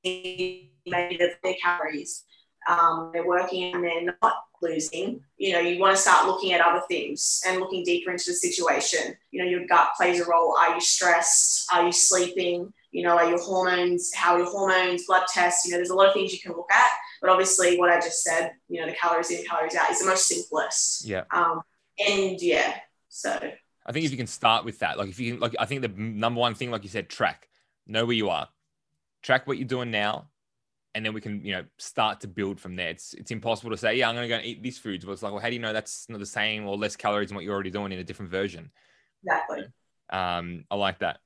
maybe 0.03 0.71
their 0.87 1.55
calories, 1.61 2.23
um, 2.67 3.11
they're 3.13 3.27
working 3.27 3.73
and 3.75 3.83
they're 3.83 4.17
not 4.21 4.35
losing. 4.61 5.21
You 5.37 5.53
know, 5.53 5.59
you 5.59 5.79
want 5.79 5.95
to 5.95 6.01
start 6.01 6.25
looking 6.27 6.53
at 6.53 6.61
other 6.61 6.81
things 6.87 7.41
and 7.45 7.59
looking 7.59 7.83
deeper 7.83 8.11
into 8.11 8.25
the 8.27 8.33
situation. 8.33 9.15
You 9.31 9.43
know, 9.43 9.49
your 9.49 9.67
gut 9.67 9.89
plays 9.95 10.19
a 10.19 10.25
role. 10.25 10.55
Are 10.57 10.73
you 10.73 10.81
stressed? 10.81 11.71
Are 11.71 11.85
you 11.85 11.91
sleeping? 11.91 12.73
You 12.91 13.03
know, 13.03 13.17
are 13.17 13.29
your 13.29 13.41
hormones? 13.41 14.13
How 14.13 14.33
are 14.33 14.39
your 14.39 14.49
hormones? 14.49 15.05
Blood 15.05 15.25
tests. 15.31 15.65
You 15.65 15.71
know, 15.71 15.77
there's 15.77 15.89
a 15.89 15.95
lot 15.95 16.07
of 16.07 16.13
things 16.13 16.33
you 16.33 16.39
can 16.39 16.53
look 16.53 16.71
at. 16.71 16.87
But 17.21 17.29
obviously, 17.29 17.77
what 17.77 17.91
I 17.91 17.99
just 17.99 18.23
said, 18.23 18.53
you 18.69 18.81
know, 18.81 18.87
the 18.87 18.95
calories 18.95 19.29
in, 19.29 19.45
calories 19.45 19.75
out, 19.75 19.91
is 19.91 19.99
the 19.99 20.07
most 20.07 20.27
simplest. 20.27 21.05
Yeah. 21.05 21.23
Um, 21.31 21.61
and 21.99 22.41
yeah, 22.41 22.75
so 23.15 23.39
I 23.85 23.91
think 23.93 24.05
if 24.05 24.11
you 24.11 24.17
can 24.17 24.27
start 24.27 24.65
with 24.65 24.79
that, 24.79 24.97
like 24.97 25.07
if 25.07 25.19
you 25.19 25.31
can, 25.31 25.39
like 25.39 25.55
I 25.57 25.65
think 25.65 25.81
the 25.81 25.87
number 25.87 26.41
one 26.41 26.53
thing, 26.53 26.69
like 26.69 26.83
you 26.83 26.89
said, 26.89 27.07
track, 27.07 27.47
know 27.87 28.05
where 28.05 28.15
you 28.15 28.29
are, 28.29 28.49
track 29.23 29.47
what 29.47 29.57
you're 29.57 29.67
doing 29.67 29.89
now, 29.89 30.27
and 30.93 31.05
then 31.05 31.13
we 31.13 31.21
can, 31.21 31.43
you 31.45 31.53
know, 31.53 31.63
start 31.77 32.19
to 32.21 32.27
build 32.27 32.59
from 32.59 32.75
there. 32.75 32.89
It's 32.89 33.13
it's 33.13 33.31
impossible 33.31 33.71
to 33.71 33.77
say, 33.77 33.95
yeah, 33.95 34.09
I'm 34.09 34.15
going 34.15 34.25
to 34.25 34.29
go 34.29 34.35
and 34.35 34.45
eat 34.45 34.61
these 34.61 34.77
foods, 34.77 35.05
but 35.05 35.13
it's 35.13 35.23
like, 35.23 35.31
well, 35.31 35.41
how 35.41 35.47
do 35.47 35.53
you 35.53 35.61
know 35.61 35.71
that's 35.71 36.09
not 36.09 36.19
the 36.19 36.25
same 36.25 36.67
or 36.67 36.75
less 36.75 36.97
calories 36.97 37.29
than 37.29 37.35
what 37.35 37.45
you're 37.45 37.53
already 37.53 37.71
doing 37.71 37.93
in 37.93 37.99
a 37.99 38.03
different 38.03 38.31
version? 38.31 38.69
exactly. 39.23 39.65
Um, 40.09 40.65
I 40.69 40.75
like 40.75 40.99
that. 40.99 41.19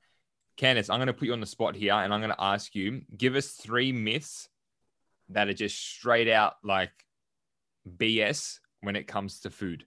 Candice, 0.58 0.90
I'm 0.90 0.98
going 0.98 1.08
to 1.08 1.12
put 1.12 1.26
you 1.26 1.32
on 1.32 1.40
the 1.40 1.46
spot 1.46 1.74
here, 1.74 1.94
and 1.94 2.14
I'm 2.14 2.20
going 2.20 2.32
to 2.32 2.42
ask 2.42 2.74
you, 2.76 3.02
give 3.16 3.34
us 3.34 3.48
three 3.48 3.90
myths 3.90 4.48
that 5.30 5.48
are 5.48 5.54
just 5.54 5.76
straight 5.76 6.28
out 6.28 6.54
like 6.62 6.92
BS 7.88 8.60
when 8.80 8.94
it 8.94 9.08
comes 9.08 9.40
to 9.40 9.50
food. 9.50 9.86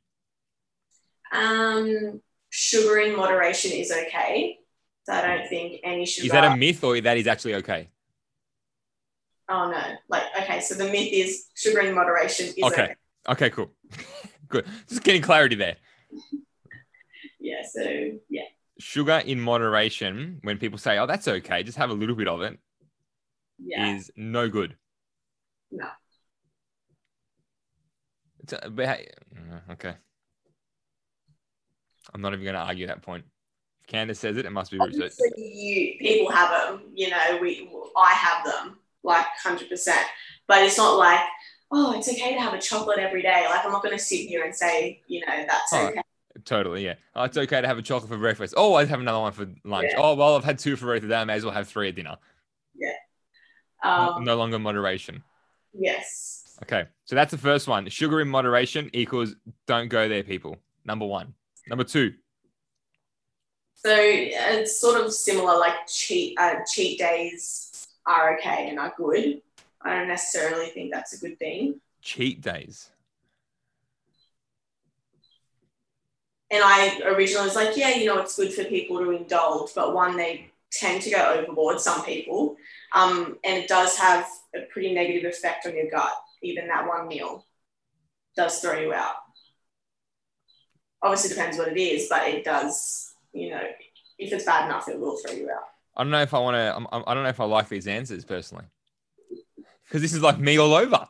Um, 1.34 2.22
sugar 2.50 3.00
in 3.00 3.16
moderation 3.16 3.72
is 3.72 3.92
okay. 3.92 4.60
So 5.04 5.14
I 5.14 5.22
don't 5.22 5.50
think 5.50 5.82
any 5.84 6.06
sugar. 6.06 6.28
Is 6.28 6.32
that 6.32 6.46
a 6.46 6.56
myth 6.56 6.84
or 6.84 7.00
that 7.02 7.18
is 7.18 7.28
actually 7.28 7.56
okay? 7.56 7.90
oh 9.50 9.70
no! 9.70 9.82
Like 10.08 10.24
okay, 10.40 10.62
so 10.62 10.76
the 10.76 10.86
myth 10.86 11.10
is 11.12 11.48
sugar 11.56 11.82
in 11.82 11.94
moderation 11.94 12.48
is 12.48 12.64
okay. 12.64 12.84
Okay. 12.84 12.96
Okay, 13.28 13.50
cool. 13.50 13.72
Good. 14.48 14.66
Just 14.88 15.04
getting 15.04 15.22
clarity 15.22 15.56
there. 15.56 15.78
Yeah. 17.40 17.62
So 17.70 17.82
yeah. 18.30 18.44
Sugar 18.80 19.22
in 19.26 19.38
moderation, 19.38 20.40
when 20.44 20.58
people 20.58 20.78
say, 20.78 20.98
oh, 20.98 21.06
that's 21.06 21.28
okay, 21.28 21.62
just 21.62 21.78
have 21.78 21.90
a 21.90 21.94
little 21.94 22.16
bit 22.16 22.30
of 22.30 22.42
it, 22.42 22.54
is 22.54 22.60
Yeah. 23.60 23.96
Is 23.98 24.12
no 24.16 24.48
good. 24.48 24.78
No. 25.70 25.88
It's 28.40 28.54
a, 28.54 28.70
but 28.70 28.88
uh, 28.88 29.74
okay. 29.74 29.96
I'm 32.14 32.22
not 32.22 32.34
even 32.34 32.44
going 32.44 32.56
to 32.56 32.62
argue 32.62 32.88
that 32.88 33.02
point. 33.02 33.26
If 33.82 33.94
Candice 33.94 34.18
says 34.18 34.38
it, 34.38 34.46
it 34.46 34.52
must 34.52 34.72
be. 34.72 34.78
So- 34.78 35.10
you 35.38 35.96
people 36.00 36.32
have 36.32 36.52
them. 36.52 36.84
You 36.94 37.10
know, 37.10 37.38
we 37.42 37.70
I 37.98 38.14
have 38.14 38.46
them 38.46 38.78
like 39.04 39.26
hundred 39.42 39.70
percent. 39.70 40.06
But 40.48 40.64
it's 40.64 40.78
not 40.78 40.98
like 40.98 41.22
oh, 41.72 41.98
it's 41.98 42.08
okay 42.08 42.34
to 42.34 42.40
have 42.40 42.54
a 42.54 42.62
chocolate 42.62 43.00
every 43.00 43.22
day. 43.22 43.46
Like 43.50 43.66
I'm 43.66 43.72
not 43.72 43.84
going 43.84 43.98
to 43.98 44.04
sit 44.04 44.28
here 44.28 44.44
and 44.46 44.56
say 44.56 45.02
you 45.08 45.22
know 45.22 45.46
that's 45.48 45.74
Oh, 45.74 45.88
okay. 45.88 46.02
Totally, 46.46 46.84
yeah. 46.84 46.96
Oh, 47.16 47.24
it's 47.24 47.38
okay 47.38 47.62
to 47.62 47.68
have 47.68 47.78
a 47.78 47.82
chocolate 47.82 48.10
for 48.10 48.18
breakfast. 48.18 48.56
Oh, 48.58 48.74
I'd 48.74 48.88
have 48.88 49.00
another 49.00 49.20
one 49.20 49.32
for 49.34 49.48
lunch. 49.64 49.90
Yeah. 49.92 50.02
Oh, 50.02 50.16
well, 50.16 50.36
I've 50.36 50.44
had 50.44 50.58
two 50.58 50.76
for 50.76 50.88
both 50.88 51.02
today. 51.02 51.16
I 51.16 51.24
may 51.26 51.36
as 51.36 51.46
well 51.46 51.54
have 51.54 51.68
three 51.68 51.90
at 51.90 51.96
dinner. 51.96 52.18
Um, 53.84 54.24
no 54.24 54.38
longer 54.38 54.58
moderation. 54.58 55.24
Yes. 55.74 56.58
Okay, 56.64 56.86
so 57.04 57.16
that's 57.16 57.32
the 57.32 57.38
first 57.38 57.68
one. 57.68 57.88
Sugar 57.90 58.22
in 58.22 58.30
moderation 58.30 58.90
equals 58.94 59.36
don't 59.68 59.90
go 59.90 60.08
there, 60.08 60.24
people. 60.24 60.58
Number 60.86 61.06
one. 61.06 61.34
Number 61.68 61.84
two, 61.84 62.14
So 63.76 63.96
it's 63.96 64.80
sort 64.80 65.00
of 65.04 65.14
similar, 65.14 65.58
like 65.58 65.88
cheat 65.88 66.38
uh, 66.40 66.56
cheat 66.72 67.00
days 67.00 67.88
are 68.06 68.38
okay 68.38 68.70
and 68.70 68.80
are 68.80 68.94
good. 68.98 69.42
I 69.82 69.96
don't 69.96 70.08
necessarily 70.08 70.68
think 70.68 70.94
that's 70.94 71.14
a 71.14 71.20
good 71.20 71.40
thing. 71.40 71.80
cheat 72.02 72.42
days. 72.42 72.90
And 76.52 76.62
I 76.64 77.00
originally 77.06 77.46
was 77.48 77.56
like, 77.56 77.76
yeah, 77.76 77.96
you 77.96 78.06
know, 78.06 78.20
it's 78.20 78.36
good 78.36 78.54
for 78.54 78.64
people 78.66 79.00
to 79.00 79.10
indulge, 79.12 79.72
but 79.74 79.96
one, 79.96 80.16
they 80.16 80.52
tend 80.72 81.02
to 81.02 81.10
go 81.10 81.34
overboard, 81.40 81.80
some 81.80 82.04
people, 82.06 82.58
um, 82.94 83.38
and 83.44 83.58
it 83.58 83.68
does 83.68 83.98
have 83.98 84.28
a 84.56 84.62
pretty 84.72 84.94
negative 84.94 85.26
effect 85.32 85.66
on 85.66 85.76
your 85.76 85.90
gut. 85.90 86.12
Even 86.44 86.68
that 86.68 86.88
one 86.88 87.08
meal 87.08 87.46
does 88.36 88.60
throw 88.60 88.80
you 88.80 88.94
out. 88.94 89.16
Obviously, 91.04 91.30
depends 91.30 91.58
what 91.58 91.68
it 91.68 91.78
is, 91.78 92.08
but 92.10 92.28
it 92.28 92.44
does. 92.44 93.14
You 93.34 93.52
know, 93.52 93.62
if 94.18 94.32
it's 94.32 94.46
bad 94.46 94.66
enough, 94.66 94.88
it 94.88 95.00
will 95.00 95.18
throw 95.18 95.36
you 95.36 95.50
out. 95.52 95.68
I 95.96 96.04
don't 96.04 96.12
know 96.12 96.22
if 96.22 96.34
I 96.34 96.40
want 96.40 96.56
to. 96.56 96.88
I 96.92 97.14
don't 97.14 97.24
know 97.24 97.30
if 97.30 97.40
I 97.40 97.46
like 97.46 97.70
these 97.70 97.88
answers 97.88 98.26
personally, 98.26 98.66
because 99.86 100.02
this 100.02 100.14
is 100.14 100.22
like 100.22 100.40
me 100.40 100.58
all 100.58 100.74
over. 100.74 101.08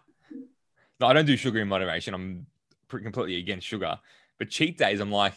No, 1.00 1.08
I 1.08 1.14
don't 1.14 1.26
do 1.26 1.38
sugar 1.38 1.60
in 1.60 1.68
moderation. 1.68 2.14
I'm 2.14 2.48
completely 2.90 3.38
against 3.38 3.68
sugar. 3.68 4.00
But 4.40 4.50
cheat 4.50 4.78
days, 4.78 5.00
I'm 5.00 5.12
like, 5.12 5.34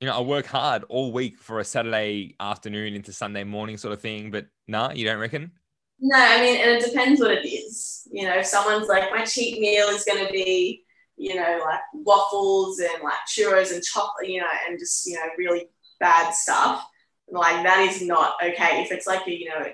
you 0.00 0.06
know, 0.06 0.16
I 0.16 0.20
work 0.20 0.46
hard 0.46 0.84
all 0.88 1.12
week 1.12 1.38
for 1.38 1.60
a 1.60 1.64
Saturday 1.64 2.34
afternoon 2.40 2.94
into 2.94 3.12
Sunday 3.12 3.44
morning 3.44 3.76
sort 3.76 3.92
of 3.92 4.00
thing. 4.00 4.30
But 4.30 4.46
nah, 4.66 4.90
you 4.92 5.04
don't 5.04 5.18
reckon? 5.18 5.52
No, 6.00 6.18
I 6.18 6.40
mean, 6.40 6.60
and 6.60 6.70
it 6.70 6.84
depends 6.84 7.20
what 7.20 7.30
it 7.30 7.46
is. 7.46 8.08
You 8.10 8.24
know, 8.24 8.38
if 8.38 8.46
someone's 8.46 8.88
like, 8.88 9.10
my 9.10 9.24
cheat 9.24 9.60
meal 9.60 9.88
is 9.88 10.04
going 10.04 10.26
to 10.26 10.32
be, 10.32 10.84
you 11.20 11.34
know, 11.34 11.60
like 11.62 11.80
waffles 11.92 12.80
and 12.80 13.02
like 13.02 13.12
churros 13.28 13.74
and 13.74 13.82
chocolate, 13.82 14.26
you 14.26 14.40
know, 14.40 14.46
and 14.66 14.78
just, 14.78 15.06
you 15.06 15.16
know, 15.16 15.26
really 15.36 15.66
bad 16.00 16.32
stuff, 16.32 16.82
like 17.30 17.62
that 17.62 17.80
is 17.80 18.00
not 18.00 18.36
okay. 18.42 18.82
If 18.82 18.90
it's 18.90 19.06
like 19.06 19.26
a, 19.26 19.30
you 19.30 19.50
know, 19.50 19.66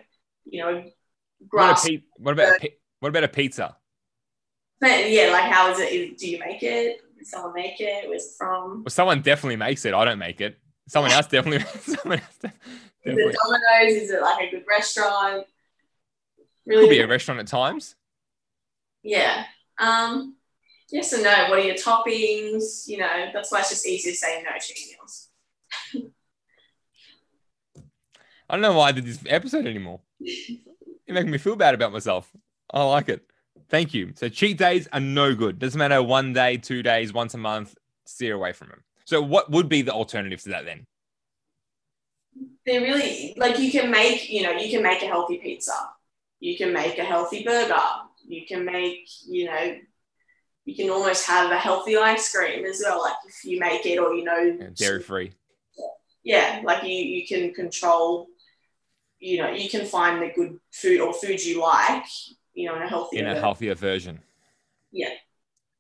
you 0.45 0.61
know, 0.61 0.85
grass. 1.47 1.89
What, 1.89 2.01
what 2.17 2.33
about 2.33 2.65
a, 2.65 2.75
what 2.99 3.09
about 3.11 3.23
a 3.23 3.29
pizza? 3.29 3.77
But 4.81 5.09
yeah, 5.11 5.31
like 5.31 5.45
how 5.45 5.71
is 5.71 5.79
it? 5.79 6.19
Do 6.19 6.29
you 6.29 6.41
make 6.41 6.65
it? 6.65 7.01
Did 7.17 7.27
someone 7.27 7.55
make 7.55 7.81
it? 7.81 8.09
Where's 8.09 8.25
it 8.25 8.33
from? 8.37 8.83
Well, 8.85 8.91
someone 8.91 9.23
definitely 9.23 9.57
makes 9.57 9.85
it. 9.85 9.95
I 9.95 10.05
don't 10.05 10.19
make 10.19 10.41
it. 10.41 10.59
Someone 10.89 11.13
else 11.13 11.29
definitely. 11.29 11.65
someone 11.95 12.19
else 12.19 12.39
definitely. 12.43 12.73
Is 13.05 13.35
it 13.35 13.37
Domino's? 13.45 14.03
Is 14.03 14.11
it 14.11 14.21
like 14.21 14.49
a 14.49 14.51
good 14.51 14.65
restaurant? 14.69 15.47
Really 16.67 16.83
Could 16.83 16.91
be 16.91 17.01
a 17.01 17.07
restaurant 17.07 17.39
at 17.39 17.47
times. 17.47 17.95
Yeah. 19.05 19.45
Um, 19.79 20.36
yes 20.91 21.13
and 21.13 21.23
no. 21.23 21.47
What 21.49 21.59
are 21.59 21.63
your 21.63 21.75
toppings? 21.75 22.87
You 22.87 22.99
know, 22.99 23.31
that's 23.33 23.51
why 23.51 23.61
it's 23.61 23.71
just 23.71 23.87
easy 23.87 24.11
to 24.11 24.17
say 24.17 24.43
no 24.43 24.51
to 24.59 24.75
meals. 24.89 25.29
I 28.49 28.55
don't 28.55 28.63
know 28.63 28.75
why 28.75 28.89
I 28.89 28.93
did 28.93 29.05
this 29.05 29.19
episode 29.27 29.67
anymore. 29.67 30.01
You're 30.21 31.15
making 31.15 31.31
me 31.31 31.39
feel 31.39 31.57
bad 31.57 31.75
about 31.75 31.93
myself. 31.93 32.31
I 32.73 32.83
like 32.85 33.09
it. 33.09 33.23
Thank 33.69 33.93
you. 33.95 34.13
So 34.15 34.29
cheat 34.29 34.59
days 34.59 34.89
are 34.93 35.01
no 35.01 35.35
good. 35.35 35.59
Doesn't 35.59 35.79
matter 35.79 36.03
one 36.03 36.33
day, 36.33 36.57
two 36.57 36.83
days, 36.83 37.13
once 37.13 37.35
a 37.35 37.39
month. 37.39 37.75
Steer 38.05 38.35
away 38.35 38.53
from 38.53 38.69
them. 38.69 38.85
So 39.05 39.21
what 39.21 39.51
would 39.51 39.69
be 39.69 39.83
the 39.83 39.93
alternative 39.93 40.41
to 40.43 40.51
that 40.51 40.65
then? 40.65 40.87
They're 42.65 42.81
really 42.81 43.35
like 43.37 43.59
you 43.59 43.71
can 43.71 43.91
make, 43.91 44.31
you 44.31 44.43
know, 44.43 44.53
you 44.53 44.71
can 44.71 44.83
make 44.83 45.03
a 45.03 45.07
healthy 45.07 45.39
pizza. 45.39 45.73
You 46.39 46.57
can 46.57 46.73
make 46.73 46.99
a 46.99 47.05
healthy 47.05 47.43
burger. 47.43 47.75
You 48.27 48.47
can 48.47 48.65
make, 48.65 49.09
you 49.27 49.47
know, 49.47 49.77
you 50.67 50.75
can 50.75 50.91
almost 50.91 51.27
have 51.27 51.51
a 51.51 51.57
healthy 51.59 51.97
ice 51.97 52.31
cream 52.35 52.65
as 52.67 52.83
well. 52.85 53.01
Like 53.01 53.17
if 53.27 53.45
you 53.45 53.59
make 53.59 53.87
it 53.87 53.99
or 53.99 54.13
you 54.13 54.25
know 54.25 54.59
dairy 54.75 55.03
free. 55.03 55.33
Yeah, 56.23 56.61
like 56.65 56.83
you 56.83 56.91
you 56.91 57.27
can 57.27 57.55
control 57.55 58.29
you 59.19 59.39
know, 59.39 59.51
you 59.51 59.71
can 59.71 59.87
find 59.87 60.21
the 60.21 60.31
good 60.35 60.59
food 60.73 61.01
or 61.01 61.15
foods 61.15 61.47
you 61.47 61.61
like 61.63 62.05
you 62.57 62.67
know, 62.67 62.77
in 62.77 62.83
a 62.83 62.89
healthier 62.89 63.21
in 63.21 63.37
a 63.37 63.39
healthier 63.39 63.75
version. 63.75 64.19
Yeah. 64.91 65.11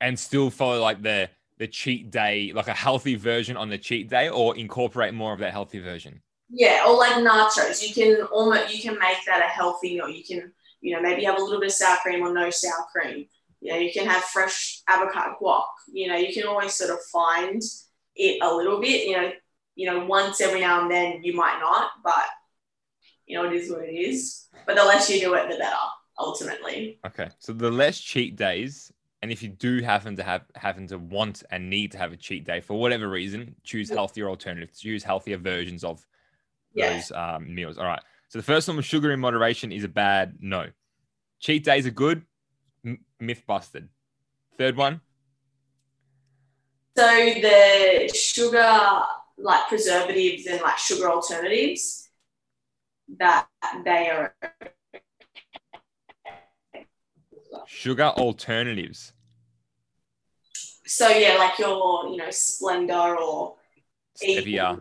And 0.01 0.18
still 0.18 0.51
follow 0.51 0.80
like 0.80 1.03
the 1.03 1.30
the 1.59 1.66
cheat 1.66 2.11
day, 2.11 2.53
like 2.55 2.68
a 2.68 2.74
healthy 2.74 3.14
version 3.14 3.57
on 3.57 3.70
the 3.70 3.78
cheat 3.78 4.11
day, 4.11 4.28
or 4.28 4.57
incorporate 4.57 5.14
more 5.14 5.32
of 5.32 5.39
that 5.41 5.53
healthy 5.53 5.80
version. 5.80 6.20
Yeah, 6.51 6.84
or 6.87 6.97
like 6.97 7.14
nachos. 7.14 7.87
You 7.87 7.95
can 7.95 8.22
almost 8.26 8.74
you 8.74 8.82
can 8.82 8.99
make 8.99 9.18
that 9.26 9.41
a 9.41 9.49
healthy 9.49 9.95
meal. 9.95 10.09
You 10.09 10.22
can, 10.22 10.53
you 10.82 10.95
know, 10.95 11.01
maybe 11.01 11.24
have 11.24 11.39
a 11.39 11.43
little 11.43 11.61
bit 11.61 11.70
of 11.70 11.72
sour 11.72 11.97
cream 11.97 12.22
or 12.22 12.32
no 12.32 12.51
sour 12.51 12.87
cream. 12.93 13.26
You 13.66 13.72
know, 13.72 13.78
you 13.78 13.92
can 13.92 14.06
have 14.06 14.22
fresh 14.22 14.80
avocado 14.88 15.34
guac. 15.42 15.64
You 15.92 16.06
know, 16.06 16.14
you 16.14 16.32
can 16.32 16.44
always 16.44 16.72
sort 16.72 16.90
of 16.90 17.00
find 17.12 17.60
it 18.14 18.38
a 18.40 18.54
little 18.54 18.80
bit. 18.80 19.08
You 19.08 19.16
know, 19.16 19.30
you 19.74 19.90
know, 19.90 20.04
once 20.04 20.40
every 20.40 20.60
now 20.60 20.82
and 20.82 20.90
then 20.90 21.24
you 21.24 21.34
might 21.34 21.58
not, 21.60 21.90
but 22.04 22.26
you 23.26 23.36
know, 23.36 23.44
it 23.44 23.52
is 23.52 23.68
what 23.68 23.82
it 23.82 23.92
is. 23.92 24.46
But 24.66 24.76
the 24.76 24.84
less 24.84 25.10
you 25.10 25.18
do 25.18 25.34
it, 25.34 25.50
the 25.50 25.56
better 25.56 25.74
ultimately. 26.16 27.00
Okay. 27.04 27.28
So 27.40 27.52
the 27.52 27.68
less 27.68 27.98
cheat 27.98 28.36
days, 28.36 28.92
and 29.20 29.32
if 29.32 29.42
you 29.42 29.48
do 29.48 29.82
happen 29.82 30.14
to 30.14 30.22
have 30.22 30.44
happen 30.54 30.86
to 30.86 30.98
want 30.98 31.42
and 31.50 31.68
need 31.68 31.90
to 31.90 31.98
have 31.98 32.12
a 32.12 32.16
cheat 32.16 32.44
day 32.44 32.60
for 32.60 32.78
whatever 32.78 33.08
reason, 33.08 33.56
choose 33.64 33.90
healthier 33.90 34.28
alternatives, 34.28 34.78
choose 34.78 35.02
healthier 35.02 35.38
versions 35.38 35.82
of 35.82 36.06
yeah. 36.72 36.92
those 36.92 37.10
um, 37.10 37.52
meals. 37.52 37.78
All 37.78 37.86
right. 37.86 38.02
So 38.28 38.38
the 38.38 38.44
first 38.44 38.68
one 38.68 38.76
with 38.76 38.86
sugar 38.86 39.10
in 39.10 39.18
moderation 39.18 39.72
is 39.72 39.82
a 39.82 39.88
bad 39.88 40.36
no. 40.40 40.68
Cheat 41.40 41.64
days 41.64 41.84
are 41.84 41.90
good, 41.90 42.22
M- 42.87 43.05
myth 43.20 43.43
busted. 43.47 43.89
Third 44.57 44.76
one. 44.76 45.01
So 46.97 47.05
the 47.05 48.11
sugar, 48.14 49.03
like 49.37 49.68
preservatives 49.68 50.47
and 50.47 50.62
like 50.62 50.78
sugar 50.78 51.11
alternatives, 51.11 52.09
that 53.18 53.49
they 53.84 54.09
are 54.09 54.34
Sugar 57.66 58.12
alternatives. 58.16 59.12
So 60.87 61.09
yeah, 61.09 61.37
like 61.37 61.59
your, 61.59 62.09
you 62.09 62.16
know, 62.16 62.28
Splenda 62.28 63.16
or 63.16 63.57
stevia. 64.16 64.80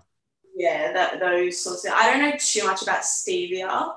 Yeah, 0.56 0.94
that 0.94 1.20
those 1.20 1.62
sorts 1.64 1.86
of. 1.86 1.94
I 1.94 2.12
don't 2.12 2.22
know 2.22 2.38
too 2.38 2.66
much 2.66 2.84
about 2.84 3.02
stevia. 3.02 3.94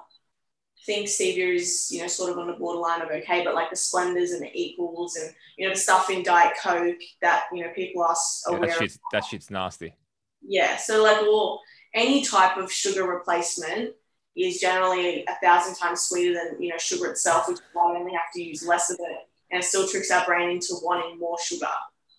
Think 0.89 1.07
stevia 1.07 1.55
is, 1.55 1.91
you 1.93 2.01
know, 2.01 2.07
sort 2.07 2.31
of 2.31 2.39
on 2.39 2.47
the 2.47 2.55
borderline 2.55 3.03
of 3.03 3.11
okay, 3.11 3.45
but 3.45 3.55
like 3.55 3.69
the 3.69 3.77
Splendas 3.77 4.33
and 4.33 4.41
the 4.41 4.51
Equals 4.55 5.17
and 5.17 5.35
you 5.59 5.69
know 5.69 5.75
the 5.75 5.79
stuff 5.79 6.09
in 6.09 6.23
Diet 6.23 6.55
Coke 6.63 6.97
that 7.21 7.43
you 7.53 7.63
know 7.63 7.71
people 7.75 8.03
are 8.03 8.17
aware 8.47 8.61
yeah, 8.61 8.67
that 8.71 8.79
shit's, 8.79 8.95
of. 8.95 9.01
That 9.13 9.25
shit's 9.27 9.51
nasty. 9.51 9.93
Yeah, 10.41 10.79
so 10.79 11.03
like 11.03 11.21
well, 11.21 11.61
any 11.93 12.25
type 12.25 12.57
of 12.57 12.73
sugar 12.73 13.05
replacement 13.07 13.97
is 14.35 14.61
generally 14.61 15.27
a 15.27 15.35
thousand 15.45 15.75
times 15.75 16.01
sweeter 16.01 16.33
than 16.33 16.63
you 16.63 16.71
know 16.71 16.79
sugar 16.79 17.11
itself, 17.11 17.49
which 17.49 17.59
is 17.59 17.63
why 17.75 17.93
we 17.93 17.99
only 17.99 18.13
have 18.13 18.33
to 18.33 18.43
use 18.43 18.67
less 18.67 18.89
of 18.89 18.97
it, 18.99 19.19
and 19.51 19.63
it 19.63 19.67
still 19.67 19.87
tricks 19.87 20.11
our 20.11 20.25
brain 20.25 20.53
into 20.53 20.75
wanting 20.83 21.19
more 21.19 21.37
sugar. 21.39 21.67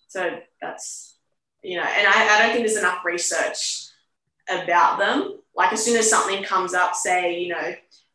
So 0.06 0.38
that's 0.62 1.16
you 1.64 1.76
know, 1.76 1.82
and 1.82 2.06
I, 2.06 2.36
I 2.36 2.38
don't 2.38 2.52
think 2.52 2.68
there's 2.68 2.78
enough 2.78 3.04
research 3.04 3.88
about 4.48 5.00
them. 5.00 5.40
Like 5.56 5.72
as 5.72 5.84
soon 5.84 5.96
as 5.96 6.08
something 6.08 6.44
comes 6.44 6.72
up, 6.72 6.94
say 6.94 7.40
you 7.40 7.48
know 7.48 7.74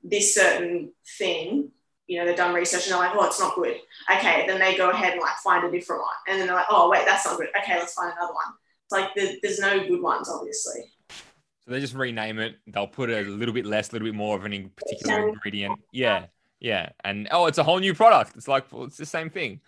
this 0.09 0.35
certain 0.35 0.91
thing, 1.17 1.71
you 2.07 2.19
know 2.19 2.25
they've 2.25 2.35
done 2.35 2.53
research 2.53 2.83
and 2.85 2.93
they're 2.93 2.99
like, 2.99 3.15
oh, 3.15 3.25
it's 3.25 3.39
not 3.39 3.55
good. 3.55 3.77
Okay, 4.11 4.45
then 4.47 4.59
they 4.59 4.77
go 4.77 4.91
ahead 4.91 5.13
and 5.13 5.21
like 5.21 5.35
find 5.43 5.65
a 5.65 5.71
different 5.71 6.01
one, 6.01 6.15
and 6.27 6.39
then 6.39 6.47
they're 6.47 6.55
like, 6.55 6.67
oh 6.69 6.89
wait, 6.89 7.05
that's 7.05 7.25
not 7.25 7.37
good. 7.37 7.47
Okay, 7.61 7.77
let's 7.77 7.93
find 7.93 8.13
another 8.15 8.33
one. 8.33 8.53
It's 8.85 8.91
like 8.91 9.15
the, 9.15 9.39
there's 9.41 9.59
no 9.59 9.87
good 9.87 10.01
ones, 10.01 10.29
obviously. 10.29 10.81
So 11.09 11.71
they 11.71 11.79
just 11.79 11.95
rename 11.95 12.37
it. 12.37 12.57
They'll 12.67 12.85
put 12.85 13.09
a 13.09 13.21
little 13.21 13.53
bit 13.53 13.65
less, 13.65 13.89
a 13.89 13.93
little 13.93 14.07
bit 14.07 14.13
more 14.13 14.37
of 14.37 14.45
an 14.45 14.71
particular 14.75 15.29
ingredient. 15.29 15.79
Yeah, 15.91 16.27
yeah, 16.59 16.89
and 17.03 17.27
oh, 17.31 17.47
it's 17.47 17.57
a 17.57 17.63
whole 17.63 17.79
new 17.79 17.95
product. 17.95 18.35
It's 18.35 18.47
like 18.47 18.71
well, 18.71 18.83
it's 18.83 18.97
the 18.97 19.05
same 19.05 19.31
thing. 19.31 19.61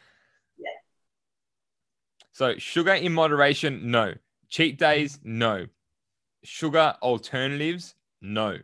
Yeah. 0.57 0.67
So 2.33 2.57
sugar 2.57 2.93
in 2.93 3.13
moderation, 3.13 3.89
no. 3.89 4.13
Cheat 4.49 4.77
days, 4.77 5.19
no. 5.23 5.65
Sugar 6.43 6.95
alternatives, 7.01 7.95
no. 8.21 8.59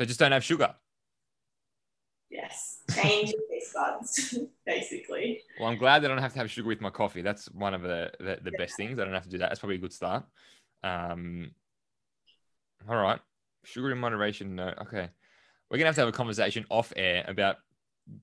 So 0.00 0.06
just 0.06 0.18
don't 0.18 0.32
have 0.32 0.42
sugar. 0.42 0.74
Yes. 2.30 2.78
Change 2.94 3.32
your 3.32 3.40
taste 3.50 3.74
buds, 3.74 4.38
basically. 4.66 5.42
Well, 5.58 5.68
I'm 5.68 5.76
glad 5.76 6.02
that 6.02 6.10
I 6.10 6.14
don't 6.14 6.22
have 6.22 6.32
to 6.32 6.38
have 6.38 6.50
sugar 6.50 6.68
with 6.68 6.80
my 6.80 6.88
coffee. 6.88 7.20
That's 7.20 7.50
one 7.50 7.74
of 7.74 7.82
the, 7.82 8.10
the, 8.18 8.38
the 8.42 8.50
yeah. 8.50 8.56
best 8.56 8.78
things. 8.78 8.98
I 8.98 9.04
don't 9.04 9.12
have 9.12 9.24
to 9.24 9.28
do 9.28 9.36
that. 9.36 9.50
That's 9.50 9.60
probably 9.60 9.76
a 9.76 9.80
good 9.80 9.92
start. 9.92 10.24
Um, 10.82 11.50
all 12.88 12.96
right. 12.96 13.20
Sugar 13.64 13.92
in 13.92 13.98
moderation. 13.98 14.54
No. 14.54 14.72
Okay. 14.80 15.10
We're 15.70 15.76
gonna 15.76 15.88
have 15.88 15.96
to 15.96 16.00
have 16.00 16.08
a 16.08 16.12
conversation 16.12 16.64
off 16.70 16.94
air 16.96 17.22
about 17.28 17.56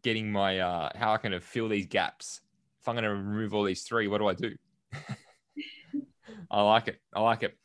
getting 0.01 0.31
my 0.31 0.57
uh 0.57 0.89
how 0.95 1.13
I 1.13 1.17
can 1.17 1.39
fill 1.41 1.69
these 1.69 1.85
gaps. 1.85 2.41
If 2.81 2.87
I'm 2.87 2.95
gonna 2.95 3.13
remove 3.13 3.53
all 3.53 3.63
these 3.63 3.83
three, 3.83 4.07
what 4.07 4.17
do 4.17 4.27
I 4.27 4.33
do? 4.33 4.55
I 6.49 6.61
like 6.63 6.87
it. 6.87 6.99
I 7.13 7.21
like 7.21 7.43
it. 7.43 7.55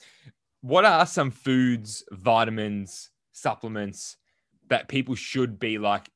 What 0.61 0.85
are 0.85 1.07
some 1.07 1.31
foods, 1.31 2.05
vitamins, 2.13 3.09
supplements 3.33 4.17
that 4.69 4.89
people 4.89 5.15
should 5.15 5.59
be 5.59 5.79
like 5.79 6.09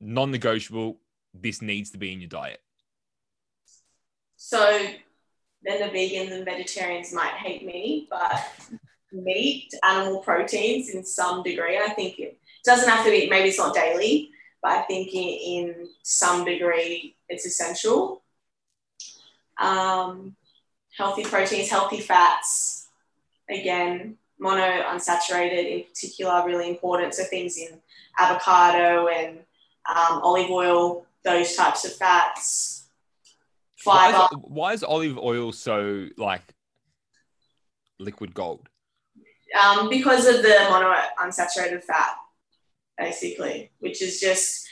non-negotiable? 0.00 0.98
This 1.34 1.62
needs 1.62 1.90
to 1.90 1.98
be 1.98 2.12
in 2.12 2.20
your 2.20 2.28
diet. 2.28 2.60
So 4.36 4.60
then 5.62 5.80
the 5.80 5.96
vegans 5.96 6.32
and 6.32 6.44
vegetarians 6.44 7.12
might 7.12 7.34
hate 7.34 7.64
me, 7.64 8.08
but 8.10 8.44
meat, 9.12 9.72
animal 9.82 10.18
proteins 10.18 10.90
in 10.90 11.04
some 11.04 11.42
degree. 11.42 11.78
I 11.78 11.90
think 11.90 12.18
it 12.18 12.38
doesn't 12.64 12.88
have 12.88 13.04
to 13.04 13.10
be, 13.10 13.28
maybe 13.30 13.48
it's 13.48 13.58
not 13.58 13.74
daily, 13.74 14.30
but 14.62 14.72
I 14.72 14.82
think 14.82 15.14
in, 15.14 15.22
in 15.22 15.88
some 16.02 16.44
degree 16.44 17.16
it's 17.28 17.46
essential. 17.46 18.22
Um, 19.60 20.34
healthy 20.96 21.22
proteins, 21.22 21.70
healthy 21.70 22.00
fats, 22.00 22.88
again, 23.48 24.16
mono 24.42 24.82
unsaturated 24.92 25.64
in 25.70 25.84
particular, 25.84 26.42
really 26.44 26.68
important. 26.68 27.14
So 27.14 27.24
things 27.24 27.56
in 27.56 27.80
avocado 28.18 29.06
and 29.08 29.38
um, 29.88 30.20
olive 30.22 30.50
oil, 30.50 31.06
those 31.24 31.54
types 31.54 31.84
of 31.84 31.94
fats. 31.94 32.88
Fiber. 33.76 34.18
Why 34.18 34.24
is, 34.24 34.40
why 34.42 34.72
is 34.74 34.82
olive 34.84 35.18
oil 35.18 35.52
so 35.52 36.08
like 36.16 36.42
liquid 37.98 38.34
gold? 38.34 38.68
um, 39.58 39.88
because 39.88 40.26
of 40.26 40.42
the 40.42 40.66
mono 40.70 40.94
unsaturated 41.20 41.82
fat, 41.82 42.16
basically, 42.98 43.70
which 43.80 44.02
is 44.02 44.20
just 44.20 44.66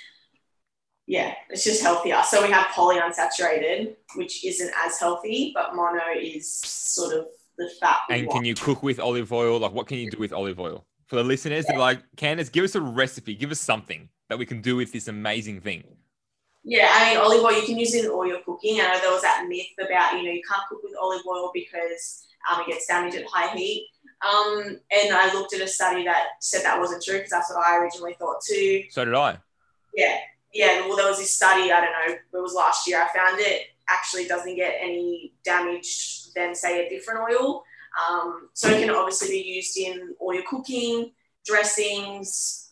yeah, 1.07 1.35
it's 1.49 1.65
just 1.65 1.83
healthier. 1.83 2.23
So 2.25 2.41
we 2.41 2.53
have 2.53 2.67
polyunsaturated, 2.67 3.97
which 4.15 4.45
isn't 4.45 4.71
as 4.85 5.01
healthy, 5.01 5.51
but 5.53 5.75
mono 5.75 6.03
is 6.17 6.49
sort 6.49 7.17
of 7.17 7.27
the 7.65 7.71
fat. 7.81 7.99
And 8.09 8.27
want. 8.27 8.39
can 8.39 8.45
you 8.45 8.55
cook 8.55 8.83
with 8.83 8.99
olive 9.01 9.33
oil? 9.33 9.59
Like, 9.59 9.73
what 9.73 9.87
can 9.87 9.99
you 9.99 10.11
do 10.11 10.19
with 10.19 10.33
olive 10.33 10.59
oil? 10.59 10.87
For 11.07 11.17
the 11.17 11.25
listeners, 11.25 11.67
yeah. 11.69 11.79
like, 11.79 12.03
Candice, 12.17 12.51
give 12.51 12.65
us 12.65 12.75
a 12.75 12.81
recipe, 12.81 13.35
give 13.35 13.51
us 13.51 13.61
something 13.61 14.09
that 14.29 14.39
we 14.39 14.47
can 14.47 14.61
do 14.61 14.77
with 14.77 14.93
this 14.93 15.09
amazing 15.09 15.61
thing. 15.61 15.85
Yeah, 16.63 16.89
I 16.91 17.11
mean, 17.11 17.19
olive 17.19 17.43
oil, 17.43 17.53
you 17.53 17.67
can 17.67 17.79
use 17.79 17.95
it 17.95 18.05
in 18.05 18.11
all 18.11 18.27
your 18.27 18.41
cooking. 18.41 18.81
I 18.81 18.93
know 18.93 19.01
there 19.01 19.13
was 19.13 19.23
that 19.23 19.47
myth 19.49 19.67
about, 19.81 20.19
you 20.19 20.25
know, 20.25 20.31
you 20.31 20.43
can't 20.49 20.63
cook 20.69 20.81
with 20.83 20.93
olive 21.01 21.23
oil 21.27 21.51
because 21.55 22.27
um, 22.51 22.61
it 22.61 22.67
gets 22.69 22.87
damaged 22.87 23.17
at 23.17 23.25
high 23.27 23.55
heat. 23.55 23.89
Um, 24.23 24.79
and 24.93 25.15
I 25.15 25.33
looked 25.33 25.55
at 25.55 25.63
a 25.63 25.67
study 25.67 26.05
that 26.05 26.27
said 26.41 26.63
that 26.65 26.79
wasn't 26.79 27.03
true 27.03 27.17
because 27.17 27.31
that's 27.31 27.51
what 27.51 27.67
I 27.67 27.79
originally 27.79 28.15
thought 28.19 28.43
too. 28.47 28.85
So 28.91 29.05
did 29.05 29.15
I. 29.15 29.39
Yeah 29.97 30.19
yeah, 30.53 30.87
well, 30.87 30.97
there 30.97 31.09
was 31.09 31.19
this 31.19 31.35
study, 31.35 31.71
I 31.71 31.81
don't 31.81 31.93
know, 31.93 32.15
it 32.15 32.43
was 32.43 32.55
last 32.55 32.89
year, 32.89 33.03
I 33.03 33.17
found 33.17 33.41
it 33.41 33.69
actually 33.89 34.27
doesn't 34.27 34.57
get 34.57 34.77
any 34.81 35.33
damage 35.45 36.20
than, 36.35 36.55
say, 36.55 36.87
a 36.87 36.89
different 36.89 37.21
oil. 37.31 37.63
Um, 38.09 38.49
so 38.55 38.69
it 38.69 38.81
can 38.81 38.91
obviously 38.91 39.31
be 39.31 39.49
used 39.49 39.77
in 39.77 40.15
all 40.21 40.35
your 40.35 40.45
cooking, 40.49 41.13
dressings. 41.45 42.71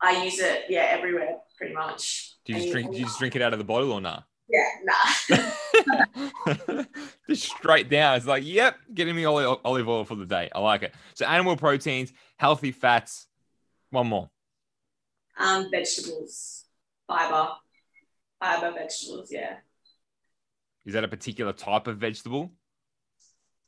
I 0.00 0.24
use 0.24 0.38
it, 0.38 0.64
yeah, 0.68 0.88
everywhere 0.90 1.36
pretty 1.56 1.74
much. 1.74 2.34
Do 2.44 2.52
you 2.52 2.58
just 2.58 2.72
drink? 2.72 2.90
Do 2.90 2.98
you 2.98 3.04
just 3.04 3.18
drink 3.18 3.36
it 3.36 3.42
out 3.42 3.54
of 3.54 3.58
the 3.58 3.64
bottle 3.64 3.92
or 3.92 4.00
not? 4.00 4.24
Yeah, 4.46 4.68
nah. 4.84 6.44
just 7.28 7.44
straight 7.44 7.88
down. 7.88 8.16
It's 8.16 8.26
like, 8.26 8.44
yep, 8.44 8.76
getting 8.92 9.16
me 9.16 9.24
olive 9.24 9.58
oil 9.64 10.04
for 10.04 10.14
the 10.14 10.26
day. 10.26 10.50
I 10.54 10.60
like 10.60 10.82
it. 10.82 10.94
So 11.14 11.24
animal 11.24 11.56
proteins, 11.56 12.12
healthy 12.36 12.70
fats. 12.70 13.26
One 13.90 14.08
more. 14.08 14.28
Um, 15.38 15.70
vegetables 15.70 16.64
fiber, 17.06 17.48
fiber 18.40 18.72
vegetables. 18.72 19.28
Yeah. 19.30 19.56
Is 20.84 20.94
that 20.94 21.04
a 21.04 21.08
particular 21.08 21.52
type 21.52 21.86
of 21.86 21.98
vegetable? 21.98 22.52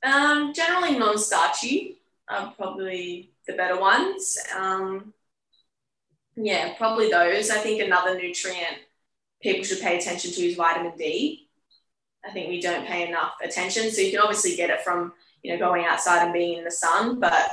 Um, 0.06 0.52
generally 0.54 0.98
non-starchy 0.98 1.98
are 2.28 2.52
probably 2.56 3.32
the 3.46 3.54
better 3.54 3.80
ones. 3.80 4.38
Um, 4.56 5.12
yeah, 6.36 6.74
probably 6.76 7.10
those. 7.10 7.50
I 7.50 7.58
think 7.58 7.82
another 7.82 8.14
nutrient 8.14 8.78
people 9.42 9.64
should 9.64 9.80
pay 9.80 9.98
attention 9.98 10.30
to 10.32 10.42
is 10.42 10.56
vitamin 10.56 10.96
D. 10.96 11.48
I 12.24 12.30
think 12.30 12.48
we 12.48 12.60
don't 12.60 12.86
pay 12.86 13.08
enough 13.08 13.32
attention. 13.42 13.90
So 13.90 14.00
you 14.00 14.12
can 14.12 14.20
obviously 14.20 14.54
get 14.56 14.70
it 14.70 14.82
from 14.82 15.12
you 15.42 15.52
know 15.52 15.58
going 15.58 15.84
outside 15.84 16.22
and 16.22 16.32
being 16.32 16.58
in 16.58 16.64
the 16.64 16.70
sun, 16.70 17.18
but 17.18 17.50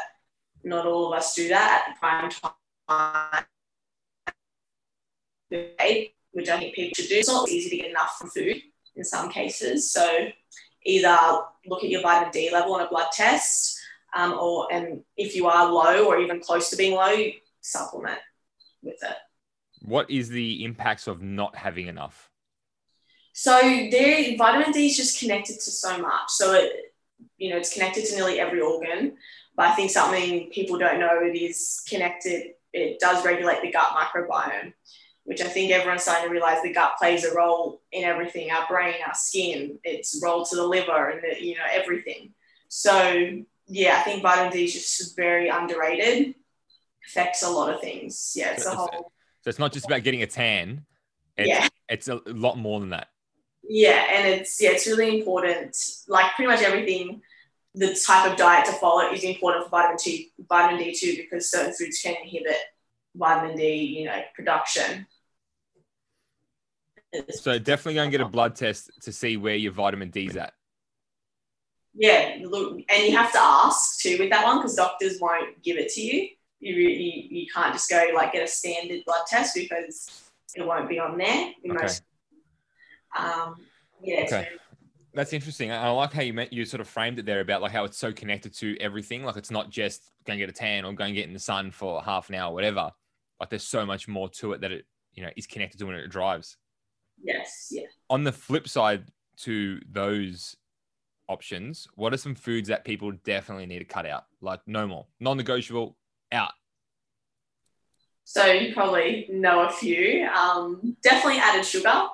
not 0.63 0.85
all 0.85 1.11
of 1.11 1.17
us 1.17 1.33
do 1.35 1.47
that 1.49 1.85
at 1.87 1.93
the 1.93 1.99
prime 1.99 2.29
time 2.87 3.45
which 6.33 6.49
I 6.49 6.57
think 6.57 6.75
people 6.75 6.93
should 6.95 7.09
do. 7.09 7.15
It's 7.15 7.27
not 7.27 7.49
easy 7.49 7.69
to 7.69 7.77
get 7.77 7.89
enough 7.91 8.17
from 8.17 8.29
food 8.29 8.61
in 8.95 9.03
some 9.03 9.29
cases. 9.29 9.91
So 9.91 10.27
either 10.85 11.17
look 11.65 11.83
at 11.83 11.89
your 11.89 12.01
vitamin 12.01 12.31
D 12.31 12.49
level 12.51 12.75
on 12.75 12.81
a 12.81 12.89
blood 12.89 13.07
test, 13.11 13.79
um, 14.15 14.33
or 14.33 14.67
and 14.71 15.03
if 15.17 15.35
you 15.35 15.47
are 15.47 15.71
low 15.71 16.05
or 16.05 16.19
even 16.19 16.39
close 16.39 16.69
to 16.69 16.75
being 16.75 16.95
low, 16.95 17.15
supplement 17.61 18.19
with 18.81 19.01
it. 19.01 19.15
What 19.81 20.09
is 20.09 20.29
the 20.29 20.63
impacts 20.63 21.07
of 21.07 21.21
not 21.21 21.55
having 21.55 21.87
enough? 21.87 22.29
So 23.33 23.59
there, 23.59 24.37
vitamin 24.37 24.71
D 24.71 24.87
is 24.87 24.95
just 24.95 25.19
connected 25.19 25.55
to 25.55 25.71
so 25.71 25.97
much. 25.97 26.29
So 26.29 26.53
it, 26.53 26.93
you 27.37 27.49
know, 27.49 27.57
it's 27.57 27.73
connected 27.73 28.05
to 28.05 28.15
nearly 28.15 28.39
every 28.39 28.61
organ. 28.61 29.17
But 29.55 29.67
I 29.67 29.75
think 29.75 29.91
something 29.91 30.49
people 30.51 30.77
don't 30.77 30.99
know 30.99 31.21
it 31.21 31.35
is 31.35 31.83
connected. 31.87 32.53
It 32.71 32.99
does 32.99 33.25
regulate 33.25 33.61
the 33.61 33.71
gut 33.71 33.89
microbiome 33.89 34.73
which 35.25 35.41
I 35.41 35.47
think 35.47 35.71
everyone's 35.71 36.03
starting 36.03 36.27
to 36.27 36.31
realize 36.31 36.61
the 36.61 36.73
gut 36.73 36.97
plays 36.97 37.23
a 37.23 37.33
role 37.33 37.81
in 37.91 38.03
everything 38.03 38.51
our 38.51 38.67
brain, 38.67 38.95
our 39.05 39.13
skin, 39.13 39.79
its 39.83 40.19
role 40.23 40.45
to 40.45 40.55
the 40.55 40.65
liver, 40.65 41.09
and 41.09 41.21
the, 41.23 41.43
you 41.43 41.55
know, 41.55 41.63
everything. 41.71 42.33
So, 42.67 43.41
yeah, 43.67 43.97
I 43.99 44.01
think 44.01 44.21
vitamin 44.21 44.51
D 44.51 44.65
is 44.65 44.73
just 44.73 45.15
very 45.15 45.47
underrated, 45.47 46.35
affects 47.07 47.43
a 47.43 47.49
lot 47.49 47.73
of 47.73 47.79
things. 47.79 48.33
Yeah, 48.35 48.53
it's 48.53 48.63
so 48.63 48.73
a 48.73 48.75
whole. 48.75 49.11
So, 49.41 49.49
it's 49.49 49.59
not 49.59 49.71
just 49.71 49.85
about 49.85 50.03
getting 50.03 50.23
a 50.23 50.27
tan, 50.27 50.85
it's, 51.37 51.47
yeah. 51.47 51.67
it's 51.89 52.07
a 52.07 52.21
lot 52.27 52.57
more 52.57 52.79
than 52.79 52.89
that. 52.89 53.07
Yeah, 53.67 54.05
and 54.11 54.27
it's 54.27 54.61
yeah, 54.61 54.71
it's 54.71 54.87
really 54.87 55.19
important. 55.19 55.77
Like 56.07 56.33
pretty 56.35 56.51
much 56.51 56.61
everything, 56.61 57.21
the 57.73 57.95
type 58.05 58.29
of 58.29 58.37
diet 58.37 58.65
to 58.65 58.73
follow 58.73 59.09
is 59.11 59.23
important 59.23 59.63
for 59.65 59.69
vitamin 59.69 59.97
D, 60.03 60.31
vitamin 60.49 60.83
D 60.83 60.93
too, 60.93 61.15
because 61.15 61.49
certain 61.49 61.73
foods 61.73 62.01
can 62.01 62.15
inhibit 62.21 62.57
vitamin 63.15 63.55
D, 63.55 63.73
you 63.73 64.05
know, 64.05 64.21
production. 64.35 65.07
So 67.29 67.59
definitely 67.59 67.95
go 67.95 68.03
and 68.03 68.11
get 68.11 68.21
a 68.21 68.25
blood 68.25 68.55
test 68.55 68.91
to 69.01 69.11
see 69.11 69.37
where 69.37 69.55
your 69.55 69.71
vitamin 69.71 70.09
D's 70.09 70.35
at. 70.35 70.53
Yeah, 71.95 72.37
look, 72.43 72.79
and 72.89 73.03
you 73.03 73.15
have 73.15 73.31
to 73.33 73.39
ask 73.39 73.99
too 73.99 74.17
with 74.17 74.31
that 74.31 74.43
one 74.43 74.57
because 74.57 74.75
doctors 74.75 75.19
won't 75.21 75.61
give 75.61 75.77
it 75.77 75.89
to 75.89 76.01
you. 76.01 76.29
You, 76.59 76.75
you 76.75 77.27
you 77.29 77.47
can't 77.53 77.73
just 77.73 77.89
go 77.89 78.03
like 78.15 78.33
get 78.33 78.43
a 78.43 78.47
standard 78.47 79.03
blood 79.05 79.25
test 79.27 79.53
because 79.53 80.31
it 80.55 80.65
won't 80.65 80.89
be 80.89 80.97
on 80.97 81.17
there. 81.17 81.51
Okay. 81.69 81.81
Most, 81.81 82.03
um, 83.17 83.55
yeah. 84.01 84.23
Okay. 84.23 84.49
That's 85.13 85.33
interesting. 85.33 85.71
I 85.71 85.89
like 85.89 86.13
how 86.13 86.23
you 86.23 86.33
meant 86.33 86.51
you 86.51 86.65
sort 86.65 86.81
of 86.81 86.87
framed 86.87 87.19
it 87.19 87.27
there 87.27 87.41
about 87.41 87.61
like 87.61 87.71
how 87.71 87.83
it's 87.83 87.97
so 87.97 88.11
connected 88.11 88.55
to 88.55 88.75
everything. 88.79 89.23
Like 89.23 89.35
it's 89.35 89.51
not 89.51 89.69
just 89.69 90.09
going 90.25 90.39
to 90.39 90.45
get 90.45 90.49
a 90.49 90.57
tan 90.57 90.85
or 90.85 90.93
going 90.93 91.13
to 91.13 91.19
get 91.19 91.27
in 91.27 91.33
the 91.33 91.39
sun 91.39 91.69
for 91.69 92.01
half 92.01 92.29
an 92.29 92.35
hour, 92.35 92.51
whatever. 92.51 92.91
Like 93.39 93.49
there's 93.49 93.67
so 93.67 93.85
much 93.85 94.07
more 94.07 94.29
to 94.29 94.53
it 94.53 94.61
that 94.61 94.71
it 94.71 94.85
you 95.13 95.21
know 95.21 95.29
is 95.37 95.45
connected 95.45 95.77
to 95.77 95.85
when 95.85 95.95
it 95.95 96.09
drives. 96.09 96.57
Yes. 97.21 97.69
Yeah. 97.71 97.87
On 98.09 98.23
the 98.23 98.31
flip 98.31 98.67
side 98.67 99.05
to 99.37 99.79
those 99.89 100.55
options, 101.27 101.87
what 101.95 102.13
are 102.13 102.17
some 102.17 102.35
foods 102.35 102.69
that 102.69 102.85
people 102.85 103.11
definitely 103.23 103.65
need 103.65 103.79
to 103.79 103.85
cut 103.85 104.05
out? 104.05 104.25
Like 104.41 104.61
no 104.67 104.87
more, 104.87 105.07
non-negotiable, 105.19 105.95
out. 106.31 106.51
So 108.25 108.45
you 108.45 108.73
probably 108.73 109.27
know 109.31 109.65
a 109.65 109.69
few. 109.69 110.27
Um, 110.27 110.97
definitely 111.01 111.39
added 111.39 111.65
sugar, 111.65 112.07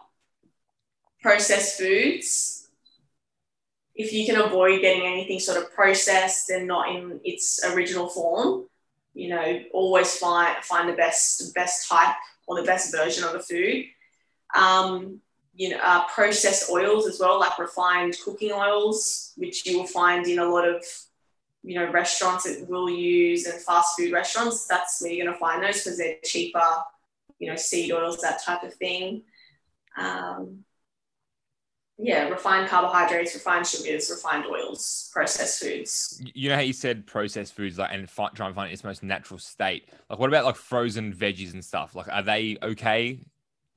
processed 1.22 1.78
foods. 1.78 2.68
If 3.96 4.14
you 4.14 4.26
can 4.26 4.42
avoid 4.42 4.82
getting 4.82 5.06
anything 5.06 5.40
sort 5.40 5.58
of 5.58 5.74
processed 5.74 6.50
and 6.50 6.68
not 6.68 6.96
in 6.96 7.20
its 7.24 7.64
original 7.66 8.08
form, 8.08 8.66
you 9.14 9.30
know, 9.30 9.62
always 9.74 10.16
find 10.16 10.64
find 10.64 10.88
the 10.88 10.94
best 10.94 11.54
best 11.54 11.90
type 11.90 12.16
or 12.48 12.60
the 12.60 12.66
best 12.66 12.96
version 12.96 13.24
of 13.24 13.34
the 13.34 13.40
food 13.40 13.86
um, 14.56 15.22
you 15.56 15.70
know, 15.70 15.80
uh, 15.84 16.06
processed 16.08 16.70
oils 16.70 17.06
as 17.08 17.20
well, 17.20 17.40
like 17.40 17.60
refined 17.60 18.16
cooking 18.24 18.52
oils, 18.52 19.34
which 19.36 19.66
you 19.66 19.78
will 19.78 19.88
find 19.88 20.26
in 20.28 20.40
a 20.40 20.46
lot 20.46 20.68
of, 20.68 20.84
you 21.64 21.76
know, 21.76 21.92
restaurants 21.92 22.46
that 22.46 22.70
will 22.70 22.90
use 22.90 23.46
and 23.46 23.62
fast 23.62 23.98
food 23.98 24.14
restaurants. 24.14 24.68
That's 24.68 25.02
where 25.02 25.12
you're 25.12 25.26
going 25.26 25.36
to 25.36 25.40
find 25.40 25.62
those 25.62 25.84
because 25.84 25.98
they're 25.98 26.16
cheaper, 26.24 26.66
you 27.40 27.50
know, 27.50 27.56
seed 27.56 27.92
oils, 27.92 28.22
that 28.22 28.42
type 28.44 28.64
of 28.64 28.74
thing. 28.76 29.24
Um, 29.98 30.64
yeah, 32.02 32.30
refined 32.30 32.70
carbohydrates, 32.70 33.34
refined 33.34 33.68
sugars, 33.68 34.10
refined 34.10 34.46
oils, 34.46 35.10
processed 35.12 35.62
foods. 35.62 36.22
You 36.34 36.48
know 36.48 36.56
how 36.56 36.62
you 36.62 36.72
said 36.72 37.06
processed 37.06 37.54
foods, 37.54 37.78
like, 37.78 37.90
and 37.92 38.10
fi- 38.10 38.30
try 38.30 38.48
and 38.48 38.56
find 38.56 38.72
its 38.72 38.86
most 38.86 39.04
natural 39.04 39.38
state. 39.38 39.90
Like, 40.10 40.18
what 40.18 40.30
about 40.30 40.46
like 40.46 40.56
frozen 40.56 41.14
veggies 41.14 41.52
and 41.52 41.64
stuff? 41.64 41.96
Like, 41.96 42.08
are 42.08 42.24
they 42.24 42.58
okay? 42.64 43.20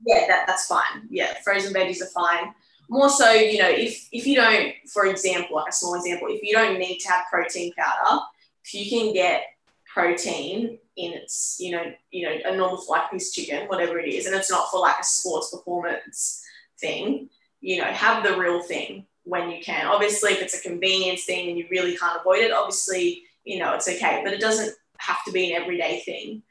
Yeah, 0.05 0.27
that, 0.29 0.45
that's 0.47 0.67
fine. 0.67 1.09
Yeah, 1.11 1.35
frozen 1.45 1.73
veggies 1.73 2.03
are 2.03 2.07
fine. 2.07 2.53
More 2.89 3.09
so, 3.09 3.31
you 3.33 3.59
know, 3.59 3.69
if 3.69 4.09
if 4.13 4.27
you 4.27 4.37
don't, 4.37 4.75
for 4.93 5.07
example, 5.07 5.57
like 5.57 5.69
a 5.69 5.73
small 5.73 5.95
example, 5.95 6.29
if 6.31 6.43
you 6.43 6.53
don't 6.53 6.79
need 6.79 6.99
to 6.99 7.09
have 7.09 7.25
protein 7.31 7.73
powder, 7.75 8.21
if 8.65 8.75
you 8.75 8.89
can 8.91 9.15
get 9.15 9.45
protein 9.93 10.79
in 10.97 11.13
its, 11.13 11.57
you 11.59 11.73
know, 11.73 11.85
you 12.11 12.27
know, 12.27 12.37
a 12.45 12.57
normal 12.57 12.83
like 12.89 13.11
piece 13.11 13.33
chicken, 13.33 13.69
whatever 13.69 13.99
it 13.99 14.13
is, 14.13 14.27
and 14.27 14.35
it's 14.35 14.51
not 14.51 14.71
for 14.71 14.81
like 14.81 14.97
a 15.01 15.05
sports 15.05 15.51
performance 15.51 16.43
thing, 16.81 17.29
you 17.61 17.81
know, 17.81 17.87
have 17.87 18.25
the 18.25 18.37
real 18.37 18.63
thing 18.63 19.07
when 19.25 19.51
you 19.51 19.63
can. 19.63 19.87
Obviously, 19.87 20.33
if 20.33 20.43
it's 20.43 20.59
a 20.59 20.69
convenience 20.69 21.25
thing 21.25 21.49
and 21.49 21.59
you 21.59 21.67
really 21.71 21.97
can't 21.97 22.21
avoid 22.21 22.41
it, 22.41 22.53
obviously, 22.53 23.23
you 23.45 23.59
know, 23.59 23.73
it's 23.75 23.89
okay, 23.89 24.21
but 24.25 24.33
it 24.33 24.41
doesn't 24.41 24.75
have 24.99 25.25
to 25.25 25.33
be 25.33 25.53
an 25.53 25.63
everyday 25.63 26.01
thing. 26.01 26.43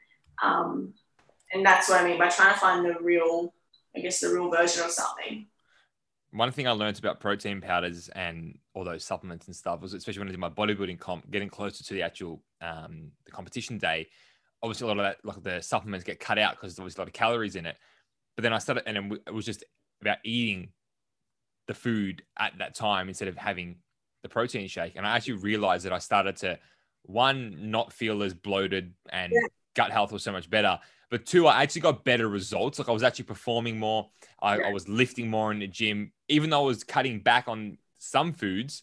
Um, 0.42 0.94
and 1.52 1.64
that's 1.64 1.88
what 1.88 2.00
I 2.00 2.04
mean 2.04 2.18
by 2.18 2.28
trying 2.28 2.52
to 2.54 2.58
find 2.60 2.84
the 2.84 2.94
real, 3.00 3.54
I 3.96 4.00
guess, 4.00 4.20
the 4.20 4.28
real 4.28 4.50
version 4.50 4.84
of 4.84 4.90
something. 4.90 5.46
One 6.30 6.50
thing 6.50 6.66
I 6.66 6.70
learned 6.70 6.98
about 6.98 7.20
protein 7.20 7.60
powders 7.60 8.08
and 8.08 8.58
all 8.74 8.84
those 8.84 9.04
supplements 9.04 9.46
and 9.48 9.54
stuff 9.54 9.82
was, 9.82 9.92
especially 9.92 10.20
when 10.20 10.28
I 10.28 10.30
did 10.30 10.40
my 10.40 10.48
bodybuilding 10.48 10.98
comp, 10.98 11.30
getting 11.30 11.50
closer 11.50 11.84
to 11.84 11.94
the 11.94 12.02
actual 12.02 12.42
um, 12.62 13.10
the 13.26 13.32
competition 13.32 13.76
day. 13.76 14.08
Obviously, 14.62 14.84
a 14.84 14.88
lot 14.88 14.98
of 14.98 15.04
that, 15.04 15.24
like 15.24 15.42
the 15.42 15.60
supplements, 15.60 16.04
get 16.04 16.20
cut 16.20 16.38
out 16.38 16.52
because 16.52 16.74
there's 16.74 16.80
obviously 16.80 17.00
a 17.00 17.02
lot 17.02 17.08
of 17.08 17.12
calories 17.14 17.56
in 17.56 17.66
it. 17.66 17.76
But 18.36 18.44
then 18.44 18.54
I 18.54 18.58
started, 18.58 18.84
and 18.86 19.12
it 19.26 19.34
was 19.34 19.44
just 19.44 19.64
about 20.00 20.18
eating 20.24 20.70
the 21.68 21.74
food 21.74 22.22
at 22.38 22.56
that 22.58 22.74
time 22.74 23.08
instead 23.08 23.28
of 23.28 23.36
having 23.36 23.76
the 24.22 24.28
protein 24.28 24.68
shake. 24.68 24.94
And 24.96 25.06
I 25.06 25.16
actually 25.16 25.34
realized 25.34 25.84
that 25.84 25.92
I 25.92 25.98
started 25.98 26.36
to 26.38 26.58
one, 27.02 27.70
not 27.70 27.92
feel 27.92 28.22
as 28.22 28.32
bloated 28.32 28.94
and 29.10 29.32
Yeah. 29.32 29.48
gut 29.74 29.90
health 29.90 30.12
was 30.12 30.22
so 30.22 30.32
much 30.32 30.48
better. 30.48 30.78
But 31.12 31.26
two, 31.26 31.46
I 31.46 31.62
actually 31.62 31.82
got 31.82 32.04
better 32.04 32.26
results. 32.26 32.78
Like 32.78 32.88
I 32.88 32.92
was 32.92 33.02
actually 33.02 33.26
performing 33.26 33.78
more. 33.78 34.08
I, 34.40 34.56
Yeah. 34.58 34.68
I 34.68 34.72
was 34.72 34.88
lifting 34.88 35.28
more 35.28 35.52
in 35.52 35.58
the 35.58 35.66
gym, 35.66 36.10
even 36.28 36.48
though 36.48 36.62
I 36.62 36.66
was 36.66 36.84
cutting 36.84 37.20
back 37.20 37.48
on 37.48 37.76
some 37.98 38.32
foods 38.32 38.82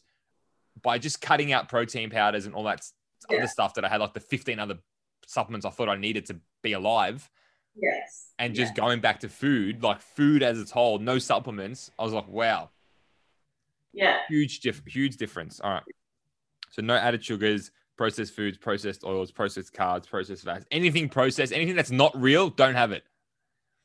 by 0.84 1.00
just 1.00 1.22
cutting 1.22 1.52
out 1.52 1.70
protein 1.70 2.12
powders 2.12 2.46
and 2.46 2.54
all 2.54 2.64
that 2.66 2.86
Yeah. 3.32 3.40
other 3.40 3.48
stuff 3.48 3.74
that 3.74 3.84
I 3.84 3.90
had, 3.90 4.00
like 4.00 4.14
the 4.14 4.20
15 4.20 4.60
other 4.60 4.78
supplements 5.26 5.66
I 5.66 5.72
thought 5.72 5.90
I 5.90 5.96
needed 5.96 6.28
to 6.28 6.40
be 6.62 6.74
alive 6.74 7.32
Yes. 7.76 8.32
and 8.38 8.54
just 8.54 8.76
going 8.76 9.00
back 9.00 9.22
to 9.22 9.28
food, 9.30 9.82
like 9.82 10.00
food 10.00 10.44
as 10.44 10.60
its 10.60 10.70
whole, 10.70 11.00
no 11.00 11.18
supplements. 11.18 11.90
I 11.98 12.04
was 12.04 12.14
like, 12.14 12.28
wow, 12.28 12.70
Yeah. 13.92 14.20
huge, 14.30 14.60
diff- 14.60 14.86
huge 14.86 15.18
difference. 15.18 15.60
All 15.60 15.72
right. 15.72 15.84
So 16.70 16.84
no 16.84 16.94
added 16.96 17.26
sugars, 17.26 17.72
processed 18.00 18.34
foods, 18.34 18.58
processed 18.58 19.04
oils, 19.04 19.30
processed 19.30 19.74
carbs, 19.74 20.08
processed 20.08 20.46
fats, 20.46 20.66
anything 20.72 21.10
processed, 21.10 21.52
anything 21.52 21.76
that's 21.76 21.92
not 21.92 22.14
real, 22.16 22.50
don't 22.50 22.76
have 22.76 22.94
it. 22.94 23.04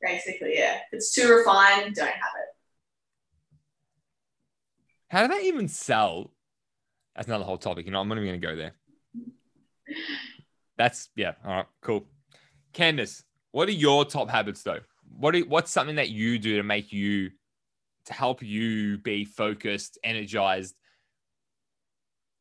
Basically, 0.01 0.53
yeah. 0.55 0.77
If 0.77 0.83
it's 0.93 1.13
too 1.13 1.35
refined, 1.35 1.97
don't 1.97 2.07
have 2.07 2.15
it. 2.15 2.49
How 5.09 5.27
do 5.27 5.35
they 5.35 5.49
even 5.49 5.67
sell? 5.67 6.31
That's 7.17 7.27
another 7.27 7.43
whole 7.43 7.59
topic. 7.59 7.87
You 7.87 7.91
know, 7.91 8.01
I'm 8.01 8.07
not 8.07 8.19
even 8.19 8.29
going 8.29 8.41
to 8.41 8.47
go 8.47 8.55
there. 8.55 8.73
That's 10.79 11.09
yeah. 11.17 11.33
All 11.45 11.57
right, 11.57 11.67
cool. 11.83 12.07
Candice, 12.73 13.25
what 13.51 13.69
are 13.69 13.73
your 13.73 14.05
top 14.05 14.31
habits 14.31 14.63
though? 14.63 14.79
What 15.19 15.35
are, 15.35 15.41
what's 15.41 15.73
something 15.73 15.97
that 15.97 16.11
you 16.11 16.39
do 16.39 16.59
to 16.59 16.63
make 16.63 16.93
you 16.93 17.31
to 18.07 18.13
help 18.13 18.45
you 18.45 18.97
be 18.99 19.25
focused, 19.25 19.99
energized, 20.05 20.77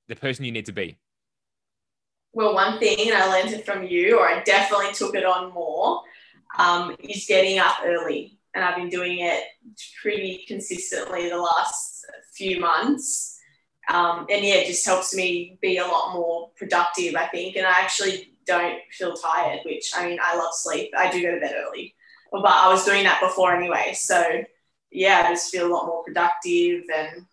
the 0.07 0.15
person 0.15 0.45
you 0.45 0.51
need 0.51 0.67
to 0.67 0.71
be? 0.71 0.99
Well, 2.33 2.53
one 2.53 2.79
thing, 2.79 3.11
and 3.11 3.17
I 3.17 3.29
learned 3.31 3.53
it 3.53 3.65
from 3.65 3.83
you, 3.83 4.19
or 4.19 4.27
I 4.27 4.41
definitely 4.43 4.91
took 4.93 5.15
it 5.15 5.25
on 5.25 5.53
more, 5.53 6.01
um, 6.57 6.95
is 6.99 7.25
getting 7.27 7.59
up 7.59 7.77
early. 7.85 8.39
And 8.55 8.63
I've 8.63 8.75
been 8.75 8.89
doing 8.89 9.19
it 9.19 9.43
pretty 10.01 10.43
consistently 10.47 11.29
the 11.29 11.37
last 11.37 12.05
few 12.35 12.59
months. 12.59 13.39
Um, 13.89 14.25
and 14.29 14.43
yeah, 14.43 14.55
it 14.55 14.67
just 14.67 14.85
helps 14.85 15.15
me 15.15 15.57
be 15.61 15.77
a 15.77 15.85
lot 15.85 16.13
more 16.13 16.49
productive, 16.55 17.15
I 17.15 17.27
think. 17.27 17.55
And 17.55 17.65
I 17.65 17.81
actually 17.81 18.33
don't 18.45 18.79
feel 18.91 19.15
tired, 19.15 19.59
which 19.65 19.91
I 19.95 20.07
mean, 20.07 20.19
I 20.21 20.35
love 20.35 20.53
sleep. 20.53 20.91
I 20.97 21.11
do 21.11 21.21
go 21.21 21.33
to 21.33 21.39
bed 21.39 21.55
early, 21.55 21.95
but 22.31 22.45
I 22.45 22.69
was 22.69 22.85
doing 22.85 23.03
that 23.03 23.21
before 23.21 23.55
anyway. 23.55 23.93
So 23.95 24.43
yeah, 24.91 25.23
I 25.25 25.31
just 25.31 25.51
feel 25.51 25.67
a 25.67 25.73
lot 25.73 25.87
more 25.87 26.03
productive 26.03 26.83
and 26.95 27.25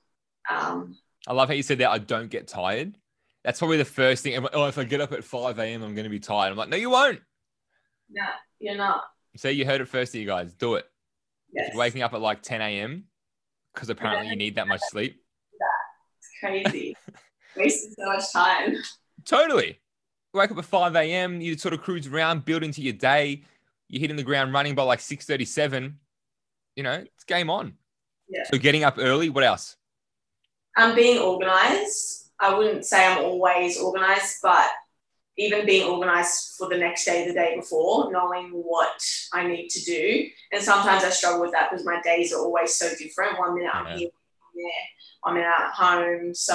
um, 0.49 0.97
I 1.27 1.33
love 1.33 1.49
how 1.49 1.55
you 1.55 1.63
said 1.63 1.79
that. 1.79 1.91
I 1.91 1.99
don't 1.99 2.31
get 2.31 2.49
tired. 2.49 2.97
That's 3.45 3.59
probably 3.59 3.79
the 3.79 3.85
first 3.85 4.23
thing. 4.23 4.47
Oh, 4.53 4.67
if 4.67 4.77
I 4.79 4.85
get 4.85 5.01
up 5.01 5.13
at 5.13 5.25
5 5.25 5.59
a.m., 5.59 5.83
I'm 5.83 5.95
going 5.95 6.05
to 6.05 6.11
be 6.11 6.21
tired. 6.21 6.51
I'm 6.51 6.57
like, 6.57 6.69
no, 6.69 6.77
you 6.77 6.91
won't. 6.91 7.21
no, 8.11 8.23
you're 8.59 8.77
not. 8.77 9.05
So 9.37 9.49
you 9.49 9.65
heard 9.65 9.81
it 9.81 9.89
first, 9.89 10.15
you 10.15 10.27
guys. 10.27 10.53
Do 10.53 10.75
it. 10.75 10.87
Yes. 11.53 11.75
Waking 11.75 12.03
up 12.03 12.13
at 12.13 12.21
like 12.21 12.43
10 12.43 12.61
a.m. 12.61 13.05
because 13.75 13.89
apparently 13.89 14.29
you 14.29 14.37
need 14.37 14.57
that 14.57 14.69
much 14.69 14.81
sleep. 14.91 15.23
It's 16.19 16.29
crazy. 16.41 16.97
Wasting 17.57 17.95
so 17.99 18.07
much 18.07 18.33
time. 18.33 18.77
Totally. 19.25 19.81
You 20.33 20.41
wake 20.41 20.51
up 20.51 20.59
at 20.59 20.65
5 20.65 20.95
a.m., 20.97 21.41
you 21.41 21.57
sort 21.57 21.75
of 21.75 21.81
cruise 21.81 22.07
around, 22.07 22.45
build 22.45 22.63
into 22.63 22.83
your 22.83 22.93
day. 22.93 23.43
You're 23.89 24.01
hitting 24.01 24.17
the 24.17 24.23
ground 24.23 24.53
running 24.53 24.75
by 24.75 24.85
like 24.85 25.01
6:37. 25.01 25.95
You 26.77 26.83
know, 26.85 26.93
it's 26.93 27.25
game 27.25 27.51
on. 27.51 27.75
Yeah. 28.29 28.45
So 28.51 28.59
getting 28.59 28.85
up 28.85 28.97
early, 28.99 29.29
what 29.29 29.43
else? 29.43 29.77
I'm 30.77 30.95
being 30.95 31.19
organized. 31.19 32.20
I 32.41 32.55
wouldn't 32.55 32.87
say 32.87 33.07
I'm 33.07 33.25
always 33.25 33.79
organized, 33.79 34.39
but 34.43 34.71
even 35.37 35.67
being 35.67 35.89
organized 35.89 36.57
for 36.59 36.69
the 36.69 36.77
next 36.77 37.05
day, 37.05 37.27
the 37.27 37.35
day 37.35 37.57
before, 37.57 38.11
knowing 38.11 38.51
what 38.51 39.01
I 39.33 39.47
need 39.47 39.69
to 39.69 39.85
do. 39.85 40.27
And 40.53 40.63
sometimes 40.63 41.05
I 41.05 41.11
struggle 41.11 41.41
with 41.41 41.53
that 41.53 41.71
because 41.71 41.85
my 41.85 42.01
days 42.03 42.33
are 42.33 42.41
always 42.41 42.75
so 42.75 42.89
different. 42.99 43.39
One 43.39 43.55
minute 43.55 43.71
I'm 43.75 43.99
here, 43.99 44.09
one 45.23 45.35
minute 45.35 45.49
I'm 45.49 45.65
at 45.65 45.73
home. 45.73 46.35
So 46.35 46.55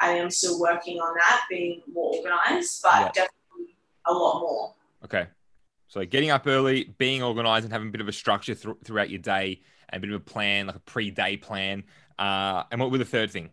I 0.00 0.10
am 0.12 0.30
still 0.30 0.60
working 0.60 0.98
on 0.98 1.14
that, 1.18 1.42
being 1.48 1.82
more 1.92 2.14
organized, 2.16 2.82
but 2.82 3.00
Yeah. 3.00 3.06
definitely 3.08 3.76
a 4.06 4.12
lot 4.12 4.40
more. 4.40 4.74
Okay. 5.04 5.26
So 5.88 6.04
getting 6.04 6.30
up 6.30 6.46
early, 6.46 6.84
being 6.98 7.22
organized, 7.22 7.64
and 7.64 7.72
having 7.72 7.88
a 7.88 7.90
bit 7.90 8.00
of 8.00 8.08
a 8.08 8.12
structure 8.12 8.54
thr- 8.54 8.72
throughout 8.84 9.10
your 9.10 9.18
day 9.20 9.62
and 9.88 9.98
a 9.98 10.06
bit 10.06 10.14
of 10.14 10.20
a 10.20 10.24
plan, 10.24 10.66
like 10.66 10.76
a 10.76 10.80
pre-day 10.80 11.36
plan. 11.36 11.84
Uh, 12.18 12.64
and 12.70 12.80
what 12.80 12.90
were 12.90 12.98
the 12.98 13.04
third 13.04 13.30
thing? 13.30 13.50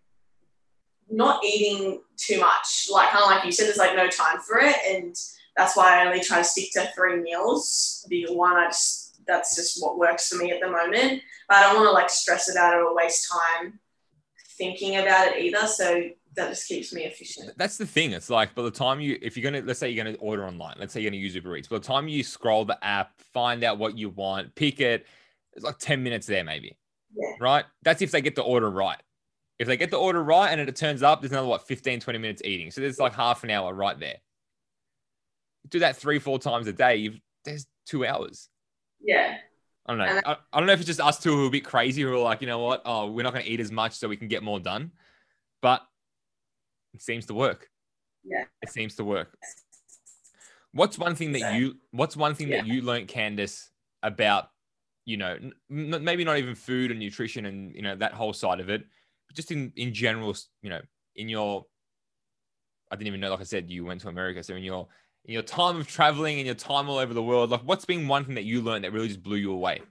Not 1.09 1.43
eating 1.43 2.01
too 2.17 2.39
much. 2.39 2.87
Like 2.91 3.09
kind 3.09 3.23
of 3.23 3.29
like 3.29 3.45
you 3.45 3.51
said, 3.51 3.67
there's 3.67 3.77
like 3.77 3.95
no 3.95 4.07
time 4.07 4.39
for 4.39 4.59
it, 4.59 4.75
and 4.87 5.15
that's 5.55 5.75
why 5.75 5.99
I 6.01 6.05
only 6.05 6.21
try 6.21 6.37
to 6.37 6.43
stick 6.43 6.71
to 6.73 6.89
three 6.95 7.17
meals. 7.17 8.05
The 8.09 8.27
one 8.29 8.55
I 8.55 8.67
just 8.67 9.07
that's 9.27 9.55
just 9.55 9.81
what 9.83 9.97
works 9.97 10.29
for 10.29 10.41
me 10.41 10.51
at 10.51 10.61
the 10.61 10.69
moment. 10.69 11.21
But 11.47 11.57
I 11.57 11.61
don't 11.63 11.75
want 11.75 11.87
to 11.87 11.91
like 11.91 12.09
stress 12.09 12.49
about 12.49 12.73
it 12.73 12.77
or 12.77 12.95
waste 12.95 13.29
time 13.31 13.79
thinking 14.57 14.97
about 14.97 15.27
it 15.27 15.43
either. 15.43 15.67
So 15.67 16.09
that 16.35 16.49
just 16.49 16.67
keeps 16.67 16.93
me 16.93 17.03
efficient. 17.03 17.51
That's 17.57 17.77
the 17.77 17.85
thing. 17.85 18.11
It's 18.11 18.29
like 18.29 18.55
by 18.55 18.63
the 18.63 18.71
time 18.71 18.99
you, 18.99 19.17
if 19.21 19.37
you're 19.37 19.49
gonna, 19.49 19.65
let's 19.65 19.79
say 19.79 19.89
you're 19.89 20.03
gonna 20.03 20.17
order 20.17 20.45
online, 20.45 20.75
let's 20.79 20.93
say 20.93 21.01
you're 21.01 21.11
gonna 21.11 21.21
use 21.21 21.35
Uber 21.35 21.57
Eats. 21.57 21.67
By 21.67 21.77
the 21.77 21.83
time 21.83 22.07
you 22.07 22.23
scroll 22.23 22.65
the 22.65 22.83
app, 22.83 23.19
find 23.33 23.63
out 23.63 23.77
what 23.77 23.97
you 23.97 24.09
want, 24.09 24.55
pick 24.55 24.79
it, 24.79 25.05
it's 25.53 25.65
like 25.65 25.77
ten 25.79 26.03
minutes 26.03 26.27
there, 26.27 26.43
maybe. 26.43 26.77
Yeah. 27.15 27.31
Right. 27.39 27.65
That's 27.83 28.01
if 28.01 28.11
they 28.11 28.21
get 28.21 28.35
the 28.35 28.43
order 28.43 28.69
right. 28.69 29.01
If 29.59 29.67
they 29.67 29.77
get 29.77 29.89
the 29.89 29.97
order 29.97 30.23
right 30.23 30.49
and 30.51 30.61
it 30.61 30.75
turns 30.75 31.01
up, 31.01 31.21
there's 31.21 31.31
another 31.31 31.47
what 31.47 31.67
15, 31.67 31.99
20 31.99 32.19
minutes 32.19 32.41
eating. 32.45 32.69
So 32.71 32.81
there's 32.81 32.99
like 32.99 33.13
half 33.13 33.43
an 33.43 33.49
hour 33.49 33.73
right 33.73 33.99
there. 33.99 34.17
Do 35.69 35.79
that 35.79 35.97
three, 35.97 36.19
four 36.19 36.39
times 36.39 36.67
a 36.67 36.73
day. 36.73 36.97
You've 36.97 37.19
there's 37.43 37.65
two 37.85 38.05
hours. 38.05 38.49
Yeah, 39.01 39.37
I 39.85 39.95
don't 39.95 39.97
know. 39.99 40.21
I, 40.25 40.37
I 40.53 40.59
don't 40.59 40.67
know 40.67 40.73
if 40.73 40.79
it's 40.79 40.87
just 40.87 40.99
us 40.99 41.19
two 41.19 41.35
who 41.35 41.45
are 41.45 41.47
a 41.47 41.51
bit 41.51 41.65
crazy 41.65 42.01
who 42.01 42.13
are 42.13 42.17
like, 42.17 42.41
you 42.41 42.47
know 42.47 42.59
what? 42.59 42.81
Oh, 42.85 43.11
we're 43.11 43.23
not 43.23 43.33
going 43.33 43.45
to 43.45 43.51
eat 43.51 43.59
as 43.59 43.71
much 43.71 43.93
so 43.93 44.07
we 44.07 44.17
can 44.17 44.27
get 44.27 44.43
more 44.43 44.59
done. 44.59 44.91
But 45.61 45.81
it 46.93 47.01
seems 47.01 47.25
to 47.27 47.33
work. 47.33 47.69
Yeah. 48.23 48.43
It 48.61 48.69
seems 48.69 48.95
to 48.95 49.03
work. 49.03 49.37
What's 50.73 50.99
one 50.99 51.15
thing 51.15 51.31
that 51.31 51.55
you 51.55 51.75
what's 51.91 52.15
one 52.15 52.35
thing 52.35 52.49
that 52.49 52.67
you 52.67 52.81
learned, 52.81 53.07
Candice, 53.07 53.69
about, 54.03 54.49
you 55.05 55.17
know, 55.17 55.37
n- 55.71 56.03
maybe 56.03 56.23
not 56.23 56.37
even 56.37 56.53
food 56.53 56.91
and 56.91 56.99
nutrition 56.99 57.45
and, 57.45 57.73
you 57.73 57.81
know, 57.81 57.95
that 57.95 58.13
whole 58.13 58.33
side 58.33 58.59
of 58.59 58.69
it, 58.69 58.83
but 59.27 59.35
just 59.35 59.51
in, 59.51 59.71
in 59.75 59.93
general, 59.93 60.35
you 60.61 60.69
know, 60.69 60.81
in 61.15 61.29
your, 61.29 61.65
I 62.91 62.95
didn't 62.95 63.07
even 63.07 63.19
know, 63.19 63.29
like 63.31 63.41
I 63.41 63.43
said, 63.43 63.69
you 63.69 63.85
went 63.85 64.01
to 64.01 64.09
America. 64.09 64.43
So 64.43 64.55
in 64.55 64.63
your, 64.63 64.87
in 65.25 65.33
your 65.33 65.43
time 65.43 65.77
of 65.77 65.87
traveling 65.87 66.37
and 66.37 66.45
your 66.45 66.55
time 66.55 66.89
all 66.89 66.97
over 66.97 67.13
the 67.13 67.23
world, 67.23 67.49
like 67.51 67.61
what's 67.61 67.85
been 67.85 68.07
one 68.07 68.25
thing 68.25 68.35
that 68.35 68.45
you 68.45 68.61
learned 68.61 68.83
that 68.85 68.93
really 68.93 69.09
just 69.09 69.23
blew 69.23 69.37
you 69.37 69.51
away? 69.51 69.81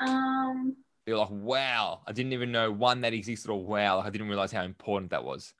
um, 0.00 0.76
You're 1.06 1.18
like, 1.18 1.30
wow, 1.30 2.02
I 2.06 2.12
didn't 2.12 2.32
even 2.32 2.52
know 2.52 2.70
one 2.70 3.00
that 3.02 3.12
existed, 3.12 3.50
or 3.50 3.64
wow, 3.64 4.00
I 4.00 4.10
didn't 4.10 4.28
realize 4.28 4.52
how 4.52 4.62
important 4.62 5.10
that 5.10 5.24
was. 5.24 5.52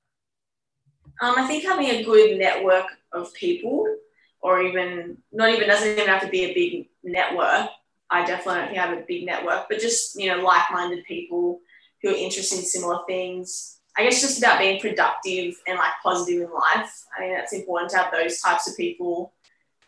um, 1.20 1.34
I 1.36 1.46
think 1.46 1.64
having 1.64 1.86
a 1.90 2.02
good 2.04 2.38
network 2.38 2.86
of 3.12 3.32
people, 3.34 3.86
or 4.40 4.62
even 4.62 5.18
not 5.32 5.50
even 5.50 5.68
doesn't 5.68 5.88
even 5.88 6.06
have 6.06 6.22
to 6.22 6.28
be 6.28 6.44
a 6.44 6.54
big 6.54 6.88
network. 7.02 7.70
I 8.10 8.24
definitely 8.26 8.60
don't 8.60 8.68
think 8.68 8.78
I 8.78 8.86
have 8.86 8.98
a 8.98 9.04
big 9.06 9.24
network, 9.26 9.66
but 9.68 9.80
just 9.80 10.18
you 10.20 10.28
know, 10.28 10.42
like-minded 10.42 11.04
people 11.04 11.60
who 12.03 12.11
are 12.11 12.16
interested 12.16 12.59
in 12.59 12.64
similar 12.64 12.98
things. 13.07 13.78
I 13.96 14.05
guess 14.05 14.20
just 14.20 14.38
about 14.38 14.59
being 14.59 14.80
productive 14.80 15.55
and 15.66 15.78
like 15.78 15.92
positive 16.03 16.42
in 16.42 16.50
life. 16.50 17.05
I 17.16 17.20
think 17.20 17.36
that's 17.36 17.53
important 17.53 17.90
to 17.90 17.98
have 17.98 18.12
those 18.12 18.40
types 18.40 18.68
of 18.68 18.76
people. 18.76 19.34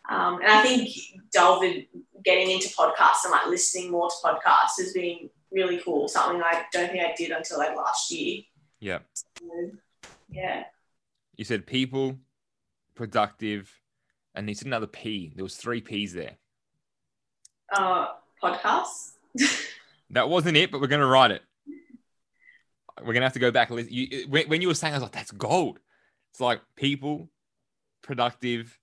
Um, 0.07 0.35
and 0.35 0.47
I 0.47 0.61
think 0.61 0.89
delving, 1.33 1.87
getting 2.23 2.51
into 2.51 2.69
podcasts 2.69 3.23
and 3.23 3.31
like 3.31 3.47
listening 3.47 3.91
more 3.91 4.09
to 4.09 4.15
podcasts 4.23 4.77
has 4.77 4.93
been 4.93 5.29
really 5.51 5.79
cool. 5.79 6.07
Something 6.07 6.41
I 6.43 6.65
don't 6.71 6.91
think 6.91 7.03
I 7.03 7.15
did 7.17 7.31
until 7.31 7.57
like 7.57 7.75
last 7.75 8.11
year. 8.11 8.43
Yeah. 8.79 8.99
So, 9.13 9.71
yeah. 10.29 10.65
You 11.35 11.43
said 11.43 11.65
people, 11.65 12.17
productive, 12.93 13.73
and 14.35 14.47
you 14.47 14.53
said 14.53 14.67
another 14.67 14.87
P. 14.87 15.33
There 15.35 15.43
was 15.43 15.57
three 15.57 15.81
P's 15.81 16.13
there. 16.13 16.35
Uh, 17.73 18.09
podcasts. 18.41 19.13
That 20.11 20.29
wasn't 20.29 20.57
it, 20.57 20.71
but 20.71 20.81
we're 20.81 20.87
gonna 20.87 21.07
write 21.07 21.31
it. 21.31 21.41
We're 23.03 23.13
gonna 23.13 23.25
have 23.25 23.33
to 23.33 23.39
go 23.39 23.51
back. 23.51 23.69
and 23.69 23.77
listen. 23.77 23.93
You, 23.93 24.25
when, 24.29 24.47
when 24.47 24.61
you 24.61 24.67
were 24.67 24.73
saying, 24.75 24.93
I 24.93 24.97
was 24.97 25.03
like, 25.03 25.11
"That's 25.11 25.31
gold." 25.31 25.79
It's 26.31 26.39
like 26.41 26.61
people, 26.75 27.29
productive, 28.03 28.77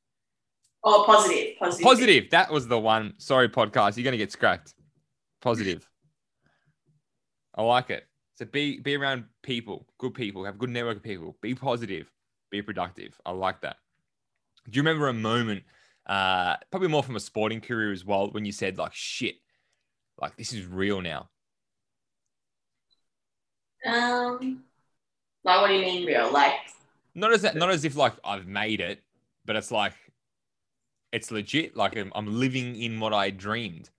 Oh, 0.85 1.05
positive, 1.07 1.57
positive. 1.59 1.85
positive. 1.85 2.31
That 2.31 2.51
was 2.51 2.67
the 2.69 2.79
one. 2.79 3.15
Sorry, 3.19 3.49
podcast. 3.49 3.97
You're 3.97 4.05
gonna 4.05 4.17
get 4.17 4.33
scrapped. 4.33 4.75
Positive. 5.41 5.89
I 7.55 7.63
like 7.63 7.91
it. 7.91 8.07
So 8.37 8.45
be 8.47 8.81
be 8.81 8.97
around 8.97 9.25
people, 9.43 9.87
good 9.99 10.15
people, 10.15 10.45
have 10.45 10.55
a 10.55 10.59
good 10.59 10.71
network 10.71 10.97
of 10.99 11.03
people. 11.03 11.37
Be 11.41 11.55
positive, 11.55 12.11
be 12.51 12.63
productive. 12.63 13.19
I 13.27 13.33
like 13.33 13.61
that. 13.63 13.77
Do 14.71 14.77
you 14.77 14.83
remember 14.83 15.09
a 15.09 15.13
moment, 15.13 15.65
uh, 16.07 16.57
probably 16.71 16.89
more 16.89 17.03
from 17.03 17.17
a 17.17 17.21
sporting 17.21 17.61
career 17.61 17.93
as 17.93 18.05
well, 18.05 18.31
when 18.31 18.45
you 18.45 18.53
said 18.53 18.79
like, 18.79 18.95
"Shit, 18.95 19.37
like 20.21 20.37
this 20.37 20.53
is 20.53 20.67
real 20.67 21.01
now." 21.03 21.29
Um, 23.87 24.65
like 25.45 25.61
what 25.61 25.69
do 25.69 25.75
you 25.75 25.83
mean 25.83 26.07
real? 26.07 26.33
Like 26.33 26.55
Not 27.15 27.33
as 27.33 27.43
that, 27.43 27.57
not 27.57 27.71
as 27.71 27.85
if 27.85 27.97
like 27.97 28.15
I've 28.25 28.47
made 28.47 28.81
it, 28.81 29.03
but 29.45 29.57
it's 29.57 29.71
like 29.71 29.95
it's 31.13 31.31
legit. 31.31 31.77
Like 31.77 31.97
I'm, 31.97 32.13
I'm 32.15 32.39
living 32.39 32.77
in 32.81 33.01
what 33.01 33.13
I 33.13 33.31
dreamed. 33.31 33.91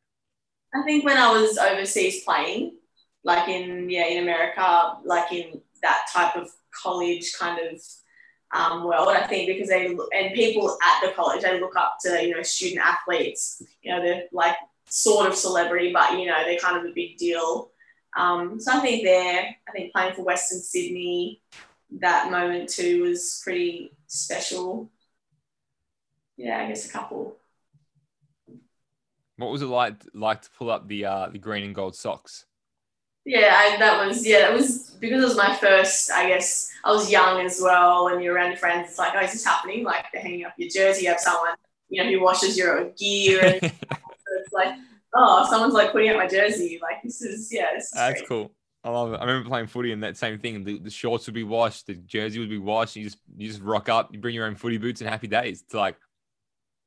I 0.75 0.81
think 0.83 1.05
when 1.05 1.17
I 1.17 1.31
was 1.31 1.57
overseas 1.57 2.23
playing, 2.23 2.77
like 3.23 3.47
in 3.49 3.89
yeah 3.89 4.07
in 4.07 4.23
America, 4.23 4.97
like 5.05 5.31
in 5.31 5.61
that 5.81 6.07
type 6.11 6.35
of 6.35 6.49
college 6.81 7.33
kind 7.39 7.59
of 7.67 7.81
um, 8.55 8.83
world, 8.83 9.09
I 9.09 9.25
think 9.27 9.47
because 9.47 9.69
they 9.69 9.93
look, 9.93 10.09
and 10.13 10.33
people 10.33 10.77
at 10.81 11.05
the 11.05 11.13
college 11.13 11.41
they 11.41 11.59
look 11.59 11.75
up 11.75 11.97
to 12.01 12.25
you 12.25 12.35
know 12.35 12.41
student 12.41 12.85
athletes. 12.85 13.61
You 13.81 13.91
know 13.91 14.01
they're 14.01 14.23
like 14.31 14.55
sort 14.89 15.27
of 15.27 15.35
celebrity, 15.35 15.91
but 15.93 16.17
you 16.19 16.25
know 16.25 16.43
they're 16.45 16.59
kind 16.59 16.77
of 16.77 16.85
a 16.85 16.93
big 16.93 17.17
deal. 17.17 17.71
Um, 18.17 18.59
so 18.59 18.71
I 18.73 18.79
think 18.79 19.03
there, 19.03 19.55
I 19.67 19.71
think 19.71 19.93
playing 19.93 20.13
for 20.15 20.23
Western 20.23 20.59
Sydney, 20.59 21.41
that 21.99 22.31
moment 22.31 22.69
too 22.69 23.03
was 23.03 23.41
pretty 23.43 23.93
special. 24.07 24.91
Yeah, 26.37 26.59
I 26.59 26.67
guess 26.67 26.87
a 26.89 26.91
couple. 26.91 27.37
What 29.37 29.51
was 29.51 29.61
it 29.61 29.67
like 29.67 29.95
like 30.13 30.41
to 30.43 30.49
pull 30.57 30.69
up 30.69 30.87
the 30.87 31.05
uh, 31.05 31.29
the 31.29 31.39
green 31.39 31.63
and 31.63 31.75
gold 31.75 31.95
socks? 31.95 32.45
Yeah, 33.25 33.53
I, 33.55 33.77
that 33.77 34.05
was 34.05 34.25
yeah, 34.25 34.39
that 34.39 34.53
was 34.53 34.91
because 34.99 35.21
it 35.21 35.25
was 35.25 35.37
my 35.37 35.55
first. 35.55 36.11
I 36.11 36.27
guess 36.27 36.71
I 36.83 36.91
was 36.91 37.11
young 37.11 37.41
as 37.41 37.59
well, 37.61 38.09
and 38.09 38.23
you're 38.23 38.35
around 38.35 38.51
your 38.51 38.57
friends. 38.57 38.89
It's 38.89 38.99
like, 38.99 39.13
oh, 39.15 39.19
is 39.19 39.33
this 39.33 39.45
happening? 39.45 39.83
Like 39.83 40.05
they're 40.11 40.21
hanging 40.21 40.45
up 40.45 40.53
your 40.57 40.69
jersey. 40.69 41.03
You 41.03 41.09
have 41.09 41.19
someone 41.19 41.55
you 41.89 42.03
know 42.03 42.09
who 42.09 42.21
washes 42.21 42.57
your 42.57 42.89
gear, 42.91 43.41
and 43.43 43.55
it's 43.63 44.53
like, 44.53 44.75
oh, 45.15 45.47
someone's 45.49 45.73
like 45.73 45.91
putting 45.91 46.09
out 46.09 46.17
my 46.17 46.27
jersey. 46.27 46.79
Like 46.81 47.01
this 47.03 47.21
is 47.21 47.49
yeah, 47.51 47.67
this 47.75 47.85
is 47.85 47.91
That's 47.91 48.21
great. 48.21 48.27
cool. 48.27 48.51
I 48.83 48.89
love 48.89 49.13
it. 49.13 49.17
I 49.17 49.25
remember 49.25 49.47
playing 49.47 49.67
footy 49.67 49.93
and 49.93 50.03
that 50.03 50.17
same 50.17 50.39
thing. 50.39 50.63
The, 50.63 50.77
the 50.77 50.89
shorts 50.89 51.25
would 51.25 51.35
be 51.35 51.43
washed, 51.43 51.87
the 51.87 51.93
jersey 51.95 52.39
would 52.39 52.49
be 52.49 52.57
washed. 52.57 52.95
You 52.95 53.05
just 53.05 53.17
you 53.37 53.47
just 53.47 53.61
rock 53.61 53.87
up, 53.89 54.13
you 54.13 54.19
bring 54.19 54.35
your 54.35 54.45
own 54.45 54.55
footy 54.55 54.77
boots 54.77 55.01
and 55.01 55.09
happy 55.09 55.27
days. 55.27 55.61
It's 55.61 55.73
like 55.73 55.95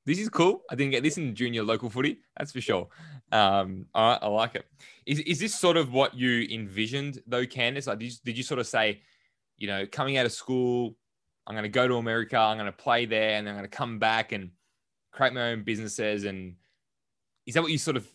this 0.05 0.18
is 0.18 0.29
cool. 0.29 0.62
I 0.70 0.74
didn't 0.74 0.93
get 0.93 1.03
this 1.03 1.18
in 1.18 1.35
junior 1.35 1.64
local 1.64 1.91
footy, 1.91 2.18
that's 2.37 2.53
for 2.53 2.61
sure. 2.61 2.89
Um, 3.33 3.87
all 3.95 4.11
right, 4.11 4.18
I 4.22 4.29
like 4.29 4.55
it. 4.55 4.66
Is 5.05 5.20
is 5.20 5.41
this 5.41 5.55
sort 5.55 5.77
of 5.77 5.93
what 5.93 6.14
you 6.14 6.47
envisioned 6.53 7.22
though, 7.27 7.45
Candice? 7.45 7.87
Like, 7.87 7.99
did 7.99 8.12
you, 8.12 8.18
did 8.24 8.37
you 8.37 8.45
sort 8.45 8.61
of 8.61 8.66
say, 8.66 9.01
you 9.57 9.66
know, 9.66 9.87
coming 9.91 10.16
out 10.16 10.27
of 10.27 10.33
school, 10.33 10.97
I'm 11.47 11.55
going 11.55 11.64
to 11.64 11.68
go 11.68 11.89
to 11.89 11.95
America, 11.97 12.37
I'm 12.37 12.57
going 12.57 12.66
to 12.66 12.72
play 12.72 13.07
there, 13.07 13.31
and 13.37 13.47
then 13.47 13.55
I'm 13.55 13.61
going 13.61 13.70
to 13.70 13.77
come 13.77 13.99
back 13.99 14.33
and 14.33 14.51
create 15.12 15.33
my 15.33 15.51
own 15.53 15.64
businesses? 15.64 16.24
And 16.24 16.55
is 17.47 17.55
that 17.55 17.62
what 17.62 17.72
you 17.72 17.79
sort 17.79 17.97
of 17.97 18.07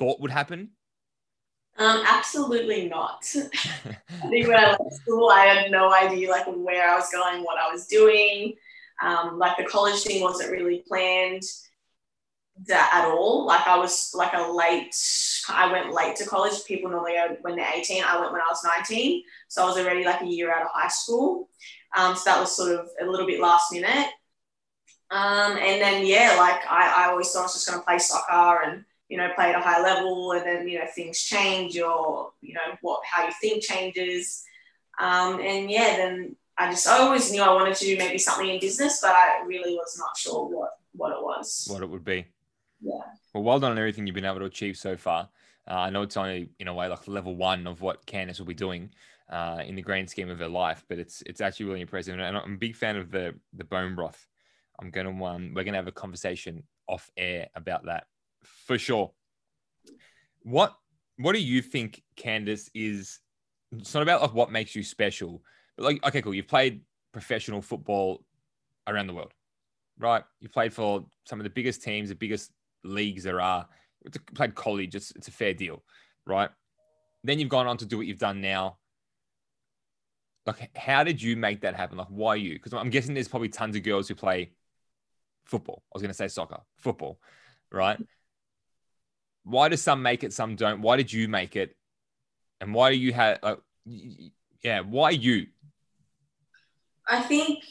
thought 0.00 0.20
would 0.20 0.30
happen? 0.30 0.70
Um, 1.78 2.02
absolutely 2.06 2.88
not. 2.88 3.24
I 3.36 4.28
think 4.28 4.48
when 4.48 4.56
I 4.56 4.70
left 4.70 4.94
school, 5.02 5.28
I 5.28 5.44
had 5.44 5.70
no 5.70 5.92
idea 5.92 6.30
like 6.30 6.46
where 6.46 6.90
I 6.90 6.96
was 6.96 7.10
going, 7.12 7.44
what 7.44 7.58
I 7.58 7.70
was 7.70 7.86
doing. 7.86 8.54
Um, 9.02 9.38
like 9.38 9.56
the 9.56 9.64
college 9.64 10.02
thing 10.02 10.22
wasn't 10.22 10.50
really 10.50 10.82
planned 10.88 11.42
that 12.66 12.90
at 12.92 13.10
all. 13.10 13.46
Like 13.46 13.66
I 13.66 13.78
was 13.78 14.12
like 14.14 14.32
a 14.34 14.50
late, 14.50 14.94
I 15.48 15.70
went 15.70 15.94
late 15.94 16.16
to 16.16 16.26
college. 16.26 16.64
People 16.64 16.90
normally 16.90 17.12
go 17.12 17.36
when 17.42 17.56
they're 17.56 17.72
18. 17.74 18.02
I 18.02 18.18
went 18.18 18.32
when 18.32 18.40
I 18.40 18.50
was 18.50 18.64
19. 18.64 19.22
So 19.48 19.62
I 19.62 19.66
was 19.66 19.78
already 19.78 20.04
like 20.04 20.22
a 20.22 20.26
year 20.26 20.52
out 20.52 20.62
of 20.62 20.68
high 20.72 20.88
school. 20.88 21.48
Um, 21.96 22.16
so 22.16 22.30
that 22.30 22.40
was 22.40 22.56
sort 22.56 22.72
of 22.72 22.88
a 23.00 23.06
little 23.06 23.26
bit 23.26 23.40
last 23.40 23.72
minute. 23.72 24.08
Um, 25.10 25.56
and 25.56 25.80
then, 25.80 26.06
yeah, 26.06 26.36
like 26.38 26.60
I, 26.70 27.04
I 27.04 27.10
always 27.10 27.30
thought 27.30 27.40
I 27.40 27.42
was 27.44 27.54
just 27.54 27.68
going 27.68 27.80
to 27.80 27.84
play 27.84 27.98
soccer 27.98 28.62
and, 28.64 28.84
you 29.10 29.16
know, 29.16 29.28
play 29.34 29.50
at 29.50 29.56
a 29.56 29.60
high 29.60 29.82
level. 29.82 30.32
And 30.32 30.46
then, 30.46 30.68
you 30.68 30.78
know, 30.78 30.86
things 30.94 31.20
change 31.20 31.76
or, 31.78 32.30
you 32.40 32.54
know, 32.54 32.76
what, 32.80 33.00
how 33.04 33.26
you 33.26 33.32
think 33.40 33.62
changes. 33.62 34.44
Um, 34.98 35.40
and 35.40 35.68
yeah, 35.70 35.96
then 35.96 36.36
I 36.56 36.70
just, 36.70 36.86
I 36.86 36.98
always 36.98 37.30
knew 37.30 37.42
I 37.42 37.52
wanted 37.52 37.74
to 37.74 37.84
do 37.84 37.98
maybe 37.98 38.18
something 38.18 38.48
in 38.48 38.60
business, 38.60 39.00
but 39.02 39.10
I 39.10 39.42
really 39.44 39.74
was 39.74 39.96
not 39.98 40.16
sure 40.16 40.48
what, 40.48 40.70
what 40.92 41.10
it 41.10 41.22
was. 41.22 41.66
What 41.68 41.82
it 41.82 41.90
would 41.90 42.04
be. 42.04 42.24
Yeah. 42.80 43.00
Well, 43.34 43.42
well 43.42 43.58
done 43.58 43.72
on 43.72 43.78
everything 43.78 44.06
you've 44.06 44.14
been 44.14 44.24
able 44.24 44.38
to 44.38 44.44
achieve 44.44 44.76
so 44.76 44.96
far. 44.96 45.28
Uh, 45.68 45.74
I 45.74 45.90
know 45.90 46.02
it's 46.02 46.16
only 46.16 46.50
in 46.60 46.68
a 46.68 46.74
way 46.74 46.86
like 46.86 47.06
level 47.08 47.34
one 47.34 47.66
of 47.66 47.80
what 47.80 48.06
Candice 48.06 48.38
will 48.38 48.46
be 48.46 48.54
doing 48.54 48.90
uh, 49.28 49.62
in 49.64 49.74
the 49.74 49.82
grand 49.82 50.08
scheme 50.08 50.30
of 50.30 50.38
her 50.38 50.48
life, 50.48 50.84
but 50.88 50.98
it's 50.98 51.22
it's 51.26 51.40
actually 51.40 51.66
really 51.66 51.80
impressive. 51.82 52.18
And 52.18 52.36
I'm 52.36 52.54
a 52.54 52.56
big 52.56 52.74
fan 52.74 52.96
of 52.96 53.10
the 53.10 53.34
the 53.52 53.64
bone 53.64 53.94
broth. 53.94 54.26
I'm 54.80 54.90
gonna 54.90 55.10
um, 55.24 55.52
we're 55.54 55.62
gonna 55.62 55.76
have 55.76 55.86
a 55.86 55.92
conversation 55.92 56.64
off 56.88 57.10
air 57.16 57.48
about 57.54 57.84
that 57.84 58.06
for 58.42 58.78
sure. 58.78 59.12
What 60.42 60.74
what 61.16 61.34
do 61.34 61.40
you 61.40 61.62
think, 61.62 62.02
Candice? 62.16 62.70
Is 62.74 63.20
it's 63.72 63.94
not 63.94 64.02
about 64.02 64.22
like 64.22 64.34
what 64.34 64.50
makes 64.50 64.74
you 64.74 64.82
special, 64.82 65.42
but 65.76 65.84
like 65.84 66.06
okay, 66.06 66.22
cool. 66.22 66.34
You've 66.34 66.48
played 66.48 66.80
professional 67.12 67.62
football 67.62 68.24
around 68.86 69.06
the 69.06 69.14
world, 69.14 69.32
right? 69.98 70.24
You 70.40 70.48
played 70.48 70.72
for 70.72 71.04
some 71.24 71.40
of 71.40 71.44
the 71.44 71.50
biggest 71.50 71.82
teams, 71.82 72.08
the 72.08 72.14
biggest 72.14 72.50
leagues 72.84 73.24
there 73.24 73.40
are. 73.40 73.66
You 74.04 74.10
played 74.34 74.54
college. 74.54 74.94
It's 74.94 75.12
it's 75.12 75.28
a 75.28 75.32
fair 75.32 75.54
deal, 75.54 75.82
right? 76.26 76.50
Then 77.22 77.38
you've 77.38 77.50
gone 77.50 77.66
on 77.66 77.76
to 77.78 77.86
do 77.86 77.98
what 77.98 78.06
you've 78.06 78.18
done 78.18 78.40
now. 78.40 78.78
Like, 80.46 80.74
how 80.74 81.04
did 81.04 81.20
you 81.20 81.36
make 81.36 81.60
that 81.60 81.76
happen? 81.76 81.98
Like, 81.98 82.08
why 82.08 82.36
you? 82.36 82.54
Because 82.54 82.72
I'm 82.72 82.88
guessing 82.88 83.12
there's 83.12 83.28
probably 83.28 83.50
tons 83.50 83.76
of 83.76 83.82
girls 83.82 84.08
who 84.08 84.14
play 84.14 84.52
football. 85.44 85.82
I 85.86 85.90
was 85.94 86.02
going 86.02 86.10
to 86.10 86.16
say 86.16 86.28
soccer, 86.28 86.60
football, 86.78 87.20
right? 87.70 87.98
Why 89.44 89.68
do 89.68 89.76
some 89.76 90.02
make 90.02 90.24
it, 90.24 90.32
some 90.32 90.56
don't? 90.56 90.82
Why 90.82 90.96
did 90.96 91.12
you 91.12 91.28
make 91.28 91.56
it? 91.56 91.76
And 92.60 92.74
why 92.74 92.90
do 92.90 92.96
you 92.96 93.12
have, 93.12 93.38
uh, 93.42 93.56
yeah, 94.62 94.80
why 94.80 95.10
you? 95.10 95.46
I 97.08 97.20
think 97.22 97.64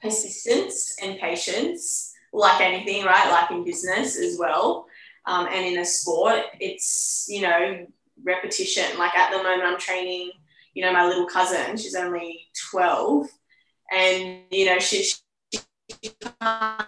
persistence 0.00 0.96
and 1.02 1.18
patience, 1.18 2.12
like 2.32 2.60
anything, 2.60 3.04
right? 3.04 3.30
Like 3.30 3.50
in 3.50 3.64
business 3.64 4.18
as 4.18 4.38
well. 4.38 4.86
Um, 5.26 5.48
and 5.50 5.66
in 5.66 5.78
a 5.78 5.84
sport, 5.84 6.42
it's, 6.60 7.26
you 7.28 7.42
know, 7.42 7.86
repetition. 8.24 8.98
Like 8.98 9.14
at 9.16 9.32
the 9.32 9.42
moment, 9.42 9.62
I'm 9.64 9.78
training, 9.78 10.30
you 10.74 10.84
know, 10.84 10.92
my 10.92 11.06
little 11.06 11.26
cousin, 11.26 11.76
she's 11.76 11.94
only 11.94 12.46
12. 12.70 13.26
And, 13.92 14.42
you 14.50 14.66
know, 14.66 14.78
she, 14.78 15.02
she, 15.02 15.60
she 16.02 16.12
can't 16.40 16.86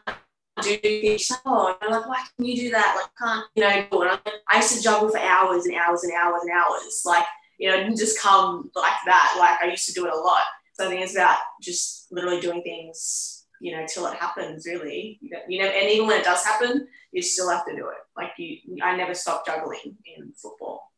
do 0.62 0.76
things. 0.78 1.30
Oh, 1.44 1.76
I'm 1.80 1.90
like, 1.90 2.08
why 2.08 2.22
can 2.36 2.46
you 2.46 2.56
do 2.56 2.70
that? 2.70 2.96
Like, 3.00 3.10
can't, 3.18 3.46
you 3.54 3.62
know, 3.62 4.02
it. 4.02 4.32
I 4.50 4.56
used 4.56 4.76
to 4.76 4.82
juggle 4.82 5.08
for 5.08 5.18
hours 5.18 5.66
and 5.66 5.74
hours 5.74 6.04
and 6.04 6.12
hours 6.12 6.42
and 6.42 6.52
hours. 6.52 7.02
Like, 7.04 7.24
you 7.58 7.68
know, 7.68 7.76
it 7.76 7.84
didn't 7.84 7.98
just 7.98 8.20
come 8.20 8.70
like 8.74 8.98
that. 9.06 9.36
Like, 9.38 9.62
I 9.62 9.70
used 9.70 9.86
to 9.86 9.92
do 9.92 10.06
it 10.06 10.12
a 10.12 10.16
lot. 10.16 10.42
So 10.74 10.86
I 10.86 10.88
think 10.88 11.02
it's 11.02 11.14
about 11.14 11.38
just 11.60 12.06
literally 12.12 12.40
doing 12.40 12.62
things, 12.62 13.46
you 13.60 13.76
know, 13.76 13.84
till 13.86 14.06
it 14.06 14.16
happens. 14.16 14.64
Really, 14.66 15.18
you 15.20 15.30
know, 15.30 15.38
you 15.48 15.58
know, 15.60 15.66
and 15.68 15.90
even 15.90 16.06
when 16.06 16.20
it 16.20 16.24
does 16.24 16.44
happen, 16.44 16.86
you 17.10 17.22
still 17.22 17.50
have 17.50 17.66
to 17.66 17.74
do 17.74 17.88
it. 17.88 17.96
Like 18.16 18.30
you, 18.38 18.58
I 18.82 18.96
never 18.96 19.14
stopped 19.14 19.46
juggling 19.46 19.96
in 20.16 20.32
football. 20.34 20.92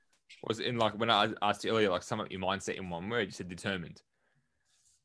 Was 0.47 0.61
it 0.61 0.67
in 0.67 0.79
like 0.79 0.99
when 0.99 1.11
I 1.11 1.29
asked 1.43 1.65
you 1.65 1.71
earlier, 1.71 1.91
like 1.91 2.03
sum 2.03 2.21
up 2.21 2.31
your 2.31 2.41
mindset 2.41 2.77
in 2.77 2.91
one 2.91 3.09
word? 3.09 3.27
You 3.27 3.33
said 3.33 3.49
determined. 3.49 4.03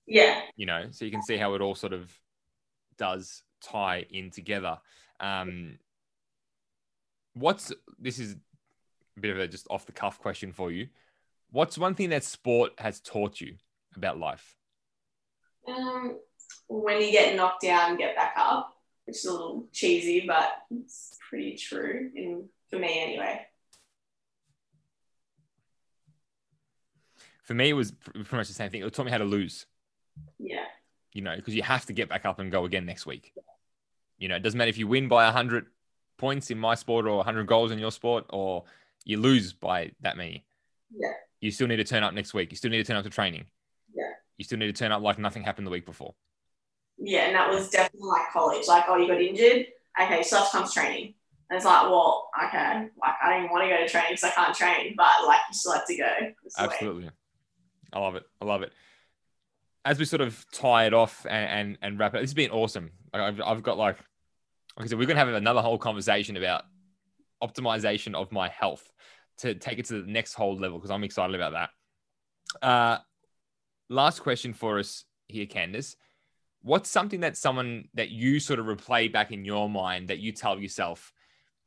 Yeah. 0.08 0.41
You 0.56 0.66
know, 0.66 0.88
so 0.91 1.06
you 1.06 1.12
can 1.12 1.24
see 1.24 1.38
how 1.38 1.53
it 1.56 1.62
all 1.62 1.76
sort 1.76 1.93
of 1.93 2.12
does 2.97 3.43
tie 3.66 4.05
in 4.09 4.32
together. 4.32 4.80
Um, 5.20 5.80
what's 7.34 7.72
this 7.99 8.20
is 8.20 8.36
a 9.18 9.20
bit 9.20 9.32
of 9.32 9.39
a 9.39 9.47
just 9.47 9.68
off 9.70 9.86
the 9.86 9.91
cuff 9.91 10.20
question 10.20 10.51
for 10.51 10.72
you. 10.72 10.88
What's 11.51 11.78
one 11.78 11.95
thing 11.95 12.09
that 12.09 12.24
sport 12.24 12.74
has 12.78 12.99
taught 12.99 13.39
you 13.39 13.55
about 13.95 14.20
life? 14.20 14.55
Um, 15.68 16.18
when 16.68 17.01
you 17.01 17.11
get 17.11 17.36
knocked 17.36 17.61
down, 17.61 17.97
get 17.97 18.16
back 18.16 18.34
up, 18.38 18.74
which 19.05 19.18
is 19.18 19.26
a 19.26 19.32
little 19.32 19.68
cheesy, 19.72 20.26
but 20.28 20.49
it's 20.72 21.18
pretty 21.30 21.55
true 21.55 22.11
in 22.16 22.49
for 22.70 22.78
me 22.78 23.01
anyway. 23.01 23.41
For 27.43 27.53
me, 27.53 27.70
it 27.70 27.74
was 27.74 27.91
pretty 27.91 28.36
much 28.36 28.47
the 28.47 28.53
same 28.53 28.72
thing. 28.72 28.82
It 28.82 28.93
taught 28.93 29.05
me 29.05 29.11
how 29.11 29.20
to 29.20 29.24
lose. 29.24 29.68
Yeah. 30.39 30.66
You 31.13 31.22
know, 31.22 31.36
because 31.36 31.53
you 31.53 31.61
have 31.61 31.86
to 31.86 31.93
get 31.93 32.09
back 32.09 32.26
up 32.26 32.39
and 32.39 32.51
go 32.51 32.66
again 32.66 32.86
next 32.86 33.05
week. 33.05 33.34
You 34.18 34.28
know, 34.30 34.36
it 34.36 34.43
doesn't 34.43 34.57
matter 34.57 34.70
if 34.70 34.78
you 34.78 34.88
win 34.88 35.07
by 35.07 35.26
100 35.26 35.66
points 36.18 36.51
in 36.51 36.57
my 36.57 36.76
sport 36.76 37.05
or 37.05 37.18
100 37.18 37.45
goals 37.47 37.72
in 37.72 37.80
your 37.80 37.91
sport 37.91 38.26
or 38.30 38.63
you 39.03 39.18
lose 39.20 39.53
by 39.53 39.91
that 40.01 40.18
many. 40.18 40.45
Yeah. 40.95 41.13
You 41.41 41.51
still 41.51 41.68
need 41.68 41.78
to 41.78 41.84
turn 41.84 42.03
up 42.03 42.13
next 42.13 42.34
week. 42.34 42.51
You 42.51 42.57
still 42.57 42.72
need 42.72 42.78
to 42.78 42.84
turn 42.84 42.95
up 42.95 43.03
to 43.03 43.09
training. 43.09 43.45
Yeah. 43.93 44.11
You 44.38 44.45
still 44.45 44.57
need 44.57 44.68
to 44.68 44.74
turn 44.74 44.91
up 44.91 45.01
like 45.01 45.20
nothing 45.20 45.43
happened 45.43 45.68
the 45.68 45.72
week 45.72 45.86
before. 45.86 46.16
Yeah, 46.97 47.26
and 47.26 47.36
that 47.36 47.49
was 47.49 47.70
definitely 47.70 48.07
like 48.07 48.32
college. 48.32 48.68
Like, 48.68 48.86
oh, 48.88 48.97
you 48.97 49.07
got 49.07 49.22
injured. 49.22 49.68
Okay, 50.01 50.24
so 50.24 50.38
have 50.38 50.45
to 50.45 50.51
come 50.51 50.66
to 50.66 50.72
training. 50.72 51.13
And 51.49 51.57
it's 51.57 51.66
like, 51.66 51.84
well, 51.84 52.30
okay, 52.47 52.88
like 52.99 53.13
I 53.24 53.30
don't 53.30 53.39
even 53.43 53.51
want 53.51 53.63
to 53.63 53.70
go 53.70 53.78
to 53.78 53.88
training 53.88 54.11
because 54.11 54.24
I 54.24 54.32
can't 54.32 54.55
train, 54.55 54.95
but 54.97 55.28
like 55.28 55.41
you 55.49 55.53
still 55.55 55.74
have 55.74 55.86
to 55.86 55.95
go. 55.95 56.09
Absolutely. 56.57 57.09
I 57.93 57.99
love 57.99 58.16
it. 58.16 58.24
I 58.41 58.45
love 58.45 58.61
it. 58.63 58.74
As 59.86 60.00
we 60.00 60.06
sort 60.06 60.22
of 60.22 60.46
tie 60.52 60.88
it 60.88 60.94
off 60.94 61.26
and, 61.30 61.50
and, 61.50 61.78
and 61.82 62.00
wrap 62.00 62.16
it, 62.16 62.20
this 62.20 62.32
has 62.32 62.34
been 62.34 62.50
awesome. 62.50 62.92
I've, 63.14 63.40
I've 63.40 63.64
got 63.64 63.78
like, 63.78 63.98
like 64.78 64.86
I 64.86 64.88
said, 64.88 64.98
we're 64.98 65.06
to 65.06 65.16
have 65.16 65.28
another 65.30 65.62
whole 65.62 65.78
conversation 65.78 66.36
about 66.36 66.64
optimization 67.44 68.16
of 68.16 68.32
my 68.32 68.50
health 68.50 68.92
to 69.38 69.54
take 69.54 69.80
it 69.80 69.86
to 69.86 70.02
the 70.02 70.12
next 70.12 70.34
whole 70.34 70.60
level 70.60 70.80
because 70.80 70.92
I'm 70.92 71.04
excited 71.04 71.36
about 71.36 71.54
that. 71.54 72.68
Uh, 72.68 72.98
last 73.90 74.22
question 74.22 74.54
for 74.54 74.80
us 74.80 75.06
here, 75.28 75.46
Candice. 75.46 75.96
what's 76.62 76.90
something 76.90 77.20
that 77.20 77.38
someone 77.38 77.88
that 77.94 78.10
you 78.10 78.40
sort 78.40 78.60
of 78.60 78.66
replay 78.66 79.12
back 79.12 79.32
in 79.32 79.46
your 79.46 79.70
mind 79.70 80.08
that 80.08 80.20
you 80.20 80.32
tell 80.32 80.60
yourself 80.60 81.14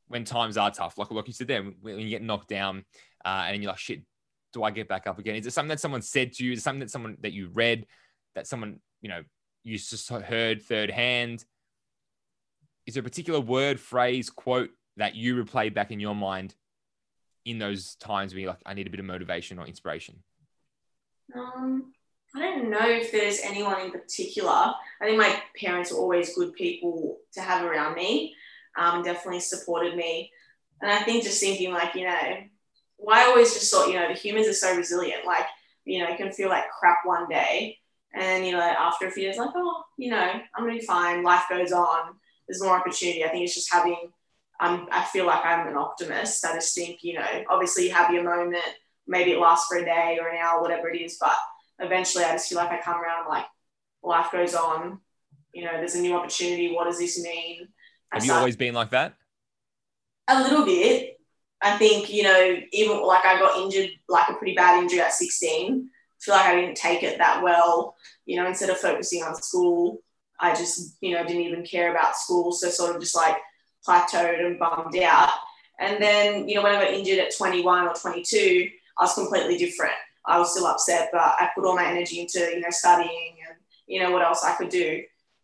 when 0.09 0.25
times 0.25 0.57
are 0.57 0.71
tough? 0.71 0.99
Like, 0.99 1.11
like 1.11 1.27
you 1.29 1.33
said 1.33 1.47
there, 1.47 1.63
when 1.63 2.01
you 2.01 2.09
get 2.09 2.23
knocked 2.23 2.49
down 2.49 2.85
uh, 3.25 3.45
and 3.47 3.63
you're 3.63 3.71
like, 3.71 3.79
shit, 3.79 4.03
do 4.53 4.65
I 4.65 4.71
get 4.71 4.89
back 4.89 5.07
up 5.07 5.19
again? 5.19 5.37
Is 5.37 5.47
it 5.47 5.53
something 5.53 5.69
that 5.69 5.81
someone 5.81 6.03
said 6.03 6.33
to 6.35 6.45
you? 6.45 6.53
Is 6.53 6.61
it 6.61 6.63
something 6.63 6.81
that 6.81 6.91
someone 6.91 7.17
that 7.21 7.33
you 7.33 7.51
read 7.53 7.87
that 8.39 8.47
someone, 8.47 8.79
you 9.01 9.09
know, 9.09 9.23
you 9.65 9.77
just 9.77 10.09
heard 10.09 10.63
third 10.63 10.91
hand? 10.91 11.45
Is 12.87 12.95
there 12.95 13.01
a 13.01 13.05
particular 13.05 13.41
word, 13.41 13.79
phrase, 13.79 14.31
quote 14.31 14.71
that 14.97 15.15
you 15.15 15.43
replay 15.43 15.73
back 15.73 15.91
in 15.91 16.01
your 16.01 16.15
mind 16.15 16.55
in 17.45 17.59
those 17.59 17.97
times 17.97 18.33
where 18.33 18.41
you're 18.41 18.51
like, 18.51 18.63
I 18.65 18.75
need 18.75 18.87
a 18.87 18.91
bit 18.91 19.01
of 19.01 19.07
motivation 19.07 19.59
or 19.59 19.67
inspiration? 19.67 20.23
Um, 21.35 21.93
I 22.35 22.41
don't 22.41 22.71
know 22.71 22.89
if 22.89 23.11
there's 23.11 23.41
anyone 23.41 23.81
in 23.81 23.91
particular. 23.91 24.51
I 24.51 25.05
think 25.05 25.19
my 25.19 25.43
parents 25.61 25.93
are 25.93 25.97
always 25.97 26.35
good 26.35 26.55
people 26.55 27.19
to 27.35 27.41
have 27.41 27.65
around 27.65 27.95
me. 27.95 28.35
Um, 28.77 29.03
definitely 29.03 29.41
supported 29.41 29.97
me. 29.97 30.31
And 30.81 30.91
I 30.91 31.01
think 31.01 31.25
just 31.25 31.41
thinking 31.41 31.73
like, 31.73 31.95
you 31.95 32.07
know, 32.07 32.37
well, 32.99 33.19
I 33.19 33.29
always 33.29 33.53
just 33.53 33.71
thought, 33.71 33.89
you 33.89 33.95
know, 33.95 34.09
the 34.09 34.15
humans 34.15 34.47
are 34.47 34.53
so 34.53 34.77
resilient. 34.77 35.27
Like, 35.27 35.47
you 35.85 36.01
know, 36.01 36.09
you 36.09 36.17
can 36.17 36.33
feel 36.33 36.49
like 36.49 36.71
crap 36.71 36.99
one 37.05 37.29
day. 37.29 37.79
And, 38.15 38.47
you 38.47 38.53
know, 38.53 38.61
after 38.61 39.07
a 39.07 39.11
few 39.11 39.25
years, 39.25 39.37
like, 39.37 39.51
oh, 39.55 39.85
you 39.97 40.11
know, 40.11 40.33
I'm 40.55 40.67
to 40.67 40.73
be 40.73 40.81
fine. 40.81 41.23
Life 41.23 41.45
goes 41.51 41.73
on. 41.73 42.15
There's 42.47 42.63
more 42.63 42.77
opportunity. 42.77 43.25
I 43.25 43.29
think 43.29 43.45
it's 43.45 43.55
just 43.55 43.73
having, 43.73 44.11
um, 44.61 44.89
I 44.91 45.05
feel 45.05 45.27
like 45.27 45.45
I'm 45.45 45.69
an 45.69 45.77
optimist. 45.77 46.45
I 46.45 46.55
just 46.55 46.75
think, 46.75 47.01
you 47.03 47.15
know, 47.15 47.45
obviously 47.51 47.85
you 47.85 47.93
have 47.93 48.13
your 48.13 48.25
moment. 48.25 48.65
Maybe 49.07 49.33
it 49.33 49.39
lasts 49.39 49.67
for 49.69 49.79
a 49.79 49.85
day 49.85 50.19
or 50.21 50.29
an 50.29 50.39
hour, 50.39 50.61
whatever 50.63 50.89
it 50.89 51.01
is. 51.01 51.19
But 51.21 51.37
eventually 51.79 52.25
I 52.25 52.33
just 52.33 52.49
feel 52.49 52.59
like 52.59 52.71
I 52.71 52.81
come 52.81 53.01
around, 53.01 53.25
I'm 53.25 53.29
like, 53.29 53.47
life 54.03 54.33
goes 54.33 54.55
on. 54.55 55.01
You 55.53 55.65
know, 55.65 55.73
there's 55.73 55.95
a 55.95 56.01
new 56.01 56.17
opportunity. 56.17 56.73
What 56.73 56.85
does 56.85 56.99
this 56.99 57.23
mean? 57.23 57.69
Have 58.11 58.25
you 58.25 58.33
always 58.33 58.57
been 58.57 58.75
like 58.75 58.91
that? 58.91 59.15
A 60.29 60.43
little 60.43 60.65
bit. 60.65 61.19
I 61.61 61.77
think, 61.77 62.13
you 62.13 62.23
know, 62.23 62.57
even 62.73 63.03
like 63.03 63.25
I 63.25 63.39
got 63.39 63.59
injured, 63.59 63.91
like 64.09 64.29
a 64.29 64.35
pretty 64.35 64.55
bad 64.55 64.83
injury 64.83 65.01
at 65.01 65.13
16. 65.13 65.91
Feel 66.21 66.35
like 66.35 66.47
I 66.47 66.61
didn't 66.61 66.77
take 66.77 67.03
it 67.03 67.19
that 67.19 67.43
well. 67.43 67.97
You 68.27 68.37
know, 68.37 68.47
instead 68.47 68.71
of 68.71 68.79
focusing 68.79 69.23
on 69.23 69.35
school, 69.37 70.03
I 70.41 70.55
just, 70.55 70.97
you 71.01 71.15
know, 71.15 71.25
didn't 71.25 71.43
even 71.43 71.65
care 71.65 71.91
about 71.91 72.17
school. 72.17 72.53
So 72.53 72.69
sort 72.69 72.95
of 72.95 73.03
just 73.03 73.17
like 73.17 73.37
plateaued 73.87 74.45
and 74.45 74.59
bummed 74.59 74.97
out. 74.99 75.31
And 75.81 76.03
then, 76.03 76.49
you 76.49 76.57
know, 76.57 76.63
when 76.63 76.75
I 76.75 76.85
got 76.85 76.93
injured 76.93 77.19
at 77.19 77.37
21 77.37 77.87
or 77.87 77.95
22, 77.95 78.69
I 78.99 79.05
was 79.05 79.15
completely 79.15 79.57
different. 79.57 79.95
I 80.27 80.39
was 80.39 80.53
still 80.53 80.67
upset, 80.67 81.11
but 81.13 81.21
I 81.21 81.51
put 81.55 81.65
all 81.65 81.77
my 81.77 81.87
energy 81.87 82.21
into, 82.21 82.41
you 82.41 82.61
know, 82.61 82.71
studying 82.71 83.37
and, 83.49 83.57
you 83.87 84.01
know, 84.01 84.11
what 84.11 84.23
else 84.23 84.45
I 84.45 84.55
could 84.55 84.69
do. 84.69 85.03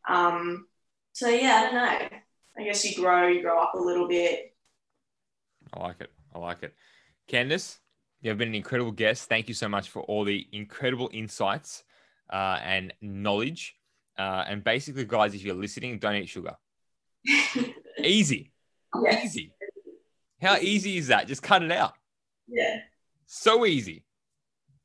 Um, 0.08 0.66
so 1.12 1.28
yeah, 1.28 1.56
I 1.56 1.62
don't 1.62 1.74
know. 1.74 2.18
I 2.58 2.64
guess 2.64 2.84
you 2.84 3.00
grow, 3.02 3.28
you 3.28 3.40
grow 3.40 3.60
up 3.60 3.74
a 3.74 3.78
little 3.78 4.06
bit. 4.06 4.54
I 5.72 5.80
like 5.80 6.00
it. 6.00 6.10
I 6.34 6.38
like 6.38 6.62
it. 6.62 6.74
Candice, 7.28 7.78
you've 8.24 8.38
been 8.38 8.48
an 8.48 8.54
incredible 8.54 8.90
guest. 8.90 9.28
Thank 9.28 9.48
you 9.48 9.54
so 9.54 9.68
much 9.68 9.90
for 9.90 10.02
all 10.02 10.24
the 10.24 10.46
incredible 10.52 11.10
insights 11.12 11.84
uh, 12.32 12.58
and 12.64 12.92
knowledge. 13.00 13.76
Uh, 14.18 14.44
and 14.48 14.64
basically, 14.64 15.04
guys, 15.04 15.34
if 15.34 15.42
you're 15.44 15.54
listening, 15.54 15.98
don't 15.98 16.16
eat 16.16 16.28
sugar. 16.28 16.56
easy. 18.02 18.50
Yes. 19.02 19.24
Easy. 19.24 19.52
How 20.40 20.56
easy 20.56 20.96
is 20.96 21.08
that? 21.08 21.28
Just 21.28 21.42
cut 21.42 21.62
it 21.62 21.70
out. 21.70 21.94
Yeah. 22.48 22.78
So 23.26 23.66
easy. 23.66 24.04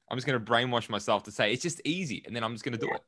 I'm 0.09 0.17
just 0.17 0.27
going 0.27 0.43
to 0.43 0.51
brainwash 0.51 0.89
myself 0.89 1.23
to 1.23 1.31
say 1.31 1.53
it's 1.53 1.61
just 1.61 1.81
easy. 1.85 2.23
And 2.25 2.35
then 2.35 2.43
I'm 2.43 2.53
just 2.53 2.65
going 2.65 2.73
to 2.73 2.79
do 2.79 2.87
yeah. 2.87 2.95
it. 2.95 3.01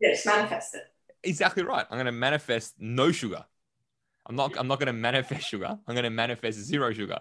Yes, 0.00 0.26
manifest 0.26 0.74
it. 0.74 0.82
Exactly 1.22 1.62
right. 1.62 1.86
I'm 1.90 1.96
going 1.96 2.06
to 2.06 2.12
manifest 2.12 2.74
no 2.78 3.10
sugar. 3.10 3.44
I'm 4.26 4.36
not. 4.36 4.58
I'm 4.58 4.68
not 4.68 4.78
going 4.78 4.88
to 4.88 4.92
manifest 4.92 5.48
sugar. 5.48 5.78
I'm 5.86 5.94
going 5.94 6.04
to 6.04 6.10
manifest 6.10 6.58
zero 6.58 6.92
sugar. 6.92 7.20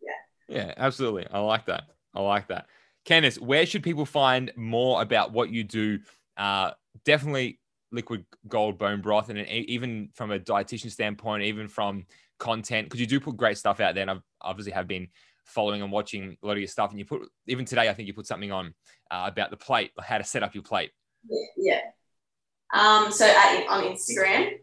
Yeah. 0.00 0.56
Yeah, 0.56 0.74
absolutely. 0.76 1.26
I 1.30 1.40
like 1.40 1.66
that. 1.66 1.84
I 2.16 2.20
like 2.20 2.48
that. 2.48 2.66
Candice, 3.04 3.38
where 3.38 3.66
should 3.66 3.82
people 3.82 4.06
find 4.06 4.50
more 4.56 5.02
about 5.02 5.32
what 5.32 5.50
you 5.50 5.62
do? 5.62 6.00
Uh, 6.36 6.72
definitely 7.04 7.60
liquid 7.92 8.24
gold 8.48 8.78
bone 8.78 9.00
broth, 9.00 9.28
and 9.28 9.38
even 9.48 10.08
from 10.14 10.32
a 10.32 10.38
dietitian 10.38 10.90
standpoint, 10.90 11.44
even 11.44 11.68
from 11.68 12.06
content, 12.38 12.86
because 12.86 13.00
you 13.00 13.06
do 13.06 13.20
put 13.20 13.36
great 13.36 13.58
stuff 13.58 13.80
out 13.80 13.94
there, 13.94 14.02
and 14.02 14.10
I've 14.10 14.22
obviously 14.40 14.72
have 14.72 14.88
been 14.88 15.08
following 15.44 15.82
and 15.82 15.92
watching 15.92 16.36
a 16.42 16.46
lot 16.46 16.54
of 16.54 16.58
your 16.58 16.68
stuff. 16.68 16.90
And 16.90 16.98
you 16.98 17.04
put 17.04 17.22
even 17.46 17.64
today, 17.64 17.88
I 17.88 17.94
think 17.94 18.08
you 18.08 18.14
put 18.14 18.26
something 18.26 18.50
on 18.50 18.74
uh, 19.10 19.24
about 19.26 19.50
the 19.50 19.56
plate, 19.56 19.92
how 20.00 20.18
to 20.18 20.24
set 20.24 20.42
up 20.42 20.54
your 20.54 20.64
plate. 20.64 20.90
Yeah. 21.56 21.80
Um, 22.74 23.12
so 23.12 23.26
at, 23.26 23.66
on 23.68 23.84
Instagram, 23.84 24.54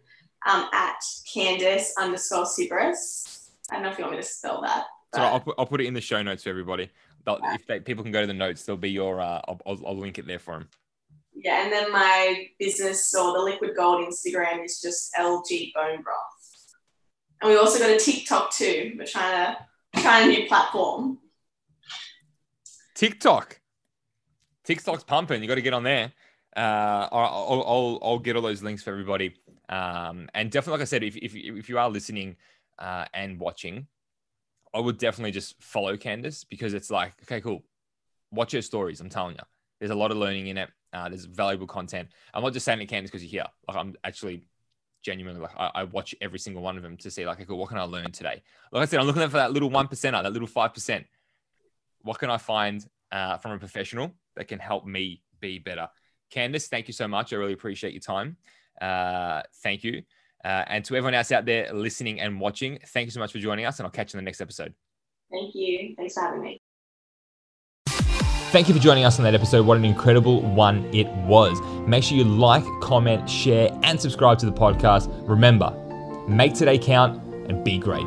um, 0.50 0.68
at 0.74 1.00
Candice 1.34 1.92
underscore 1.98 2.46
Cibras. 2.46 3.50
I 3.72 3.76
don't 3.76 3.84
know 3.84 3.90
if 3.90 3.98
you 3.98 4.04
want 4.04 4.18
me 4.18 4.22
to 4.22 4.28
spell 4.28 4.62
that. 4.62 4.86
So 5.16 5.22
I'll 5.22 5.40
put, 5.40 5.56
I'll 5.58 5.66
put 5.66 5.80
it 5.80 5.86
in 5.86 5.94
the 5.94 6.02
show 6.02 6.22
notes 6.22 6.44
for 6.44 6.50
everybody. 6.50 6.90
If 7.26 7.68
they, 7.68 7.80
people 7.80 8.04
can 8.04 8.12
go 8.12 8.22
to 8.22 8.28
the 8.28 8.34
notes, 8.34 8.64
there'll 8.64 8.78
be 8.78 8.92
your. 8.92 9.22
Uh, 9.22 9.42
I'll, 9.48 9.62
I'll, 9.66 9.88
I'll 9.88 9.98
link 9.98 10.18
it 10.18 10.28
there 10.28 10.40
for 10.40 10.54
them. 10.60 10.70
Yeah, 11.36 11.64
and 11.64 11.72
then 11.72 11.92
my 11.92 12.48
business 12.60 13.14
or 13.14 13.34
the 13.34 13.40
Liquid 13.40 13.72
Gold 13.76 14.08
Instagram 14.08 14.64
is 14.64 14.80
just 14.82 15.14
LG 15.18 15.74
Bone 15.74 16.02
Broth. 16.02 16.76
And 17.42 17.52
we 17.52 17.58
also 17.58 17.80
got 17.80 17.90
a 17.90 18.00
TikTok 18.00 18.54
too. 18.54 18.94
We're 18.98 19.06
trying 19.06 19.56
to 19.94 20.02
try 20.02 20.22
a 20.22 20.28
new 20.28 20.48
platform. 20.48 21.18
TikTok. 22.96 23.60
TikTok's 24.64 25.04
pumping. 25.04 25.42
You 25.42 25.48
got 25.48 25.56
to 25.56 25.62
get 25.62 25.74
on 25.74 25.84
there. 25.84 26.14
Uh, 26.56 27.08
I'll, 27.12 27.64
I'll, 27.68 28.00
I'll 28.02 28.20
get 28.20 28.36
all 28.36 28.42
those 28.42 28.64
links 28.64 28.84
for 28.84 28.92
everybody. 28.92 29.34
Um, 29.70 30.30
and 30.34 30.52
definitely, 30.52 30.80
like 30.80 30.82
I 30.84 30.86
said, 30.86 31.04
if, 31.04 31.18
if, 31.18 31.36
if 31.36 31.68
you 31.68 31.80
are 31.80 31.90
listening 31.90 32.36
uh, 32.80 33.06
and 33.14 33.40
watching, 33.40 33.88
I 34.74 34.80
would 34.80 34.98
definitely 34.98 35.32
just 35.32 35.62
follow 35.62 35.96
Candice 35.98 36.46
because 36.50 36.74
it's 36.74 36.90
like, 36.90 37.14
okay, 37.24 37.42
cool. 37.42 37.64
Watch 38.32 38.54
her 38.54 38.62
stories. 38.62 39.02
I'm 39.02 39.10
telling 39.10 39.36
you, 39.36 39.44
there's 39.80 39.92
a 39.92 39.96
lot 39.96 40.12
of 40.12 40.18
learning 40.18 40.48
in 40.48 40.58
it. 40.58 40.70
Uh, 40.92 41.10
there's 41.10 41.26
valuable 41.26 41.68
content. 41.68 42.10
I'm 42.34 42.44
not 42.44 42.54
just 42.54 42.66
saying 42.66 42.82
it, 42.82 42.90
Candice, 42.90 43.04
because 43.04 43.24
you're 43.24 43.44
here. 43.44 43.52
Like, 43.68 43.78
I'm 43.78 43.96
actually 44.04 44.44
genuinely 45.04 45.42
like, 45.42 45.56
I, 45.58 45.72
I, 45.76 45.84
watch 45.84 46.16
every 46.22 46.40
single 46.40 46.62
one 46.62 46.78
of 46.78 46.84
them 46.84 46.98
to 46.98 47.12
see, 47.12 47.26
like, 47.26 47.42
okay, 47.42 47.54
what 47.54 47.70
can 47.70 47.78
I 47.78 47.84
learn 47.84 48.12
today? 48.12 48.42
Like 48.72 48.84
I 48.84 48.86
said, 48.86 49.00
I'm 49.00 49.06
looking 49.06 49.22
for 49.24 49.38
that 49.38 49.52
little 49.52 49.70
one 49.70 49.88
percenter, 49.88 50.24
that 50.24 50.34
little 50.34 50.48
five 50.48 50.74
percent. 50.74 51.06
What 52.02 52.20
can 52.20 52.30
I 52.30 52.38
find 52.38 52.86
uh, 53.12 53.38
from 53.38 53.52
a 53.52 53.60
professional 53.60 54.12
that 54.36 54.48
can 54.48 54.60
help 54.60 54.86
me 54.86 55.22
be 55.40 55.60
better? 55.60 55.90
Candice, 56.34 56.68
thank 56.68 56.88
you 56.88 56.94
so 56.94 57.08
much. 57.08 57.34
I 57.34 57.36
really 57.36 57.54
appreciate 57.54 57.94
your 57.94 58.02
time. 58.02 58.38
Uh, 58.82 59.42
thank 59.62 59.84
you. 59.84 60.04
Uh, 60.44 60.64
and 60.68 60.84
to 60.86 60.96
everyone 60.96 61.14
else 61.14 61.32
out 61.32 61.46
there 61.46 61.72
listening 61.74 62.20
and 62.20 62.40
watching, 62.40 62.80
thank 62.88 63.06
you 63.06 63.12
so 63.12 63.20
much 63.20 63.32
for 63.32 63.40
joining 63.40 63.66
us, 63.66 63.80
and 63.80 63.86
I'll 63.86 63.92
catch 63.92 64.14
you 64.14 64.20
in 64.20 64.26
the 64.26 64.28
next 64.28 64.42
episode. 64.42 64.74
Thank 65.32 65.56
you. 65.56 65.96
Thanks 65.98 66.14
for 66.14 66.22
having 66.22 66.42
me. 66.42 66.62
Thank 68.52 68.68
you 68.68 68.76
for 68.76 68.80
joining 68.80 69.04
us 69.04 69.18
on 69.18 69.24
that 69.24 69.34
episode. 69.34 69.66
What 69.66 69.78
an 69.78 69.86
incredible 69.86 70.42
one 70.42 70.86
it 70.94 71.08
was. 71.26 71.60
Make 71.88 72.04
sure 72.04 72.16
you 72.18 72.24
like, 72.24 72.64
comment, 72.82 73.28
share, 73.28 73.72
and 73.82 74.00
subscribe 74.00 74.38
to 74.40 74.46
the 74.46 74.52
podcast. 74.52 75.10
Remember, 75.28 75.72
make 76.28 76.54
today 76.54 76.78
count 76.78 77.20
and 77.50 77.64
be 77.64 77.80
great. 77.80 78.06